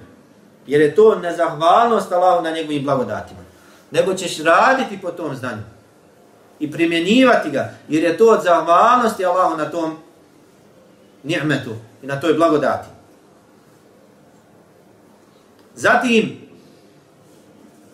Jer 0.67 0.81
je 0.81 0.95
to 0.95 1.15
nezahvalnost 1.15 2.11
Allahu 2.11 2.43
na 2.43 2.51
njegovim 2.51 2.83
blagodatima. 2.83 3.39
Nego 3.91 4.13
ćeš 4.13 4.43
raditi 4.43 4.99
po 5.01 5.11
tom 5.11 5.35
znanju 5.35 5.61
i 6.59 6.71
primjenjivati 6.71 7.49
ga, 7.49 7.73
jer 7.87 8.03
je 8.03 8.17
to 8.17 8.25
od 8.25 8.43
zahvalnosti 8.43 9.25
Allahu 9.25 9.57
na 9.57 9.71
tom 9.71 9.97
ni'metu 11.23 11.75
i 12.03 12.07
na 12.07 12.19
toj 12.19 12.33
blagodati. 12.33 12.87
Zatim, 15.75 16.37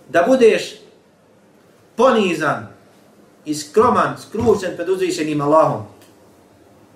da 0.10 0.24
budeš 0.28 0.76
ponizan 1.96 2.68
i 3.46 3.56
skroman, 3.56 4.16
skrušen 4.18 4.76
pred 4.76 4.90
uzvišenim 4.90 5.42
Allahom. 5.42 5.84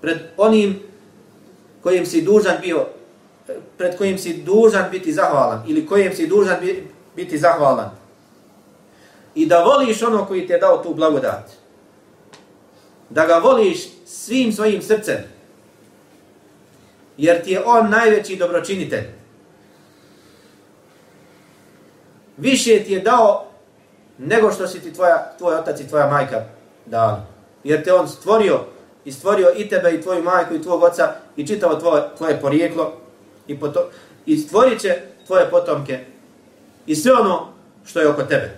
Pred 0.02 0.20
onim 0.38 0.80
kojim 1.84 2.06
si 2.06 2.22
dužan 2.22 2.58
bio, 2.62 2.86
pred 3.78 3.98
kojim 3.98 4.18
si 4.18 4.34
dužan 4.34 4.92
biti 4.92 5.14
zahvalan 5.14 5.64
ili 5.68 5.88
kojim 5.88 6.16
si 6.16 6.28
dužan 6.28 6.58
biti 7.16 7.38
zahvalan. 7.38 7.90
I 9.36 9.46
da 9.46 9.64
voliš 9.64 10.04
ono 10.04 10.26
koji 10.26 10.48
ti 10.48 10.54
je 10.54 10.60
dao 10.60 10.84
tu 10.84 10.94
blagodat. 10.94 11.52
Da 13.10 13.26
ga 13.26 13.34
voliš 13.34 13.88
svim 14.06 14.54
svojim 14.54 14.82
srcem. 14.82 15.18
Jer 17.18 17.44
ti 17.44 17.52
je 17.52 17.64
on 17.66 17.90
najveći 17.90 18.36
dobročinitelj. 18.36 19.04
Više 22.38 22.84
ti 22.84 22.94
je 22.94 23.00
dao 23.00 23.46
nego 24.18 24.52
što 24.52 24.68
si 24.68 24.80
ti 24.80 24.94
tvoja, 24.94 25.32
tvoj 25.38 25.56
otac 25.56 25.80
i 25.80 25.88
tvoja 25.88 26.08
majka 26.08 26.46
dali. 26.86 27.18
Jer 27.64 27.84
te 27.84 27.94
on 27.94 28.08
stvorio 28.08 28.60
i 29.06 29.12
stvorio 29.12 29.54
i 29.58 29.70
tebe 29.70 29.92
i 29.92 30.02
tvoju 30.02 30.24
majku 30.24 30.54
i 30.56 30.62
tvog 30.62 30.84
oca 30.84 31.14
i 31.36 31.48
čitavo 31.48 31.76
tvoje, 31.76 32.04
tvoje 32.18 32.42
porijeklo 32.42 32.94
i, 33.48 33.60
poto, 33.60 33.90
i 34.26 34.38
stvorit 34.38 34.82
će 34.82 35.02
tvoje 35.28 35.50
potomke 35.50 36.06
i 36.86 36.96
sve 36.96 37.14
ono 37.14 37.48
što 37.86 38.00
je 38.00 38.10
oko 38.10 38.24
tebe. 38.24 38.58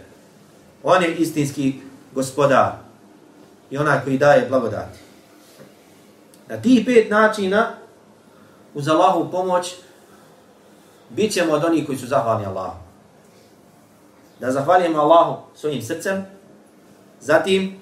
On 0.83 1.03
je 1.03 1.15
istinski 1.15 1.73
gospodar 2.15 2.71
i 3.69 3.77
onaj 3.77 4.03
koji 4.03 4.17
daje 4.17 4.45
blagodati. 4.49 4.99
Na 6.47 6.61
tih 6.61 6.85
pet 6.85 7.09
načina 7.09 7.71
uz 8.73 8.87
Allahu 8.87 9.31
pomoć 9.31 9.75
bit 11.09 11.33
ćemo 11.33 11.53
od 11.53 11.63
onih 11.63 11.85
koji 11.85 11.97
su 11.97 12.07
zahvalni 12.07 12.45
Allahu. 12.45 12.77
Da 14.39 14.51
zahvalimo 14.51 14.99
Allahu 14.99 15.41
svojim 15.55 15.81
srcem, 15.81 16.25
zatim, 17.19 17.79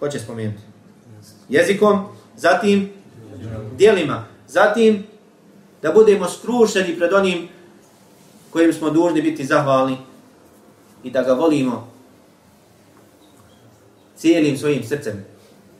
ko 0.00 0.08
će 0.08 0.18
spomenuti? 0.18 0.62
Jezikom, 1.48 2.04
zatim, 2.36 2.92
dijelima, 3.76 4.24
zatim, 4.48 5.06
da 5.82 5.92
budemo 5.92 6.28
skrušeni 6.28 6.96
pred 6.98 7.12
onim 7.12 7.48
kojim 8.50 8.72
smo 8.72 8.90
dužni 8.90 9.22
biti 9.22 9.46
zahvalni 9.46 9.96
i 11.02 11.10
da 11.10 11.22
ga 11.22 11.32
volimo 11.32 11.88
cijelim 14.16 14.58
svojim 14.58 14.84
srcem, 14.84 15.24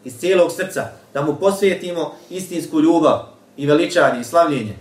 iz 0.05 0.19
cijelog 0.19 0.53
srca, 0.53 0.91
da 1.15 1.23
mu 1.23 1.37
posvijetimo 1.37 2.15
istinsku 2.31 2.81
ljubav 2.81 3.19
i 3.57 3.67
veličanje 3.67 4.21
i 4.21 4.25
slavljenje. 4.25 4.77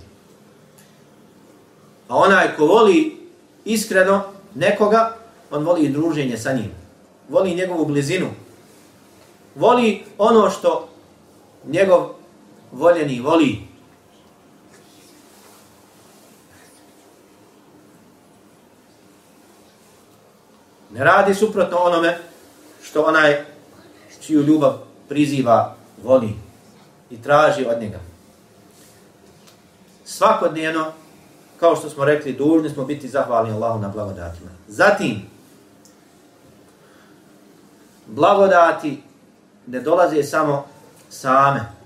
A 2.08 2.16
onaj 2.16 2.56
ko 2.56 2.66
voli 2.66 3.18
iskreno 3.66 4.24
nekoga, 4.56 5.16
on 5.52 5.64
voli 5.64 5.90
druženje 5.90 6.38
sa 6.38 6.54
njim. 6.54 6.72
Voli 7.30 7.56
njegovu 7.56 7.86
blizinu. 7.86 8.28
Voli 9.56 10.04
ono 10.18 10.50
što 10.50 10.90
njegov 11.68 12.17
voljeni 12.72 13.20
voli. 13.20 13.68
Ne 20.94 21.04
radi 21.04 21.36
suprotno 21.36 21.78
onome 21.78 22.18
što 22.84 23.04
onaj 23.04 23.46
čiju 24.22 24.42
ljubav 24.42 24.78
priziva, 25.10 25.76
voli 26.04 26.34
i 27.10 27.22
traži 27.22 27.66
od 27.66 27.82
njega. 27.82 28.00
Svakodnevno, 30.06 30.86
kao 31.60 31.76
što 31.76 31.90
smo 31.90 32.06
rekli, 32.06 32.34
dužni 32.34 32.70
smo 32.70 32.86
biti 32.86 33.08
zahvalni 33.08 33.52
Allahu 33.52 33.80
na 33.80 33.88
blagodatima. 33.88 34.50
Zatim, 34.68 35.22
blagodati 38.08 39.02
ne 39.68 39.80
dolaze 39.80 40.24
samo 40.24 40.66
same 41.10 41.77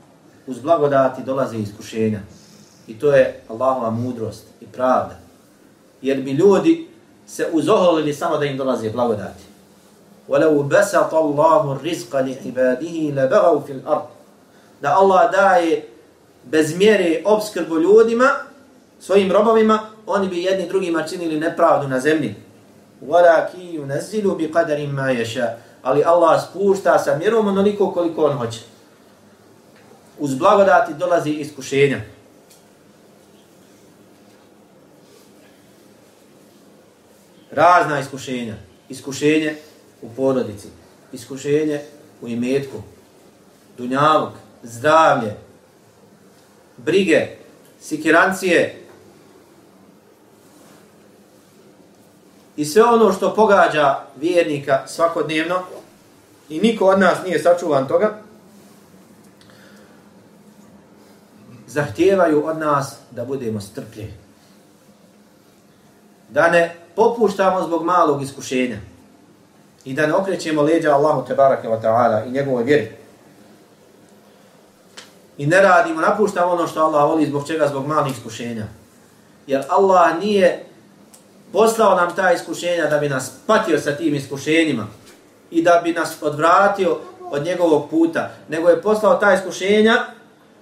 Uz 0.47 0.61
blagodati 0.61 1.23
dolaze 1.23 1.59
iskušenja. 1.59 2.21
I 2.87 2.99
to 2.99 3.13
je 3.13 3.41
Allahova 3.49 3.91
mudrost 3.91 4.45
i 4.61 4.67
pravda. 4.67 5.19
Jer 6.03 6.23
bi 6.23 6.33
ljudi 6.33 6.89
se 7.27 7.49
uzoholili 7.53 8.15
samo 8.15 8.39
da 8.39 8.45
im 8.45 8.57
dolaze 8.57 8.91
blagodati. 8.91 9.45
وَلَوْ 10.29 10.69
بَسَطَ 10.69 11.15
اللَّهُ 11.15 11.63
الرِّزْقَ 11.73 12.13
لِعِبَادِهِ 12.17 12.97
لَبَغَوْ 13.15 13.61
فِي 13.67 13.73
الْأَرْضِ 13.73 14.07
Da 14.83 14.95
Allah 14.95 15.31
daje 15.33 15.89
bez 16.45 16.77
mjere 16.77 17.23
obskrbu 17.25 17.79
ljudima, 17.79 18.29
svojim 19.01 19.33
robovima, 19.33 19.79
oni 20.07 20.29
bi 20.29 20.43
jedni 20.43 20.69
drugima 20.69 21.03
činili 21.03 21.41
nepravdu 21.41 21.89
na 21.89 22.01
zemlji. 22.01 22.35
وَلَكِي 23.07 23.75
يُنَزِّلُ 23.75 24.27
بِقَدَرٍ 24.39 24.87
مَا 24.93 25.11
يَشَا 25.11 25.49
Ali 25.83 26.05
Allah 26.05 26.43
spušta 26.43 26.99
sa 26.99 27.19
mjerom 27.19 27.49
onoliko 27.49 27.91
koliko 27.91 28.25
on 28.25 28.33
hoće. 28.33 28.61
Uz 30.22 30.36
blagodati 30.36 30.94
dolazi 30.94 31.32
iskušenja. 31.32 32.02
razna 37.52 38.00
iskušenja. 38.00 38.56
Iskušenje 38.90 39.56
u 40.02 40.10
porodici, 40.10 40.68
iskušenje 41.12 41.82
u 42.22 42.28
imetku, 42.28 42.82
dunjavog, 43.78 44.32
zdravlje, 44.64 45.36
brige, 46.78 47.28
sikirancije. 47.82 48.78
I 52.58 52.66
sve 52.66 52.84
ono 52.84 53.14
što 53.14 53.36
pogađa 53.36 54.00
vjernika 54.16 54.88
svakodnevno. 54.88 55.60
I 56.50 56.60
niko 56.60 56.86
od 56.86 57.00
nas 57.00 57.18
nije 57.26 57.40
sačuvan 57.40 57.88
toga, 57.88 58.22
zahtijevaju 61.72 62.46
od 62.46 62.58
nas 62.58 62.96
da 63.12 63.26
budemo 63.26 63.62
strpljivi. 63.62 64.14
Da 66.30 66.50
ne 66.50 66.76
popuštamo 66.96 67.64
zbog 67.64 67.86
malog 67.86 68.22
iskušenja 68.22 68.78
i 69.86 69.94
da 69.94 70.08
ne 70.08 70.14
okrećemo 70.14 70.62
leđa 70.62 70.96
Allahu 70.96 71.28
te 71.28 71.36
barake 71.36 71.68
wa 71.68 71.82
ta'ala 71.82 72.28
i 72.28 72.32
njegovoj 72.32 72.64
vjeri. 72.64 72.92
I 75.38 75.48
ne 75.48 75.62
radimo, 75.62 76.02
napuštamo 76.02 76.52
ono 76.52 76.68
što 76.68 76.82
Allah 76.82 77.10
voli 77.10 77.26
zbog 77.26 77.48
čega, 77.48 77.68
zbog 77.68 77.88
malih 77.88 78.14
iskušenja. 78.14 78.66
Jer 79.48 79.64
Allah 79.70 80.20
nije 80.20 80.66
poslao 81.54 81.96
nam 81.96 82.16
ta 82.16 82.32
iskušenja 82.32 82.86
da 82.86 82.98
bi 82.98 83.10
nas 83.10 83.32
patio 83.48 83.80
sa 83.80 83.96
tim 83.96 84.16
iskušenjima 84.16 84.88
i 85.52 85.64
da 85.64 85.82
bi 85.84 85.94
nas 85.94 86.18
odvratio 86.22 86.98
od 87.22 87.44
njegovog 87.44 87.90
puta, 87.90 88.30
nego 88.50 88.70
je 88.70 88.82
poslao 88.82 89.16
ta 89.16 89.34
iskušenja 89.34 89.96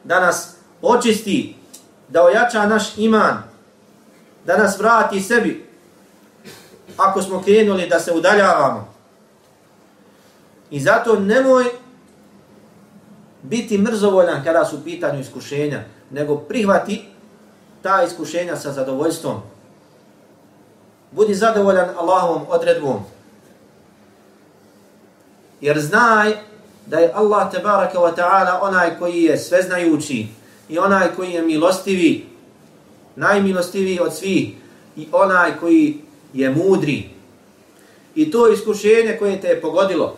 da 0.03 0.19
nas 0.19 0.58
očisti, 0.81 1.55
da 2.07 2.23
ojača 2.23 2.65
naš 2.67 2.97
iman, 2.97 3.43
da 4.45 4.57
nas 4.57 4.79
vrati 4.79 5.21
sebi, 5.21 5.69
ako 6.97 7.21
smo 7.21 7.41
krenuli 7.41 7.87
da 7.87 7.99
se 7.99 8.11
udaljavamo. 8.11 8.93
I 10.71 10.79
zato 10.79 11.19
nemoj 11.19 11.65
biti 13.43 13.77
mrzovoljan 13.77 14.43
kada 14.43 14.65
su 14.65 14.83
pitanju 14.83 15.19
iskušenja, 15.19 15.83
nego 16.11 16.37
prihvati 16.37 17.05
ta 17.81 18.03
iskušenja 18.03 18.55
sa 18.55 18.71
zadovoljstvom. 18.71 19.41
Budi 21.11 21.33
zadovoljan 21.33 21.89
Allahovom 21.97 22.41
odredbom. 22.49 22.99
Jer 25.61 25.79
znaj 25.79 26.33
da 26.85 26.99
je 26.99 27.11
Allah 27.13 27.51
tebaraka 27.51 27.99
wa 27.99 28.15
ta'ala 28.15 28.59
onaj 28.61 28.99
koji 28.99 29.23
je 29.23 29.37
sveznajući 29.37 30.27
i 30.69 30.79
onaj 30.79 31.15
koji 31.15 31.31
je 31.31 31.41
milostivi, 31.41 32.25
najmilostiviji 33.15 33.99
od 33.99 34.15
svih 34.15 34.49
i 34.95 35.07
onaj 35.11 35.57
koji 35.59 36.01
je 36.33 36.49
mudri. 36.49 37.09
I 38.15 38.31
to 38.31 38.47
iskušenje 38.47 39.17
koje 39.19 39.41
te 39.41 39.47
je 39.47 39.61
pogodilo, 39.61 40.15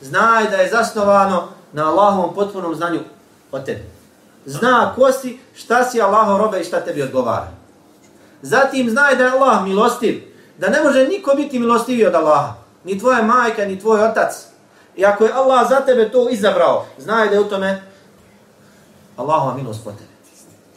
znaj 0.00 0.50
da 0.50 0.56
je 0.56 0.70
zasnovano 0.70 1.48
na 1.72 1.90
Allahovom 1.90 2.34
potpunom 2.34 2.74
znanju 2.74 3.00
o 3.52 3.58
tebi. 3.58 3.82
Zna 4.46 4.92
ko 4.96 5.12
si, 5.12 5.38
šta 5.54 5.84
si 5.84 6.00
Allaho 6.00 6.38
robe 6.38 6.60
i 6.60 6.64
šta 6.64 6.80
tebi 6.80 7.02
odgovara. 7.02 7.48
Zatim 8.42 8.90
znaj 8.90 9.16
da 9.16 9.24
je 9.24 9.30
Allah 9.30 9.64
milostiv, 9.64 10.22
da 10.58 10.68
ne 10.68 10.82
može 10.82 11.08
niko 11.08 11.34
biti 11.36 11.58
milostiviji 11.58 12.06
od 12.06 12.14
Allaha. 12.14 12.54
Ni 12.84 12.98
tvoja 12.98 13.22
majka, 13.22 13.64
ni 13.64 13.78
tvoj 13.78 14.00
otac. 14.00 14.46
I 14.96 15.04
ako 15.04 15.24
je 15.24 15.32
Allah 15.32 15.68
za 15.68 15.80
tebe 15.80 16.08
to 16.08 16.28
izabrao, 16.30 16.86
znaj 16.98 17.28
da 17.28 17.34
je 17.34 17.40
u 17.40 17.48
tome 17.48 17.82
Allahova 19.16 19.54
milost 19.54 19.84
po 19.84 19.90
tebe. 19.90 20.10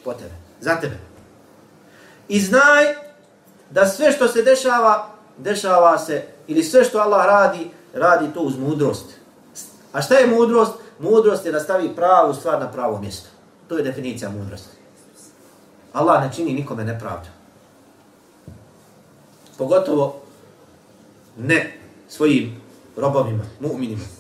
Po 0.04 0.14
tebe. 0.14 0.36
Za 0.62 0.76
tebe. 0.76 0.98
I 2.28 2.40
znaj 2.42 2.96
da 3.70 3.86
sve 3.86 4.12
što 4.12 4.28
se 4.28 4.42
dešava, 4.42 5.10
dešava 5.38 5.98
se, 5.98 6.24
ili 6.48 6.64
sve 6.64 6.84
što 6.84 7.00
Allah 7.00 7.26
radi, 7.26 7.70
radi 7.94 8.34
to 8.34 8.42
uz 8.42 8.58
mudrost. 8.58 9.06
A 9.94 10.02
šta 10.02 10.16
je 10.16 10.28
mudrost? 10.28 10.74
Mudrost 11.00 11.46
je 11.46 11.52
da 11.52 11.60
stavi 11.60 11.96
pravu 11.96 12.34
stvar 12.34 12.60
na 12.60 12.72
pravo 12.72 13.00
mjesto. 13.00 13.30
To 13.68 13.78
je 13.78 13.84
definicija 13.84 14.30
mudrosti. 14.30 14.78
Allah 15.94 16.24
ne 16.24 16.32
čini 16.36 16.54
nikome 16.54 16.86
nepravdu. 16.86 17.28
Pogotovo 19.58 20.22
ne 21.38 21.78
svojim 22.10 22.62
robovima, 22.98 23.44
mu'minima. 23.60 24.19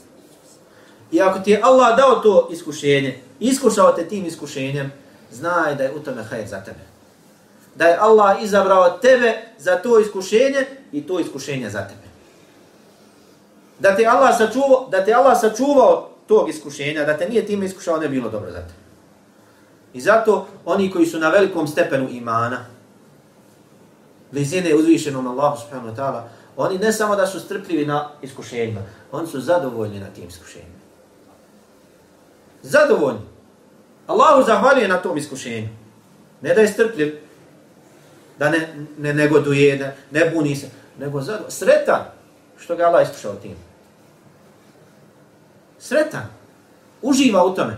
I 1.11 1.21
ako 1.21 1.39
ti 1.39 1.51
je 1.51 1.61
Allah 1.63 1.97
dao 1.97 2.15
to 2.15 2.47
iskušenje, 2.51 3.19
iskušao 3.39 3.91
te 3.91 4.07
tim 4.07 4.25
iskušenjem, 4.25 4.91
znaj 5.31 5.75
da 5.75 5.83
je 5.83 5.93
u 5.95 5.99
tome 5.99 6.23
hajr 6.23 6.47
za 6.47 6.63
tebe. 6.63 6.79
Da 7.75 7.87
je 7.87 7.97
Allah 7.97 8.43
izabrao 8.43 8.89
tebe 8.89 9.41
za 9.57 9.75
to 9.75 9.99
iskušenje 9.99 10.65
i 10.91 11.07
to 11.07 11.19
iskušenje 11.19 11.69
za 11.69 11.87
tebe. 11.87 12.09
Da 13.79 13.95
te 13.95 14.05
Allah 14.05 14.37
sačuvao, 14.37 14.87
da 14.91 15.05
te 15.05 15.13
Allah 15.13 15.39
sačuvao 15.41 16.09
tog 16.27 16.49
iskušenja, 16.49 17.05
da 17.05 17.17
te 17.17 17.29
nije 17.29 17.45
time 17.45 17.65
iskušao, 17.65 17.97
ne 17.97 18.09
bilo 18.09 18.29
dobro 18.29 18.51
za 18.51 18.57
tebe. 18.57 18.79
I 19.93 20.01
zato 20.01 20.47
oni 20.65 20.91
koji 20.91 21.05
su 21.05 21.19
na 21.19 21.29
velikom 21.29 21.67
stepenu 21.67 22.09
imana, 22.09 22.65
blizine 24.31 24.75
uzvišenom 24.75 25.27
Allahu 25.27 25.61
subhanahu 25.61 25.89
wa 25.89 25.95
ta'ala, 25.95 26.21
oni 26.57 26.77
ne 26.77 26.93
samo 26.93 27.15
da 27.15 27.27
su 27.27 27.39
strpljivi 27.39 27.85
na 27.85 28.09
iskušenjima, 28.21 28.81
oni 29.11 29.27
su 29.27 29.41
zadovoljni 29.41 29.99
na 29.99 30.07
tim 30.15 30.27
iskušenjima. 30.27 30.78
Zadovoljni. 32.63 33.19
Allahu 34.07 34.43
zahvaljuje 34.43 34.87
na 34.87 35.01
tom 35.01 35.17
iskušenju. 35.17 35.69
Ne 36.41 36.53
da 36.53 36.61
je 36.61 36.67
strpljiv, 36.67 37.15
da 38.39 38.49
ne, 38.49 38.85
ne 38.97 39.13
negoduje, 39.13 39.77
ne, 39.77 39.95
ne 40.11 40.29
buni 40.29 40.55
se, 40.55 40.69
nego 40.99 41.21
zadovoljni. 41.21 41.51
Sretan 41.51 42.05
što 42.57 42.75
ga 42.75 42.83
Allah 42.83 43.07
iskušao 43.07 43.35
tim. 43.35 43.55
Sretan. 45.79 46.25
Uživa 47.01 47.45
u 47.45 47.55
tome 47.55 47.77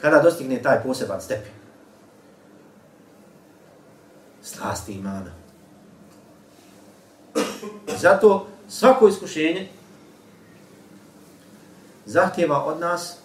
kada 0.00 0.22
dostigne 0.22 0.62
taj 0.62 0.82
poseban 0.82 1.20
stepen. 1.20 1.52
Slasti 4.42 4.92
imana. 4.92 5.30
Zato 7.96 8.46
svako 8.68 9.08
iskušenje 9.08 9.68
zahtjeva 12.06 12.64
od 12.64 12.80
nas 12.80 13.16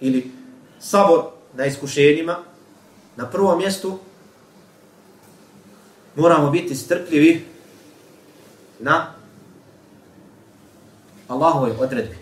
ili 0.00 0.30
sabor 0.84 1.24
na 1.54 1.66
iskušenjima 1.66 2.36
na 3.16 3.26
prvom 3.26 3.58
mjestu 3.58 3.98
moramo 6.16 6.50
biti 6.50 6.74
strpljivi 6.74 7.44
na 8.80 9.06
Allahovoj 11.28 11.70
odredbi. 11.80 12.18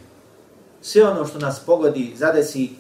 Sve 0.82 1.08
ono 1.08 1.26
što 1.26 1.38
nas 1.38 1.60
pogodi, 1.66 2.12
zadesi 2.16 2.70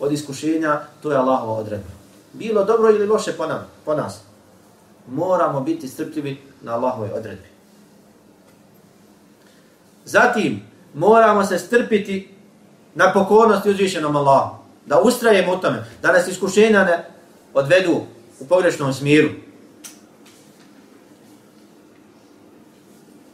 od 0.00 0.12
iskušenja, 0.12 0.80
to 1.02 1.10
je 1.10 1.18
Allahova 1.18 1.52
odredba. 1.52 1.90
Bilo 2.32 2.64
dobro 2.64 2.90
ili 2.90 3.06
loše 3.06 3.32
po, 3.32 3.46
nam, 3.46 3.66
po 3.84 3.94
nas, 3.94 4.20
moramo 5.06 5.60
biti 5.60 5.88
strpljivi 5.88 6.38
na 6.62 6.74
Allahovoj 6.74 7.10
odredbi. 7.10 7.48
Zatim, 10.04 10.62
moramo 10.94 11.44
se 11.44 11.58
strpiti 11.58 12.34
na 12.94 13.12
pokornosti 13.12 13.70
uzvišenom 13.70 14.16
Allahu. 14.16 14.57
Da 14.88 15.00
ustrajemo 15.00 15.52
u 15.52 15.60
tome, 15.60 15.84
da 16.02 16.12
nas 16.12 16.28
iskušenja 16.28 16.84
ne 16.84 17.04
odvedu 17.54 18.00
u 18.40 18.46
pogrešnom 18.46 18.92
smjeru. 18.92 19.28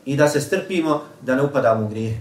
I 0.05 0.16
da 0.16 0.28
se 0.28 0.40
strpimo 0.40 1.02
da 1.20 1.34
ne 1.34 1.42
upadamo 1.42 1.86
u 1.86 1.88
grijehe. 1.88 2.20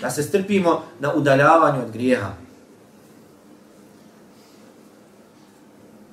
Da 0.00 0.10
se 0.10 0.22
strpimo 0.22 0.82
na 0.98 1.14
udaljavanju 1.14 1.82
od 1.82 1.90
grijeha. 1.90 2.28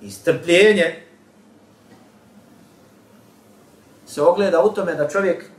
I 0.01 0.11
strpljenje 0.11 1.03
se 4.05 4.21
ogleda 4.21 4.63
u 4.63 4.73
tome 4.73 4.95
da 4.95 5.09
čovjek 5.09 5.56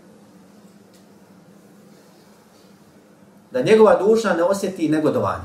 da 3.51 3.63
njegova 3.63 3.97
duša 3.97 4.35
ne 4.35 4.43
osjeti 4.43 4.89
negodovanje. 4.89 5.45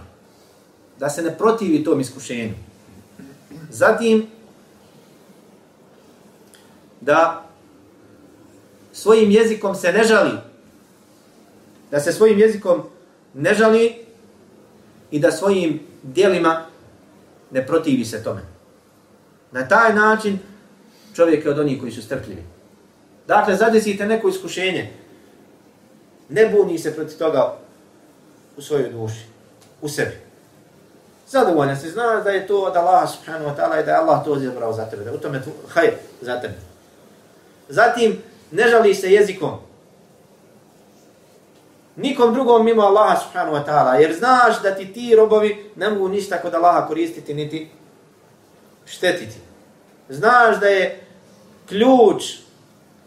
Da 0.99 1.10
se 1.10 1.22
ne 1.22 1.38
protivi 1.38 1.84
tom 1.84 1.99
iskušenju. 1.99 2.54
Zatim, 3.70 4.28
da 7.01 7.43
svojim 8.93 9.32
jezikom 9.32 9.76
se 9.76 9.93
ne 9.93 10.04
žali. 10.04 10.32
Da 11.91 11.99
se 11.99 12.12
svojim 12.12 12.39
jezikom 12.39 12.84
ne 13.34 13.54
žali 13.54 14.06
i 15.12 15.20
da 15.20 15.32
svojim 15.32 15.80
dijelima 16.04 16.66
ne 17.51 17.68
protivi 17.68 18.06
se 18.06 18.24
tome. 18.24 18.41
Na 19.51 19.68
taj 19.68 19.93
način 19.93 20.39
čovjek 21.16 21.45
je 21.45 21.51
od 21.51 21.60
onih 21.60 21.80
koji 21.80 21.91
su 21.91 22.01
strpljivi. 22.01 22.43
Dakle, 23.28 23.56
zadesite 23.56 24.06
neko 24.06 24.30
iskušenje. 24.30 24.91
Ne 26.30 26.49
buni 26.49 26.80
se 26.80 26.95
protiv 26.95 27.18
toga 27.18 27.62
u 28.58 28.62
svojoj 28.62 28.89
duši, 28.89 29.26
u 29.82 29.89
sebi. 29.89 30.18
Zadovoljan 31.28 31.78
si, 31.78 31.91
zna 31.91 32.22
da 32.24 32.30
je 32.30 32.47
to 32.47 32.62
od 32.62 32.76
Allaha 32.76 33.08
subhanahu 33.08 33.45
wa 33.45 33.56
ta'ala 33.56 33.82
i 33.82 33.86
da 33.86 33.91
je 33.91 33.97
Allah 33.97 34.26
to 34.26 34.38
izabrao 34.38 34.74
za 34.74 34.86
tebe, 34.86 35.04
da 35.04 35.14
u 35.14 35.18
tome 35.18 35.41
hajr 35.70 35.93
za 36.22 36.41
tebe. 36.41 36.54
Zatim, 37.70 38.22
ne 38.51 38.68
žali 38.68 38.95
se 38.95 39.12
jezikom. 39.12 39.58
Nikom 41.95 42.34
drugom 42.34 42.66
mimo 42.66 42.82
Allaha 42.82 43.20
subhanahu 43.20 43.56
wa 43.56 43.66
ta'ala, 43.66 43.93
jer 43.93 44.14
znaš 44.14 44.62
da 44.62 44.76
ti 44.76 44.93
ti 44.93 45.16
robovi 45.16 45.72
ne 45.76 45.89
mogu 45.89 46.08
ništa 46.08 46.38
kod 46.38 46.54
Allaha 46.54 46.88
koristiti, 46.88 47.34
niti 47.34 47.72
štetiti. 48.86 49.38
Znaš 50.10 50.60
da 50.60 50.68
je 50.68 51.01
ključ 51.68 52.24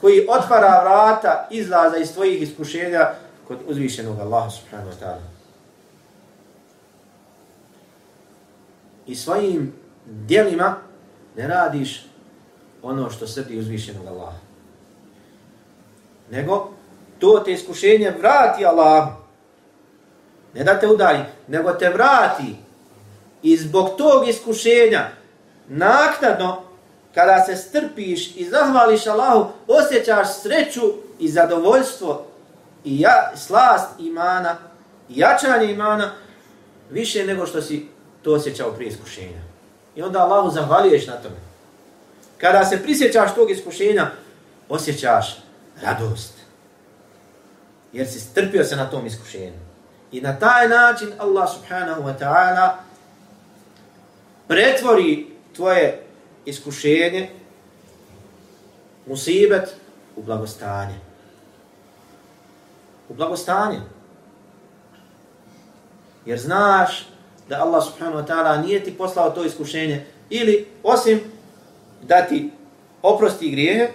koji 0.00 0.26
otvara 0.28 0.80
vrata 0.82 1.48
izlaza 1.50 1.96
iz 1.96 2.12
tvojih 2.12 2.42
iskušenja 2.42 3.10
kod 3.48 3.58
uzvišenog 3.66 4.20
Allaha 4.20 4.50
subhanahu 4.50 4.90
wa 4.90 5.04
ta'ala. 5.04 5.35
I 9.06 9.14
svojim 9.14 9.72
dijelima 10.06 10.76
ne 11.36 11.48
radiš 11.48 12.06
ono 12.82 13.10
što 13.10 13.26
srdi 13.26 13.58
uzvišenog 13.58 14.06
Allaha. 14.06 14.38
Nego 16.30 16.70
to 17.18 17.42
te 17.44 17.52
iskušenje 17.52 18.10
vrati 18.18 18.66
Allah. 18.66 19.08
Ne 20.54 20.64
da 20.64 20.80
te 20.80 20.86
udalji, 20.88 21.24
nego 21.48 21.72
te 21.72 21.90
vrati. 21.90 22.56
I 23.42 23.56
zbog 23.56 23.90
tog 23.98 24.28
iskušenja 24.28 25.08
naknadno 25.68 26.62
kada 27.14 27.44
se 27.44 27.56
strpiš 27.56 28.36
i 28.36 28.44
zahvališ 28.44 29.06
Allahu, 29.06 29.50
osjećaš 29.66 30.26
sreću 30.42 30.82
i 31.18 31.28
zadovoljstvo 31.28 32.26
i 32.84 33.00
ja, 33.00 33.32
slast 33.36 34.00
imana 34.00 34.56
i 35.08 35.18
jačanje 35.18 35.72
imana 35.72 36.10
više 36.90 37.24
nego 37.26 37.46
što 37.46 37.62
si 37.62 37.88
to 38.26 38.32
osjećao 38.32 38.72
prije 38.72 38.88
iskušenja. 38.88 39.40
I 39.96 40.02
onda 40.02 40.18
Allahu 40.18 40.50
zahvaljuješ 40.50 41.06
na 41.06 41.16
tome. 41.16 41.36
Kada 42.38 42.64
se 42.64 42.82
prisjećaš 42.82 43.34
tog 43.34 43.50
iskušenja, 43.50 44.10
osjećaš 44.68 45.38
radost. 45.82 46.32
Jer 47.92 48.06
si 48.06 48.20
strpio 48.20 48.64
se 48.64 48.76
na 48.76 48.90
tom 48.90 49.06
iskušenju. 49.06 49.58
I 50.12 50.20
na 50.20 50.38
taj 50.38 50.68
način 50.68 51.12
Allah 51.18 51.48
subhanahu 51.54 52.02
wa 52.02 52.18
ta'ala 52.18 52.70
pretvori 54.48 55.26
tvoje 55.56 56.02
iskušenje, 56.44 57.30
musibet, 59.06 59.74
u 60.16 60.22
blagostanje. 60.22 60.98
U 63.08 63.14
blagostanje. 63.14 63.80
Jer 66.24 66.38
znaš 66.38 67.15
da 67.48 67.62
Allah 67.62 67.84
subhanahu 67.84 68.18
wa 68.18 68.26
ta'ala 68.26 68.66
nije 68.66 68.84
ti 68.84 68.98
poslao 68.98 69.30
to 69.30 69.44
iskušenje 69.44 70.04
ili 70.30 70.66
osim 70.82 71.20
da 72.02 72.26
ti 72.26 72.50
oprosti 73.02 73.50
grijehe 73.50 73.88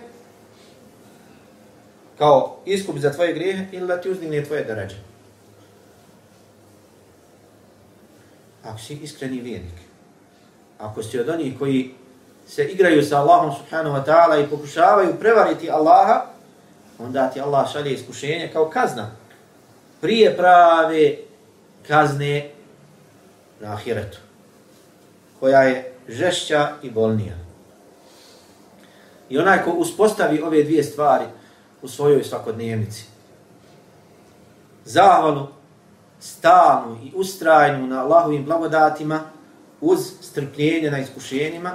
kao 2.18 2.58
iskup 2.66 2.98
za 2.98 3.12
tvoje 3.12 3.34
grijehe 3.34 3.66
ili 3.72 3.88
da 3.88 4.02
ti 4.02 4.10
uzdigne 4.10 4.44
tvoje 4.44 4.64
darađe. 4.64 4.96
Ako 8.64 8.80
si 8.80 8.94
iskreni 8.94 9.42
vjernik, 9.42 9.74
ako 10.80 11.04
si 11.04 11.20
od 11.20 11.30
onih 11.30 11.60
koji 11.60 11.92
se 12.48 12.64
igraju 12.64 13.04
sa 13.04 13.18
Allahom 13.18 13.56
subhanahu 13.56 13.96
wa 13.96 14.06
ta'ala 14.06 14.44
i 14.44 14.50
pokušavaju 14.50 15.20
prevariti 15.20 15.72
Allaha, 15.72 16.26
onda 17.00 17.30
ti 17.30 17.42
Allah 17.42 17.72
šalje 17.72 17.94
iskušenje 17.94 18.50
kao 18.54 18.70
kazna. 18.70 19.12
Prije 20.02 20.38
prave 20.38 21.16
kazne 21.88 22.50
na 23.62 23.74
ahiretu, 23.74 24.18
koja 25.40 25.62
je 25.64 25.94
žešća 26.08 26.70
i 26.82 26.90
bolnija. 26.90 27.36
I 29.30 29.38
onaj 29.38 29.64
ko 29.64 29.72
uspostavi 29.72 30.42
ove 30.42 30.64
dvije 30.64 30.84
stvari 30.84 31.26
u 31.82 31.88
svojoj 31.88 32.24
svakodnevnici, 32.24 33.06
zahvalu, 34.86 35.48
stalnu 36.20 36.98
i 37.04 37.12
ustrajnu 37.16 37.88
na 37.88 38.04
Allahovim 38.04 38.46
blagodatima, 38.46 39.20
uz 39.82 40.00
strpljenje 40.22 40.92
na 40.92 41.00
iskušenjima, 41.00 41.72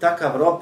takav 0.00 0.36
rob 0.36 0.60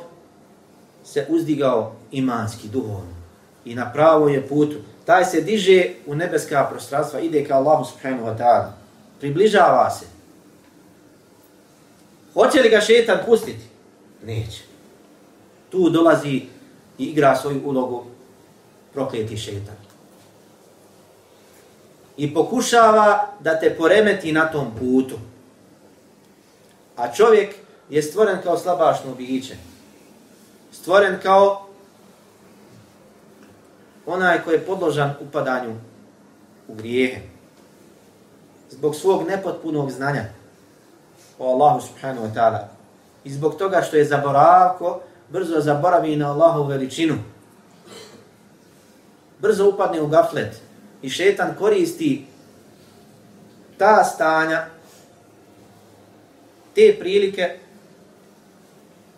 se 1.05 1.27
uzdigao 1.29 1.93
imanski, 2.11 2.69
duhovno. 2.69 3.19
i 3.65 3.75
na 3.75 3.93
pravo 3.93 4.29
je 4.29 4.49
putu. 4.49 4.77
Taj 5.05 5.25
se 5.25 5.41
diže 5.41 5.85
u 6.07 6.15
nebeska 6.15 6.67
prostranstva, 6.71 7.21
ide 7.21 7.45
ka 7.45 7.55
Allahu 7.55 7.85
subhanahu 7.85 8.27
wa 8.27 8.39
ta'ala. 8.39 8.73
Približava 9.21 9.91
se. 9.91 10.07
Hoće 12.35 12.63
li 12.63 12.69
ga 12.69 12.81
šetan 12.81 13.19
pustiti? 13.27 13.65
Neće. 14.23 14.63
Tu 15.71 15.91
dolazi 15.91 16.29
i 16.99 17.05
igra 17.05 17.37
svoju 17.37 17.63
ulogu 17.65 18.05
prokleti 18.93 19.37
šetan. 19.37 19.77
I 22.17 22.35
pokušava 22.35 23.29
da 23.41 23.61
te 23.61 23.77
poremeti 23.77 24.33
na 24.33 24.53
tom 24.53 24.67
putu. 24.79 25.19
A 26.97 27.13
čovjek 27.13 27.55
je 27.91 28.03
stvoren 28.03 28.39
kao 28.43 28.59
slabašno 28.59 29.15
biće. 29.15 29.57
Stvoren 30.73 31.19
kao 31.23 31.67
onaj 34.07 34.43
koji 34.45 34.55
je 34.55 34.67
podložan 34.67 35.15
upadanju 35.21 35.75
u 36.69 36.75
grijehe. 36.75 37.21
Zbog 38.71 38.95
svog 38.95 39.29
nepotpunog 39.29 39.91
znanja 39.91 40.25
o 41.39 41.53
Allahu 41.53 41.81
subhanahu 41.81 42.27
wa 42.27 42.35
ta'ala. 42.35 42.69
I 43.25 43.33
zbog 43.33 43.57
toga 43.57 43.83
što 43.83 43.97
je 43.97 44.05
zaboravko, 44.05 45.01
brzo 45.29 45.61
zaboravi 45.61 46.17
na 46.17 46.33
Allahu 46.33 46.65
veličinu. 46.65 47.15
Brzo 49.39 49.69
upadne 49.69 50.01
u 50.01 50.07
gaflet. 50.07 50.61
I 51.03 51.11
šetan 51.11 51.55
koristi 51.59 52.27
ta 53.79 54.05
stanja, 54.05 54.67
te 56.75 56.97
prilike 57.01 57.59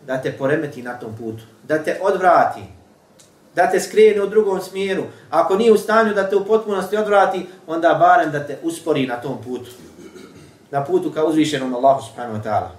da 0.06 0.22
te 0.22 0.32
poremeti 0.32 0.82
na 0.82 0.98
tom 0.98 1.16
putu. 1.16 1.42
Da 1.62 1.78
te 1.78 1.98
odvrati 2.02 2.80
da 3.54 3.70
te 3.70 3.80
skrene 3.80 4.22
u 4.22 4.26
drugom 4.26 4.60
smjeru. 4.60 5.04
Ako 5.30 5.56
nije 5.56 5.72
u 5.72 5.78
stanju 5.78 6.14
da 6.14 6.28
te 6.28 6.36
u 6.36 6.44
potpunosti 6.44 6.96
odvrati, 6.96 7.46
onda 7.66 7.96
barem 8.00 8.32
da 8.32 8.46
te 8.46 8.58
uspori 8.62 9.06
na 9.06 9.16
tom 9.16 9.38
putu. 9.44 9.70
Na 10.70 10.84
putu 10.84 11.12
ka 11.12 11.24
uzvišenom 11.24 11.74
Allahu 11.74 12.02
subhanahu 12.02 12.38
wa 12.38 12.42
ta'ala. 12.42 12.70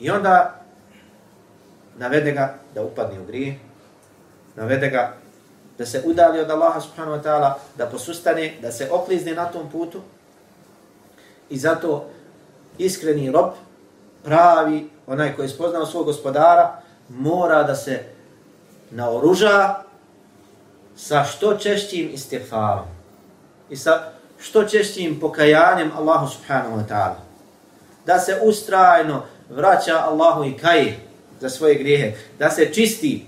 I 0.00 0.10
onda 0.10 0.60
navede 1.98 2.32
ga 2.32 2.54
da 2.74 2.82
upadne 2.82 3.20
u 3.20 3.24
grije, 3.24 3.58
navede 4.56 4.88
ga 4.88 5.14
da 5.78 5.86
se 5.86 6.02
udali 6.06 6.40
od 6.40 6.50
Allaha 6.50 6.80
subhanahu 6.80 7.16
wa 7.16 7.22
ta'ala, 7.22 7.54
da 7.76 7.86
posustane, 7.86 8.54
da 8.62 8.72
se 8.72 8.88
oklizne 8.90 9.34
na 9.34 9.44
tom 9.44 9.70
putu. 9.70 10.00
I 11.50 11.58
zato 11.58 12.08
iskreni 12.78 13.30
rob, 13.30 13.52
pravi, 14.24 14.90
onaj 15.06 15.36
koji 15.36 15.44
je 15.44 15.50
spoznao 15.50 15.86
svog 15.86 16.04
gospodara, 16.04 16.80
mora 17.08 17.62
da 17.62 17.74
se 17.74 18.02
naoruža 18.90 19.74
sa 20.96 21.24
što 21.24 21.54
češćim 21.54 22.10
istighfarom 22.12 22.84
i 23.70 23.76
sa 23.76 24.15
što 24.38 24.64
češćim 24.64 25.20
pokajanjem 25.20 25.92
Allahu 25.96 26.28
subhanahu 26.32 26.76
wa 26.76 26.88
ta'ala. 26.88 27.16
Da 28.06 28.18
se 28.18 28.40
ustrajno 28.42 29.22
vraća 29.50 29.96
Allahu 29.96 30.44
i 30.44 30.56
kaje 30.56 30.98
za 31.40 31.48
svoje 31.50 31.74
grijehe, 31.74 32.12
da 32.38 32.50
se 32.50 32.72
čisti, 32.72 33.26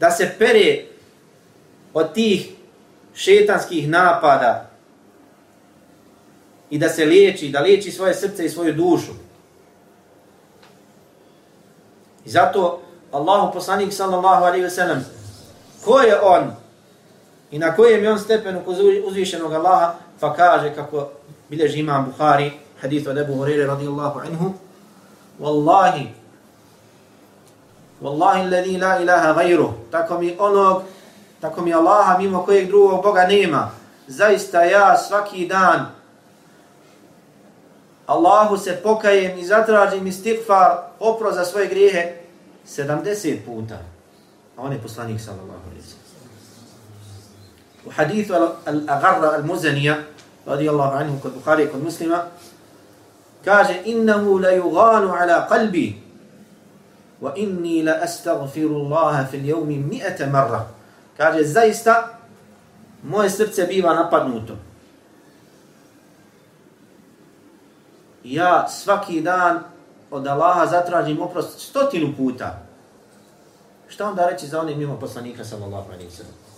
da 0.00 0.10
se 0.10 0.34
pere 0.38 0.84
od 1.94 2.12
tih 2.12 2.48
šetanskih 3.14 3.88
napada 3.88 4.70
i 6.70 6.78
da 6.78 6.88
se 6.88 7.04
liječi, 7.04 7.48
da 7.48 7.60
liječi 7.60 7.90
svoje 7.90 8.14
srce 8.14 8.44
i 8.44 8.50
svoju 8.50 8.72
dušu. 8.72 9.12
I 12.24 12.30
zato 12.30 12.82
Allahu 13.12 13.52
poslanik 13.52 13.92
sallallahu 13.92 14.44
alaihi 14.44 14.64
ve 14.64 14.70
sellem, 14.70 15.04
ko 15.84 16.00
je 16.00 16.20
on 16.20 16.59
i 17.50 17.58
na 17.58 17.76
kojem 17.76 18.04
je 18.04 18.12
on 18.12 18.18
stepenu 18.18 18.60
kod 18.64 18.76
uzvišenog 19.04 19.52
Allaha, 19.52 19.94
fa 20.20 20.34
kaže 20.34 20.74
kako 20.74 21.08
bilježi 21.48 21.78
imam 21.80 22.04
Bukhari, 22.04 22.52
hadith 22.80 23.08
od 23.08 23.18
Ebu 23.18 23.34
Hurire 23.34 23.66
radijallahu 23.66 24.20
anhu, 24.20 24.52
Wallahi, 25.40 26.06
Wallahi 28.02 28.40
alladhi 28.40 28.78
la 28.78 29.00
ilaha 29.00 29.32
gajru, 29.32 29.72
tako 29.90 30.18
mi 30.18 30.36
onog, 30.38 30.82
tako 31.40 31.62
mi 31.62 31.74
Allaha 31.74 32.18
mimo 32.18 32.42
kojeg 32.44 32.68
drugog 32.68 33.02
Boga 33.02 33.26
nema, 33.26 33.70
zaista 34.06 34.64
ja 34.64 34.96
svaki 34.96 35.46
dan 35.46 36.00
Allahu 38.10 38.56
se 38.56 38.80
pokajem 38.82 39.38
i 39.38 39.46
zatražim 39.46 40.06
istighfar, 40.06 40.76
opro 41.00 41.32
za 41.32 41.44
svoje 41.44 41.66
grijehe 41.66 42.16
70 42.66 43.36
puta. 43.46 43.78
A 44.56 44.62
on 44.62 44.72
je 44.72 44.78
poslanik 44.78 45.20
sallallahu 45.20 45.60
alaihi. 45.66 45.79
U 47.86 47.90
hadithu 47.90 48.34
Al-Agarra 48.66 49.34
al-Muzanija, 49.40 49.96
radijallahu 50.46 50.96
anhu 50.96 51.20
kod 51.22 51.32
Bukhari 51.34 51.68
kod 51.68 51.82
muslima, 51.82 52.24
kaže 53.44 53.82
innahu 53.84 54.38
la 54.38 54.50
yugalu 54.52 55.08
ala 55.12 55.46
qalbi 55.48 55.96
wa 57.20 57.32
inni 57.36 57.82
la 57.82 58.00
astaghfiru 58.02 58.84
Allaha 58.84 59.24
fil 59.26 59.44
jevmi 59.44 59.78
mi'ata 59.78 60.26
marra. 60.26 60.66
Kaže 61.16 61.44
zaista 61.44 62.18
moje 63.02 63.30
srce 63.30 63.66
biva 63.66 63.94
napadnuto. 63.94 64.56
ja 68.24 68.68
svaki 68.68 69.20
dan 69.20 69.58
od 70.10 70.26
Allaha 70.26 70.66
zatražim 70.66 71.22
oprost 71.22 71.58
stotinu 71.58 72.12
puta. 72.16 72.58
Šta 73.88 74.08
onda 74.08 74.28
reći 74.28 74.46
za 74.46 74.60
onih 74.60 74.76
mimo 74.76 75.00
poslanika 75.00 75.44
sallallahu 75.44 75.92
alaihi 75.92 76.10
sallam? 76.10 76.49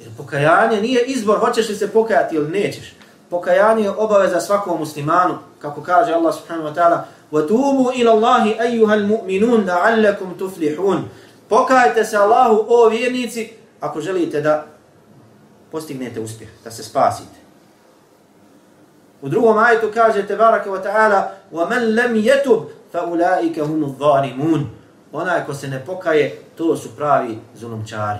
Jer 0.00 0.08
pokajanje 0.16 0.80
nije 0.80 1.04
izbor, 1.06 1.38
hoćeš 1.38 1.68
li 1.68 1.76
se 1.76 1.92
pokajati 1.92 2.36
ili 2.36 2.50
nećeš. 2.50 2.94
Pokajanje 3.30 3.82
je 3.82 3.90
obaveza 3.90 4.40
svakom 4.40 4.78
muslimanu, 4.78 5.38
kako 5.58 5.82
kaže 5.82 6.12
Allah 6.12 6.34
subhanahu 6.34 6.68
wa 6.68 6.74
ta'ala, 6.74 7.04
وَتُوبُوا 7.32 7.92
إِلَى 7.92 8.10
اللَّهِ 8.10 8.44
أَيُّهَا 8.60 8.94
الْمُؤْمِنُونَ 8.94 9.64
لَعَلَّكُمْ 9.66 10.28
تُفْلِحُونَ 10.38 11.08
Pokajte 11.48 12.04
se 12.04 12.16
Allahu, 12.16 12.64
o 12.68 12.88
vjernici, 12.88 13.52
ako 13.80 14.00
želite 14.00 14.40
da 14.40 14.66
postignete 15.70 16.20
uspjeh, 16.20 16.50
da 16.64 16.70
se 16.70 16.82
spasite. 16.82 17.40
U 19.22 19.28
drugom 19.28 19.58
ajetu 19.58 19.90
kaže 19.94 20.26
Tebaraka 20.26 20.70
wa 20.70 20.82
ta'ala 20.82 21.30
وَمَنْ 21.52 21.94
لَمْ 21.94 22.16
يَتُبْ 22.16 22.60
فَأُولَٰئِكَ 22.92 23.58
هُمُ 23.58 23.84
الظَّالِمُونَ 23.84 24.64
Onaj 25.12 25.46
ko 25.46 25.54
se 25.54 25.68
ne 25.68 25.84
pokaje, 25.86 26.38
to 26.56 26.76
su 26.76 26.88
pravi 26.96 27.38
zulumčari. 27.54 28.18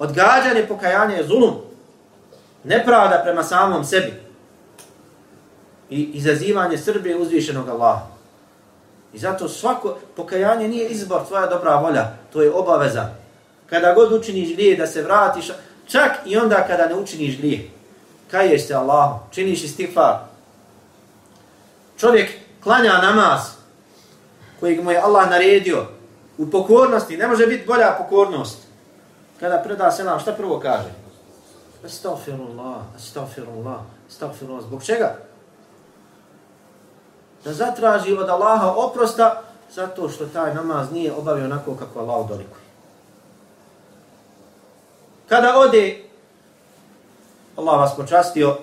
Odgađanje 0.00 0.66
pokajanja 0.68 1.16
je 1.16 1.26
zulum. 1.26 1.54
Nepravda 2.64 3.20
prema 3.24 3.42
samom 3.42 3.84
sebi. 3.84 4.12
I 5.90 6.02
izazivanje 6.02 6.78
Srbije 6.78 7.16
uzvišenog 7.16 7.68
Allaha. 7.68 8.06
I 9.12 9.18
zato 9.18 9.48
svako 9.48 9.96
pokajanje 10.16 10.68
nije 10.68 10.88
izbor 10.88 11.26
tvoja 11.28 11.46
dobra 11.46 11.76
volja. 11.76 12.12
To 12.32 12.42
je 12.42 12.52
obaveza. 12.52 13.08
Kada 13.66 13.94
god 13.94 14.12
učiniš 14.12 14.54
grije 14.54 14.76
da 14.76 14.86
se 14.86 15.02
vratiš, 15.02 15.52
čak 15.86 16.12
i 16.26 16.36
onda 16.36 16.66
kada 16.66 16.86
ne 16.86 16.94
učiniš 16.94 17.38
grije 17.38 17.70
kaješ 18.30 18.66
se 18.66 18.74
Allahu, 18.74 19.18
činiš 19.30 19.64
istighfar. 19.64 20.16
Čovjek 21.98 22.30
klanja 22.62 22.92
namaz 22.92 23.40
koji 24.60 24.82
mu 24.82 24.90
je 24.90 24.98
Allah 24.98 25.30
naredio 25.30 25.86
u 26.38 26.50
pokornosti, 26.50 27.16
ne 27.16 27.28
može 27.28 27.46
biti 27.46 27.66
bolja 27.66 27.96
pokornost. 27.98 28.58
Kada 29.40 29.62
preda 29.62 29.90
selam, 29.90 30.20
šta 30.20 30.32
prvo 30.32 30.60
kaže? 30.60 30.92
Astaghfirullah, 31.84 32.76
astaghfirullah, 32.96 33.80
astaghfirullah. 34.08 34.62
Zbog 34.62 34.84
čega? 34.84 35.16
Da 37.44 37.52
zatraži 37.52 38.12
od 38.12 38.28
Allaha 38.28 38.72
oprosta 38.76 39.42
zato 39.72 40.08
što 40.08 40.26
taj 40.26 40.54
namaz 40.54 40.92
nije 40.92 41.12
obavio 41.12 41.44
onako 41.44 41.74
kako 41.74 41.98
Allah 41.98 42.28
dolikuje. 42.28 42.60
Kada 45.28 45.58
ode 45.58 46.02
Allah 47.56 47.80
vas 47.80 47.96
počastio, 47.96 48.58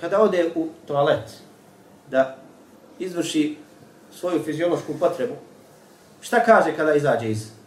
kada 0.00 0.20
ode 0.20 0.52
u 0.54 0.68
toalet 0.86 1.40
da 2.10 2.36
izvrši 2.98 3.58
svoju 4.12 4.42
fiziološku 4.42 4.94
potrebu, 5.00 5.34
šta 6.20 6.44
kaže 6.44 6.76
kada 6.76 6.94
izađe 6.94 7.30
iz 7.30 7.59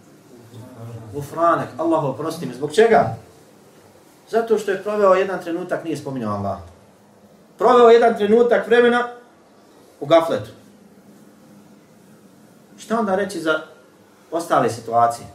gufranek, 1.14 1.70
Allah 1.78 2.04
oprosti 2.04 2.46
mi. 2.46 2.54
Zbog 2.54 2.74
čega? 2.74 3.16
Zato 4.30 4.58
što 4.58 4.72
je 4.72 4.84
proveo 4.84 5.14
jedan 5.14 5.44
trenutak, 5.44 5.84
nije 5.84 5.98
spominjao 5.98 6.36
Allah. 6.36 6.58
Proveo 7.58 7.90
jedan 7.90 8.18
trenutak 8.18 8.68
vremena 8.68 9.08
u 10.00 10.06
gafletu. 10.06 10.50
Šta 12.78 13.00
onda 13.00 13.16
reći 13.16 13.40
za 13.40 13.62
ostale 14.32 14.70
situacije? 14.70 15.28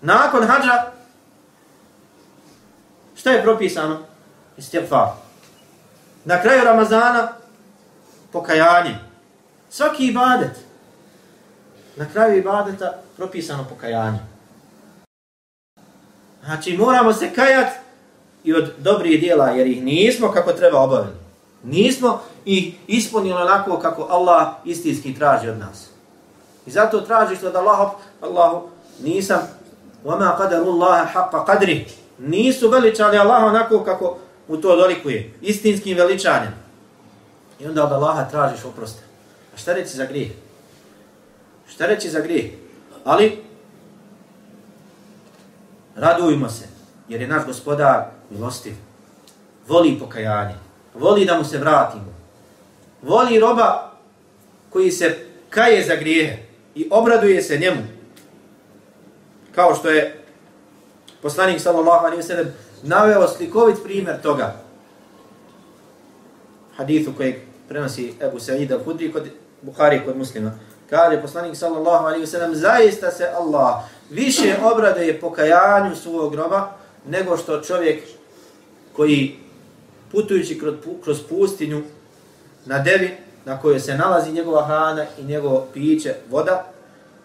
Nakon 0.00 0.46
hađa 0.46 0.94
Šta 3.16 3.30
je 3.30 3.42
propisano? 3.42 3.98
Istighfar. 4.56 5.08
Na 6.24 6.42
kraju 6.42 6.64
Ramazana 6.64 7.28
pokajanje. 8.32 8.98
Svaki 9.70 10.06
ibadet. 10.06 10.50
Na 11.96 12.06
kraju 12.12 12.38
ibadeta 12.38 13.03
propisano 13.17 13.65
pokajanje. 13.69 14.19
Znači 16.45 16.77
moramo 16.77 17.13
se 17.13 17.33
kajat 17.33 17.67
i 18.43 18.53
od 18.53 18.73
dobrih 18.77 19.19
dijela 19.19 19.49
jer 19.49 19.67
ih 19.67 19.83
nismo 19.83 20.31
kako 20.31 20.53
treba 20.53 20.79
obaviti. 20.79 21.17
Nismo 21.63 22.21
ih 22.45 22.75
ispunili 22.87 23.41
onako 23.41 23.79
kako 23.79 24.07
Allah 24.09 24.47
istinski 24.65 25.15
traži 25.15 25.49
od 25.49 25.57
nas. 25.57 25.89
I 26.65 26.71
zato 26.71 27.01
tražiš 27.01 27.43
od 27.43 27.55
Allaha, 27.55 27.91
Allahu, 28.21 28.67
nisam 29.03 29.39
وَمَا 30.05 30.37
قَدَرُ 30.39 30.63
اللَّهَ 30.63 31.05
حَقَّ 31.05 31.45
قَدْرِ 31.45 31.85
Nisu 32.19 32.69
veličali 32.69 33.17
Allaha 33.17 33.45
onako 33.45 33.83
kako 33.83 34.17
mu 34.47 34.57
to 34.57 34.75
dolikuje. 34.75 35.33
Istinskim 35.41 35.97
veličanjem. 35.97 36.53
I 37.59 37.67
onda 37.67 37.85
od 37.85 37.91
Allaha 37.91 38.23
tražiš 38.31 38.65
oproste. 38.65 39.01
A 39.55 39.57
šta 39.57 39.73
reći 39.73 39.97
za 39.97 40.05
grijeh? 40.05 40.31
Šta 41.67 41.85
reći 41.85 42.09
za 42.09 42.19
grijeh? 42.19 42.45
Ali, 43.04 43.42
radujmo 45.96 46.48
se, 46.48 46.64
jer 47.08 47.20
je 47.20 47.28
naš 47.28 47.46
gospodar 47.46 48.04
milostiv. 48.30 48.74
Voli 49.68 49.98
pokajanje. 49.98 50.54
Voli 50.94 51.24
da 51.24 51.38
mu 51.38 51.44
se 51.44 51.58
vratimo. 51.58 52.14
Voli 53.02 53.40
roba 53.40 53.92
koji 54.70 54.90
se 54.90 55.18
kaje 55.50 55.84
za 55.84 55.96
grijehe 55.96 56.42
i 56.74 56.88
obraduje 56.90 57.42
se 57.42 57.58
njemu. 57.58 57.82
Kao 59.54 59.74
što 59.74 59.90
je 59.90 60.24
poslanik 61.22 61.60
sallallahu 61.60 62.06
alaihi 62.06 62.22
wa 62.22 62.26
sallam 62.26 62.46
naveo 62.82 63.28
slikovit 63.28 63.76
primjer 63.84 64.22
toga. 64.22 64.56
Hadithu 66.76 67.12
kojeg 67.16 67.34
prenosi 67.68 68.14
Ebu 68.20 68.40
Sa'id 68.40 68.70
al-Hudri 68.72 69.12
kod 69.12 69.28
Bukhari 69.62 70.04
kod 70.04 70.16
muslima. 70.16 70.52
Kaže 70.90 71.22
poslanik 71.22 71.56
sallallahu 71.56 72.06
alaihi 72.06 72.26
wasallam, 72.26 72.54
zaista 72.54 73.10
se 73.10 73.28
Allah 73.36 73.84
više 74.10 74.56
obraduje 74.72 75.20
pokajanju 75.20 75.96
svog 75.96 76.32
groba 76.32 76.70
nego 77.06 77.36
što 77.36 77.60
čovjek 77.60 78.04
koji 78.96 79.36
putujući 80.12 80.60
kroz 81.04 81.22
pustinju 81.28 81.82
na 82.66 82.78
devi 82.78 83.16
na 83.44 83.60
kojoj 83.60 83.80
se 83.80 83.96
nalazi 83.96 84.32
njegova 84.32 84.66
hrana 84.66 85.04
i 85.18 85.24
njegovo 85.24 85.66
piće, 85.74 86.14
voda, 86.30 86.64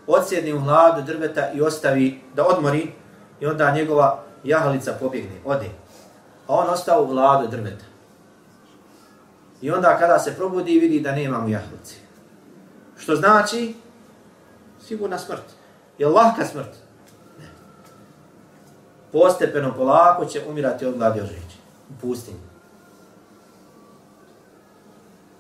odsjedni 0.07 0.53
u 0.53 0.60
hladu 0.60 1.01
drveta 1.01 1.51
i 1.51 1.62
ostavi 1.62 2.22
da 2.36 2.47
odmori 2.47 2.91
i 3.39 3.45
onda 3.45 3.72
njegova 3.72 4.24
jahalica 4.43 4.93
pobjegne, 4.99 5.36
ode. 5.45 5.70
A 6.47 6.55
on 6.55 6.70
ostao 6.70 7.03
u 7.03 7.07
hladu 7.07 7.47
drveta. 7.47 7.86
I 9.62 9.72
onda 9.72 9.97
kada 9.97 10.20
se 10.20 10.36
probudi 10.36 10.80
vidi 10.80 10.99
da 10.99 11.12
nema 11.12 11.39
mu 11.39 11.49
jahalice. 11.49 11.95
Što 13.00 13.16
znači? 13.16 13.74
Sigurna 14.88 15.20
smrt. 15.20 15.43
Je 15.97 16.08
lahka 16.08 16.45
smrt? 16.45 16.76
Ne. 17.39 17.45
Postepeno, 19.12 19.74
polako 19.76 20.26
će 20.26 20.41
umirati 20.50 20.86
od 20.86 20.97
gladi 20.97 21.22
ožići. 21.22 21.58
U 21.89 22.02
pustinji. 22.02 22.39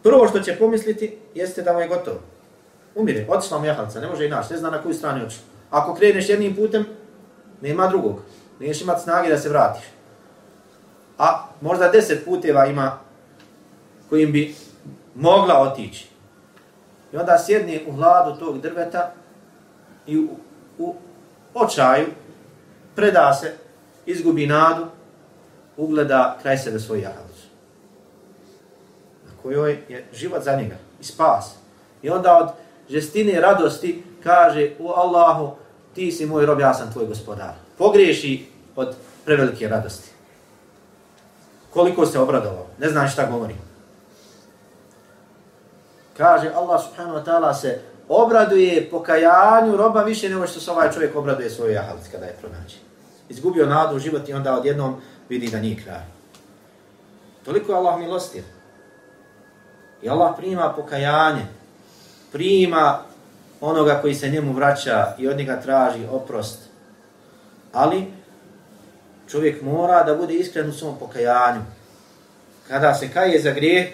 Prvo 0.03 0.27
što 0.27 0.39
će 0.39 0.57
pomisliti 0.57 1.17
jeste 1.35 1.61
da 1.61 1.73
mu 1.73 1.79
je 1.79 1.87
gotovo. 1.87 2.19
Umire, 2.95 3.25
otišla 3.29 3.59
mu 3.59 3.65
jahalca, 3.65 3.99
ne 3.99 4.07
može 4.07 4.25
i 4.25 4.29
naš, 4.29 4.49
ne 4.49 4.57
zna 4.57 4.69
na 4.69 4.81
koju 4.81 4.93
stranu 4.93 5.25
otišla. 5.25 5.43
Ako 5.69 5.95
kreneš 5.95 6.29
jednim 6.29 6.55
putem, 6.55 6.85
nema 7.61 7.87
drugog. 7.87 8.21
Niješ 8.59 8.81
imat 8.81 9.01
snage 9.01 9.29
da 9.29 9.37
se 9.37 9.49
vratiš. 9.49 9.83
A 11.17 11.47
možda 11.61 11.89
deset 11.89 12.25
puteva 12.25 12.65
ima 12.65 12.97
kojim 14.09 14.31
bi 14.31 14.55
mogla 15.15 15.61
otići. 15.61 16.09
I 17.13 17.17
onda 17.17 17.37
sjedni 17.37 17.85
u 17.87 17.91
hladu 17.91 18.39
tog 18.39 18.61
drveta 18.61 19.11
i 20.07 20.17
u, 20.17 20.29
u 20.77 20.95
očaju 21.53 22.07
preda 22.95 23.33
se, 23.33 23.53
izgubi 24.05 24.47
nadu, 24.47 24.85
ugleda 25.77 26.37
kraj 26.41 26.57
sebe 26.57 26.79
svoj 26.79 27.01
jahalicu. 27.01 27.47
Na 29.25 29.31
kojoj 29.43 29.77
je 29.89 30.07
život 30.13 30.43
za 30.43 30.55
njega 30.55 30.75
i 31.01 31.03
spas. 31.03 31.55
I 32.01 32.09
onda 32.09 32.37
od 32.37 32.49
žestine 32.89 33.41
radosti 33.41 34.03
kaže 34.23 34.71
u 34.79 34.89
Allahu 34.89 35.55
ti 35.95 36.11
si 36.11 36.25
moj 36.25 36.45
rob, 36.45 36.59
ja 36.59 36.73
sam 36.73 36.91
tvoj 36.93 37.05
gospodar. 37.05 37.53
Pogriješi 37.77 38.45
od 38.75 38.95
prevelike 39.25 39.67
radosti. 39.67 40.09
Koliko 41.69 42.05
se 42.05 42.19
obradovao, 42.19 42.65
ne 42.79 42.89
znaš 42.89 43.13
šta 43.13 43.25
govori. 43.25 43.55
Kaže 46.19 46.51
Allah 46.51 46.75
subhanahu 46.83 47.15
wa 47.15 47.23
ta'ala 47.23 47.53
se 47.55 47.79
obraduje 48.11 48.89
pokajanju 48.91 49.77
roba 49.77 50.03
više 50.03 50.29
nego 50.29 50.47
što 50.47 50.59
se 50.59 50.71
ovaj 50.71 50.91
čovjek 50.91 51.15
obraduje 51.15 51.49
svoj 51.49 51.73
jahalic 51.73 52.11
kada 52.11 52.25
je 52.25 52.35
pronaći. 52.41 52.77
Izgubio 53.29 53.65
nadu 53.65 53.95
u 53.95 53.99
život 53.99 54.29
i 54.29 54.33
onda 54.33 54.57
odjednom 54.57 55.01
vidi 55.29 55.47
da 55.47 55.59
nije 55.59 55.83
kraj. 55.83 56.03
Toliko 57.45 57.71
je 57.71 57.77
Allah 57.77 57.99
milostiv. 57.99 58.43
I 60.01 60.09
Allah 60.09 60.33
prima 60.37 60.73
pokajanje, 60.75 61.45
prima 62.31 62.99
onoga 63.61 63.99
koji 64.01 64.15
se 64.15 64.29
njemu 64.29 64.53
vraća 64.53 65.15
i 65.17 65.27
od 65.27 65.37
njega 65.37 65.61
traži 65.61 66.07
oprost. 66.11 66.59
Ali 67.73 68.11
čovjek 69.27 69.61
mora 69.61 70.03
da 70.03 70.15
bude 70.15 70.33
iskren 70.33 70.69
u 70.69 70.73
svom 70.73 70.99
pokajanju. 70.99 71.61
Kada 72.67 72.93
se 72.93 73.11
kaje 73.13 73.41
za 73.41 73.51
grijeh, 73.51 73.87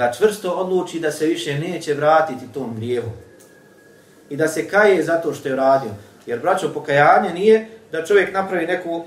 da 0.00 0.12
čvrsto 0.12 0.50
odluči 0.50 1.00
da 1.00 1.12
se 1.12 1.26
više 1.26 1.58
neće 1.58 1.94
vratiti 1.94 2.52
tom 2.54 2.76
grijevu. 2.76 3.10
I 4.30 4.36
da 4.36 4.48
se 4.48 4.68
kaje 4.68 5.02
zato 5.02 5.34
što 5.34 5.48
je 5.48 5.56
radio. 5.56 5.90
Jer, 6.26 6.38
braćo, 6.38 6.72
pokajanje 6.74 7.34
nije 7.34 7.68
da 7.92 8.04
čovjek 8.04 8.34
napravi 8.34 8.66
neku 8.66 9.04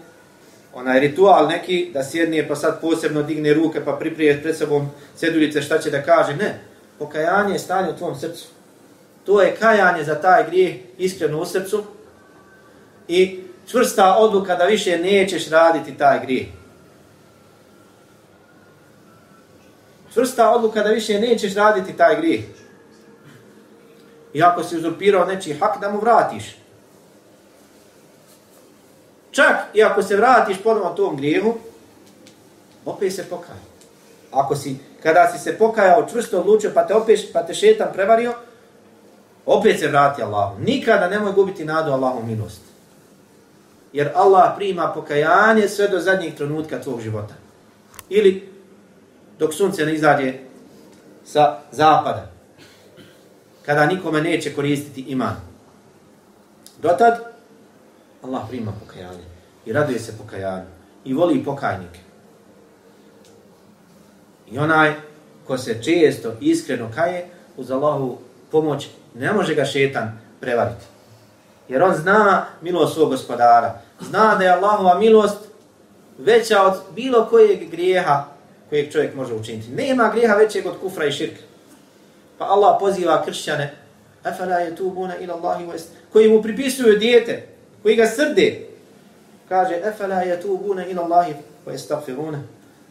onaj 0.74 1.00
ritual 1.00 1.48
neki, 1.48 1.90
da 1.94 2.04
sjedne 2.04 2.48
pa 2.48 2.56
sad 2.56 2.82
posebno 2.82 3.24
digne 3.24 3.54
ruke 3.54 3.86
pa 3.86 3.92
priprije 3.92 4.42
pred 4.42 4.58
sobom 4.58 4.92
seduljice 5.16 5.62
šta 5.62 5.80
će 5.80 5.90
da 5.90 6.02
kaže. 6.02 6.36
Ne, 6.36 6.60
pokajanje 7.00 7.54
je 7.54 7.60
stanje 7.60 7.90
u 7.90 7.98
tvom 7.98 8.16
srcu. 8.16 8.48
To 9.26 9.42
je 9.42 9.56
kajanje 9.60 10.04
za 10.04 10.16
taj 10.16 10.46
grijeh 10.48 10.76
iskreno 10.98 11.40
u 11.40 11.46
srcu 11.46 11.84
i 13.08 13.40
čvrsta 13.72 14.16
odluka 14.16 14.56
da 14.56 14.66
više 14.66 14.98
nećeš 14.98 15.50
raditi 15.50 15.98
taj 15.98 16.20
grijeh. 16.26 16.48
Čvrsta 20.14 20.52
odluka 20.52 20.84
da 20.84 20.90
više 20.90 21.20
nećeš 21.20 21.56
raditi 21.56 21.98
taj 21.98 22.16
grijeh. 22.16 22.44
I 24.34 24.44
ako 24.44 24.64
si 24.64 24.78
uzurpirao 24.78 25.26
nečiji 25.26 25.58
hak, 25.60 25.82
da 25.82 25.92
mu 25.92 26.00
vratiš. 26.00 26.56
Čak 29.32 29.56
i 29.74 29.84
ako 29.84 30.04
se 30.04 30.16
vratiš 30.16 30.58
ponovno 30.64 30.90
tom 30.90 31.18
grijehu, 31.18 31.54
opet 32.86 33.14
se 33.14 33.24
pokaj. 33.30 33.56
Ako 34.32 34.56
si, 34.56 34.78
kada 35.04 35.32
si 35.32 35.44
se 35.44 35.58
pokajao, 35.58 36.08
čvrsto 36.12 36.40
odlučio, 36.40 36.72
pa 36.74 36.88
te 36.88 36.94
opet, 36.94 37.20
pa 37.34 37.44
te 37.44 37.54
šetan 37.54 37.88
prevario, 37.94 38.34
opet 39.46 39.80
se 39.80 39.88
vrati 39.88 40.24
Allahu. 40.24 40.60
Nikada 40.60 41.10
nemoj 41.10 41.32
gubiti 41.32 41.66
nadu 41.66 41.92
Allahu 41.92 42.24
milost. 42.24 42.62
Jer 43.94 44.12
Allah 44.16 44.54
prima 44.56 44.92
pokajanje 44.94 45.70
sve 45.70 45.88
do 45.88 46.00
zadnjih 46.00 46.36
trenutka 46.36 46.82
tvog 46.82 47.02
života. 47.02 47.34
Ili 48.10 48.53
dok 49.44 49.54
sunce 49.54 49.86
ne 49.86 49.94
izađe 49.94 50.34
sa 51.26 51.60
zapada. 51.72 52.32
Kada 53.66 53.86
nikome 53.86 54.22
neće 54.22 54.56
koristiti 54.56 55.02
iman. 55.02 55.36
Dotad, 56.82 57.20
Allah 58.24 58.42
prima 58.50 58.72
pokajanje. 58.86 59.24
I 59.66 59.74
raduje 59.74 60.00
se 60.00 60.18
pokajanju. 60.18 60.66
I 61.06 61.14
voli 61.14 61.44
pokajnike. 61.44 62.00
I 64.52 64.60
onaj 64.60 64.94
ko 65.48 65.58
se 65.58 65.84
često 65.84 66.34
iskreno 66.42 66.90
kaje, 66.96 67.26
uz 67.58 67.72
Allahu 67.72 68.18
pomoć, 68.52 68.88
ne 69.16 69.34
može 69.34 69.56
ga 69.56 69.66
šetan 69.66 70.20
prevariti. 70.40 70.86
Jer 71.68 71.84
on 71.84 71.96
zna 71.96 72.46
milost 72.62 72.94
svog 72.94 73.10
gospodara. 73.10 73.82
Zna 74.00 74.36
da 74.36 74.44
je 74.44 74.52
Allahova 74.52 75.00
milost 75.00 75.38
veća 76.18 76.64
od 76.64 76.74
bilo 76.96 77.28
kojeg 77.30 77.70
grijeha 77.70 78.33
kojeg 78.74 78.92
čovjek 78.92 79.16
može 79.16 79.34
učiniti. 79.34 79.70
Nema 79.70 80.10
grijeha 80.10 80.36
većeg 80.36 80.66
od 80.66 80.80
kufra 80.82 81.06
i 81.06 81.12
širka. 81.12 81.42
Pa 82.38 82.46
Allah 82.46 82.78
poziva 82.80 83.24
kršćane, 83.26 83.76
afala 84.24 84.56
je 84.56 84.76
tu 84.76 84.90
buna 84.90 85.18
ila 85.18 85.36
Allahi 85.36 85.66
wa 85.66 85.82
koji 86.14 86.30
mu 86.30 86.42
pripisuju 86.42 86.98
dijete, 86.98 87.48
koji 87.84 87.96
ga 87.96 88.08
srde. 88.08 88.68
Kaže, 89.50 89.82
afala 89.86 90.16
je 90.16 90.42
tu 90.42 90.58
buna 90.58 90.86
ila 90.86 91.04
Allahi 91.04 91.34
wa 91.66 91.76
istagfiruna. 91.76 92.42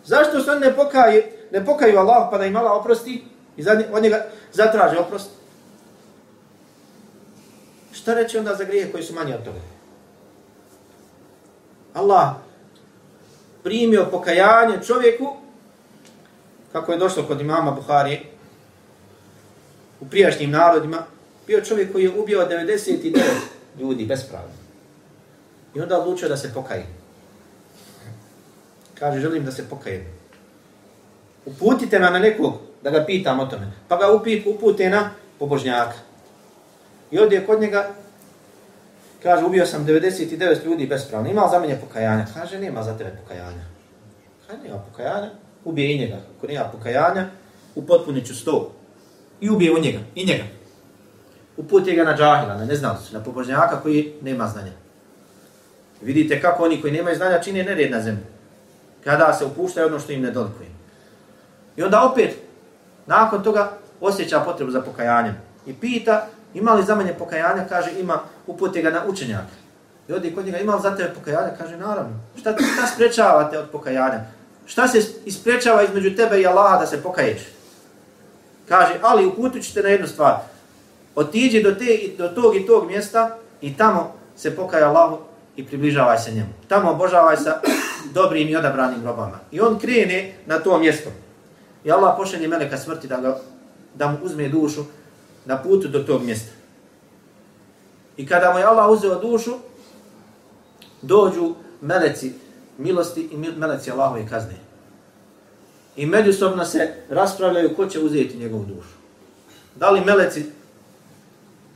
Zašto 0.05 0.41
se 0.41 0.51
on 0.51 0.61
ne 0.61 0.77
pokaju, 0.77 1.23
ne 1.51 1.65
pokaju 1.65 1.99
Allah 1.99 2.29
pa 2.31 2.39
da 2.39 2.47
im 2.47 2.57
Allah 2.57 2.73
oprosti 2.73 3.25
i 3.57 3.65
od 3.93 4.03
njega 4.03 4.27
zatraže 4.53 4.99
oprost? 4.99 5.31
Šta 7.93 8.15
reći 8.15 8.39
onda 8.39 8.55
za 8.55 8.65
grijehe 8.65 8.93
koji 8.93 9.05
su 9.05 9.15
manji 9.15 9.35
od 9.35 9.45
toga? 9.45 9.59
Allah 11.95 12.29
primio 13.63 14.07
pokajanje 14.11 14.79
čovjeku 14.87 15.42
kako 16.73 16.93
je 16.93 16.99
došlo 16.99 17.23
kod 17.27 17.41
imama 17.41 17.71
Buhari 17.71 18.21
u 20.01 20.07
prijašnjim 20.09 20.51
narodima, 20.51 20.99
bio 21.47 21.61
čovjek 21.61 21.93
koji 21.93 22.03
je 22.03 22.19
ubio 22.19 22.49
99 22.51 23.21
ljudi 23.81 24.07
bespravno. 24.07 24.53
I 25.75 25.81
onda 25.81 26.01
odlučio 26.01 26.29
da 26.29 26.37
se 26.37 26.55
pokaje. 26.55 26.87
Kaže, 28.99 29.21
želim 29.21 29.45
da 29.45 29.53
se 29.53 29.69
pokaje. 29.69 30.07
Uputite 31.47 31.99
me 31.99 32.11
na 32.11 32.19
nekog 32.19 32.55
da 32.83 32.91
ga 32.91 33.05
pitam 33.05 33.41
o 33.41 33.47
tome. 33.47 33.73
Pa 33.89 33.97
ga 33.97 34.13
upit, 34.13 34.47
upute 34.47 34.91
na 34.91 35.11
pobožnjaka. 35.39 35.97
I 37.11 37.19
ovdje 37.19 37.47
kod 37.47 37.61
njega, 37.61 37.91
kaže, 39.23 39.45
ubio 39.45 39.67
sam 39.67 39.87
99 39.87 40.65
ljudi 40.65 40.87
bespravno. 40.87 41.31
Ima 41.31 41.49
za 41.51 41.59
mene 41.59 41.81
pokajanja? 41.81 42.27
Kaže, 42.35 42.59
nema 42.59 42.83
za 42.83 42.99
tebe 42.99 43.11
pokajanja. 43.23 43.65
Kaže, 44.47 44.63
nema 44.63 44.79
pokajanja. 44.79 45.31
Ubije 45.65 45.95
i 45.95 45.99
njega. 45.99 46.17
Ako 46.39 46.47
nema 46.47 46.65
pokajanja, 46.65 47.27
upotpunit 47.75 48.27
ću 48.27 48.35
sto. 48.35 48.73
I 49.41 49.51
ubije 49.51 49.73
u 49.73 49.79
njega. 49.79 49.99
I 50.15 50.27
njega. 50.27 50.45
Uputi 51.57 51.97
ga 51.97 52.05
na 52.05 52.17
džahila, 52.17 52.55
na 52.55 52.65
neznalicu, 52.65 53.15
na 53.15 53.21
pobožnjaka 53.21 53.81
koji 53.81 54.15
nema 54.23 54.49
znanja. 54.49 54.73
Vidite 56.01 56.41
kako 56.41 56.65
oni 56.65 56.81
koji 56.81 56.93
nemaju 56.93 57.17
znanja 57.17 57.41
čine 57.41 57.65
nered 57.65 57.91
na 57.91 58.01
zemlji. 58.01 58.25
Kada 59.05 59.33
se 59.33 59.45
upuštaju 59.45 59.87
ono 59.87 59.99
što 59.99 60.13
im 60.13 60.23
ne 60.23 60.31
dolikuje. 60.31 60.69
I 61.77 61.83
onda 61.83 62.03
opet, 62.11 62.37
nakon 63.07 63.43
toga, 63.43 63.73
osjeća 64.01 64.41
potrebu 64.41 64.71
za 64.71 64.81
pokajanjem. 64.81 65.37
I 65.67 65.75
pita, 65.75 66.27
ima 66.55 66.73
li 66.75 66.85
za 66.85 66.95
mene 66.95 67.15
pokajanja? 67.19 67.65
Kaže, 67.69 67.91
ima, 68.01 68.21
upute 68.47 68.83
ga 68.83 68.91
na 68.91 69.03
učenjaka. 69.07 69.55
I 70.09 70.13
odi 70.13 70.35
kod 70.35 70.45
njega, 70.45 70.59
ima 70.59 70.75
li 70.75 70.83
za 70.83 70.97
tebe 70.97 71.15
pokajanja? 71.15 71.51
Kaže, 71.59 71.77
naravno. 71.77 72.21
Šta, 72.41 72.53
šta 72.53 72.87
sprečavate 72.95 73.59
od 73.59 73.71
pokajanja? 73.71 74.21
Šta 74.67 74.89
se 74.89 75.03
isprečava 75.25 75.83
između 75.83 76.17
tebe 76.17 76.41
i 76.41 76.47
Allaha 76.47 76.79
da 76.79 76.87
se 76.87 77.03
pokaješ? 77.03 77.43
Kaže, 78.69 78.99
ali 79.03 79.27
uputit 79.27 79.75
te 79.75 79.83
na 79.83 79.89
jednu 79.89 80.07
stvar. 80.07 80.37
Otiđi 81.15 81.63
do, 81.63 81.75
te, 81.75 81.99
do 82.19 82.29
tog 82.29 82.57
i 82.57 82.67
tog 82.67 82.87
mjesta 82.87 83.39
i 83.61 83.77
tamo 83.77 84.15
se 84.37 84.57
pokaja 84.57 84.89
Allahu 84.89 85.19
i 85.57 85.67
približavaj 85.67 86.19
se 86.19 86.33
njemu. 86.33 86.49
Tamo 86.69 86.91
obožavaj 86.91 87.37
sa 87.37 87.61
dobrim 88.15 88.49
i 88.49 88.57
odabranim 88.57 89.05
robama. 89.05 89.39
I 89.51 89.61
on 89.61 89.79
krene 89.79 90.35
na 90.47 90.59
to 90.59 90.79
mjesto. 90.79 91.11
I 91.85 91.93
Allah 91.93 92.15
pošalje 92.17 92.49
meleka 92.49 92.79
smrti 92.79 93.09
da, 93.09 93.17
ga, 93.17 93.39
da 93.95 94.09
mu 94.09 94.19
uzme 94.23 94.49
dušu 94.49 94.85
na 95.45 95.63
putu 95.63 95.89
do 95.89 95.99
tog 95.99 96.23
mjesta. 96.23 96.53
I 98.17 98.27
kada 98.27 98.53
mu 98.53 98.59
je 98.59 98.65
Allah 98.65 98.91
uzeo 98.91 99.21
dušu, 99.21 99.53
dođu 101.03 101.55
meleci 101.81 102.33
milosti 102.83 103.29
i 103.33 103.37
meleci 103.37 103.91
Allahove 103.91 104.29
kazne. 104.29 104.55
I 105.97 106.07
međusobno 106.07 106.65
se 106.65 106.95
raspravljaju 107.09 107.77
ko 107.77 107.87
će 107.87 108.01
uzeti 108.01 108.39
njegovu 108.39 108.65
dušu. 108.65 108.95
Da 109.77 109.91
li 109.91 110.05
meleci 110.05 110.45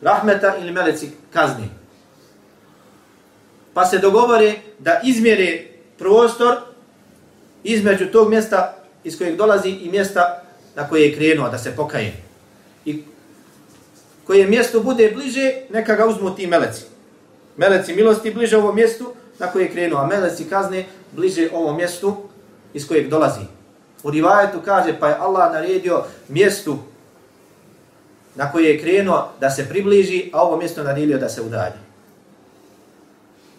rahmeta 0.03 0.57
ili 0.61 0.73
meleci 0.73 1.11
kazni. 1.33 1.69
Pa 3.75 3.87
se 3.87 3.99
dogovore 3.99 4.55
da 4.79 5.01
izmjere 5.05 5.67
prostor 5.99 6.57
između 7.65 8.07
tog 8.07 8.31
mjesta 8.31 8.77
iz 9.05 9.19
kojeg 9.19 9.37
dolazi 9.37 9.69
i 9.69 9.91
mjesta 9.91 10.43
na 10.75 10.89
koje 10.89 11.03
je 11.03 11.17
krenuo 11.17 11.49
da 11.49 11.59
se 11.59 11.77
pokaje. 11.77 12.13
I 12.85 13.03
koje 14.27 14.47
mjesto 14.47 14.81
bude 14.81 15.11
bliže, 15.15 15.53
neka 15.71 15.95
ga 15.95 16.07
uzmu 16.07 16.35
ti 16.35 16.47
meleci. 16.47 16.85
Meleci 17.57 17.95
milosti 17.95 18.31
bliže 18.31 18.57
ovom 18.57 18.75
mjestu 18.75 19.15
na 19.39 19.47
koje 19.47 19.64
je 19.64 19.72
krenuo, 19.72 20.01
a 20.01 20.07
meleci 20.07 20.45
kazne 20.45 20.84
bliže 21.12 21.49
ovom 21.53 21.76
mjestu 21.76 22.16
iz 22.74 22.89
kojeg 22.89 23.09
dolazi. 23.09 23.45
U 24.03 24.11
rivajetu 24.11 24.61
kaže, 24.64 25.01
pa 25.01 25.09
je 25.09 25.16
Allah 25.20 25.53
naredio 25.53 26.05
mjestu 26.28 26.78
na 28.34 28.53
koje 28.53 28.70
je 28.70 28.80
krenuo 28.80 29.28
da 29.41 29.51
se 29.51 29.68
približi, 29.68 30.30
a 30.32 30.43
ovo 30.43 30.57
mjesto 30.57 30.82
naredio 30.82 31.18
da 31.18 31.28
se 31.28 31.43
udalji. 31.43 31.80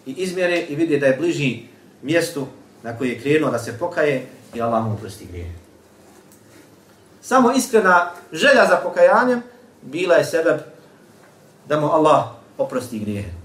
I 0.06 0.12
izmjere 0.12 0.60
i 0.60 0.74
vidi 0.74 0.98
da 0.98 1.06
je 1.06 1.16
bliži 1.16 1.62
mjestu 2.02 2.46
na 2.82 2.98
koje 2.98 3.08
je 3.08 3.20
krenuo 3.20 3.50
da 3.50 3.58
se 3.58 3.78
pokaje, 3.78 4.26
i 4.54 4.62
Allah 4.62 4.84
mu 4.84 4.92
oprosti 4.92 5.26
grije. 5.26 5.52
Samo 7.22 7.52
iskrena 7.52 8.10
želja 8.32 8.66
za 8.68 8.76
pokajanjem 8.76 9.42
bila 9.82 10.14
je 10.14 10.24
sebeb 10.24 10.58
da 11.68 11.80
mu 11.80 11.86
Allah 11.86 12.24
oprosti 12.58 12.98
grijehe. 12.98 13.37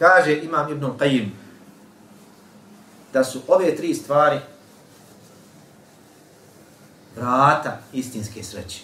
Kaže 0.00 0.32
Imam 0.40 0.64
Ibn 0.72 0.96
Qayyim 0.96 1.28
da 3.12 3.24
su 3.24 3.40
ove 3.48 3.76
tri 3.76 3.94
stvari 3.94 4.40
vrata 7.16 7.78
istinske 7.92 8.42
sreće 8.42 8.80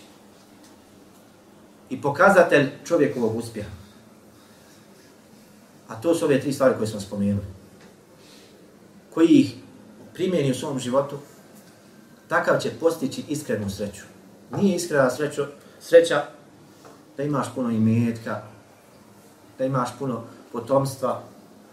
i 1.90 2.02
pokazatelj 2.02 2.70
čovjekovog 2.84 3.36
uspjeha. 3.36 3.70
A 5.88 6.00
to 6.00 6.14
su 6.14 6.24
ove 6.24 6.40
tri 6.40 6.52
stvari 6.52 6.74
koje 6.76 6.86
smo 6.86 7.00
spomenuli. 7.00 7.46
Koji 9.14 9.28
ih 9.28 9.54
primjeni 10.14 10.50
u 10.50 10.54
svom 10.54 10.78
životu, 10.78 11.18
takav 12.28 12.58
će 12.60 12.70
postići 12.80 13.24
iskrenu 13.28 13.70
sreću. 13.70 14.02
Nije 14.56 14.76
iskrena 14.76 15.10
sreću, 15.10 15.42
sreća 15.80 16.24
da 17.16 17.22
imaš 17.22 17.46
puno 17.54 17.70
imetka, 17.70 18.42
da 19.58 19.64
imaš 19.64 19.98
puno 19.98 20.24
potomstva, 20.57 21.20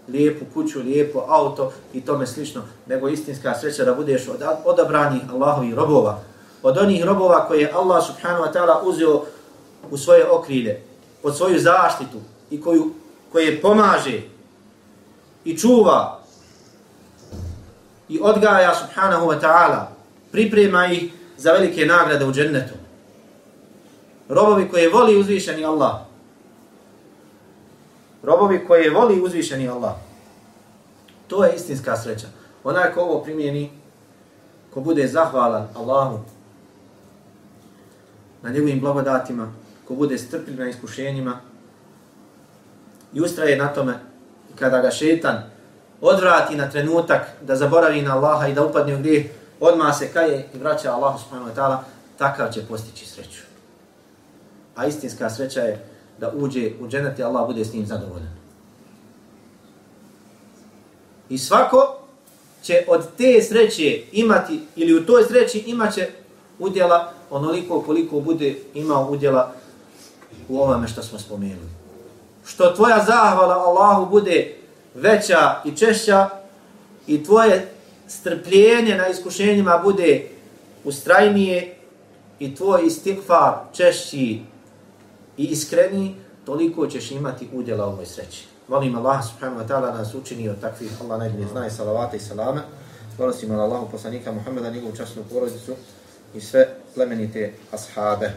lijepu 0.07 0.45
kuću, 0.53 0.79
lijepo 0.79 1.25
auto 1.27 1.71
i 1.93 2.01
tome 2.01 2.27
slično, 2.27 2.61
nego 2.87 3.09
istinska 3.09 3.53
sreća 3.59 3.85
da 3.85 3.93
budeš 3.93 4.27
od 4.27 4.41
odabranih 4.65 5.21
Allahovih 5.33 5.73
robova, 5.73 6.19
od 6.63 6.77
onih 6.77 7.05
robova 7.05 7.47
koje 7.47 7.61
je 7.61 7.71
Allah 7.71 8.03
subhanahu 8.05 8.43
wa 8.43 8.53
ta'ala 8.53 8.81
uzeo 8.83 9.23
u 9.91 9.97
svoje 9.97 10.31
okrilje, 10.31 10.81
pod 11.21 11.37
svoju 11.37 11.59
zaštitu 11.59 12.17
i 12.51 12.61
koju, 12.61 12.91
koje 13.31 13.61
pomaže 13.61 14.21
i 15.45 15.57
čuva 15.57 16.19
i 18.09 18.19
odgaja 18.21 18.75
subhanahu 18.75 19.27
wa 19.27 19.39
ta'ala, 19.41 19.85
priprema 20.31 20.87
ih 20.87 21.11
za 21.37 21.51
velike 21.51 21.85
nagrade 21.85 22.25
u 22.25 22.31
džennetu. 22.31 22.73
Robovi 24.29 24.69
koje 24.69 24.89
voli 24.89 25.19
uzvišeni 25.19 25.65
Allah. 25.65 26.02
Robovi 28.23 28.65
koje 28.67 28.89
voli 28.89 29.21
uzvišeni 29.21 29.69
Allah. 29.69 29.93
To 31.27 31.43
je 31.43 31.55
istinska 31.55 31.97
sreća. 31.97 32.27
Onaj 32.63 32.93
ko 32.93 33.01
ovo 33.01 33.23
primjeni, 33.23 33.71
ko 34.73 34.81
bude 34.81 35.07
zahvalan 35.07 35.67
Allahu 35.75 36.19
na 38.41 38.49
njegovim 38.49 38.79
blagodatima, 38.79 39.53
ko 39.87 39.95
bude 39.95 40.17
strpljiv 40.17 40.59
na 40.59 40.69
iskušenjima 40.69 41.39
i 43.13 43.21
ustraje 43.21 43.57
na 43.57 43.67
tome 43.67 43.93
kada 44.55 44.81
ga 44.81 44.91
šetan 44.91 45.43
odvrati 46.01 46.55
na 46.55 46.69
trenutak 46.69 47.21
da 47.41 47.55
zaboravi 47.55 48.01
na 48.01 48.15
Allaha 48.17 48.47
i 48.47 48.53
da 48.53 48.65
upadne 48.65 48.95
u 48.95 48.99
grijeh, 48.99 49.25
odmah 49.59 49.97
se 49.97 50.07
kaje 50.07 50.47
i 50.53 50.57
vraća 50.57 50.91
Allahu 50.91 51.19
subhanahu 51.19 51.49
wa 51.49 51.55
ta'ala, 51.55 51.77
takav 52.17 52.51
će 52.51 52.65
postići 52.65 53.05
sreću. 53.05 53.41
A 54.75 54.85
istinska 54.85 55.29
sreća 55.29 55.61
je 55.61 55.92
da 56.23 56.31
uđe 56.35 56.71
u 56.81 56.87
dženet 56.87 57.19
i 57.19 57.23
Allah 57.23 57.47
bude 57.47 57.65
s 57.65 57.73
njim 57.73 57.85
zadovoljan. 57.85 58.31
I 61.29 61.37
svako 61.37 61.97
će 62.61 62.85
od 62.87 63.07
te 63.17 63.41
sreće 63.41 64.01
imati, 64.11 64.59
ili 64.75 64.93
u 64.93 65.05
toj 65.05 65.23
sreći 65.23 65.59
imaće 65.59 66.09
udjela 66.59 67.11
onoliko 67.29 67.81
koliko 67.81 68.19
bude 68.19 68.55
imao 68.73 69.11
udjela 69.11 69.53
u 70.49 70.61
ovome 70.61 70.87
što 70.87 71.03
smo 71.03 71.19
spomenuli. 71.19 71.69
Što 72.45 72.71
tvoja 72.71 73.03
zahvala 73.05 73.55
Allahu 73.55 74.09
bude 74.11 74.55
veća 74.95 75.61
i 75.65 75.71
češća 75.71 76.29
i 77.07 77.23
tvoje 77.23 77.71
strpljenje 78.07 78.95
na 78.95 79.07
iskušenjima 79.07 79.81
bude 79.83 80.29
ustrajnije 80.83 81.75
i 82.39 82.55
tvoj 82.55 82.85
istikfar 82.85 83.53
češći 83.73 84.52
i 85.37 85.43
iskreni, 85.43 86.15
toliko 86.45 86.87
ćeš 86.87 87.11
imati 87.11 87.47
udjela 87.53 87.87
u 87.87 87.95
moj 87.95 88.05
sreći. 88.05 88.45
Molim 88.67 88.95
Allah 88.95 89.23
subhanahu 89.27 89.61
wa 89.61 89.67
ta'ala 89.67 89.97
nas 89.97 90.13
učini 90.15 90.49
od 90.49 90.61
takvih 90.61 90.91
Allah 91.01 91.19
najbolje 91.19 91.47
zna 91.47 91.67
i 91.67 91.71
salavata 91.71 92.15
i 92.15 92.19
salama. 92.19 92.61
Volosimo 93.17 93.55
na 93.55 93.63
Allahu 93.63 93.91
poslanika 93.91 94.31
Muhammeda, 94.31 94.69
njegovu 94.69 94.95
časnu 94.95 95.23
porodicu 95.31 95.75
i 96.35 96.41
sve 96.41 96.75
plemenite 96.95 97.53
ashabe. 97.71 98.31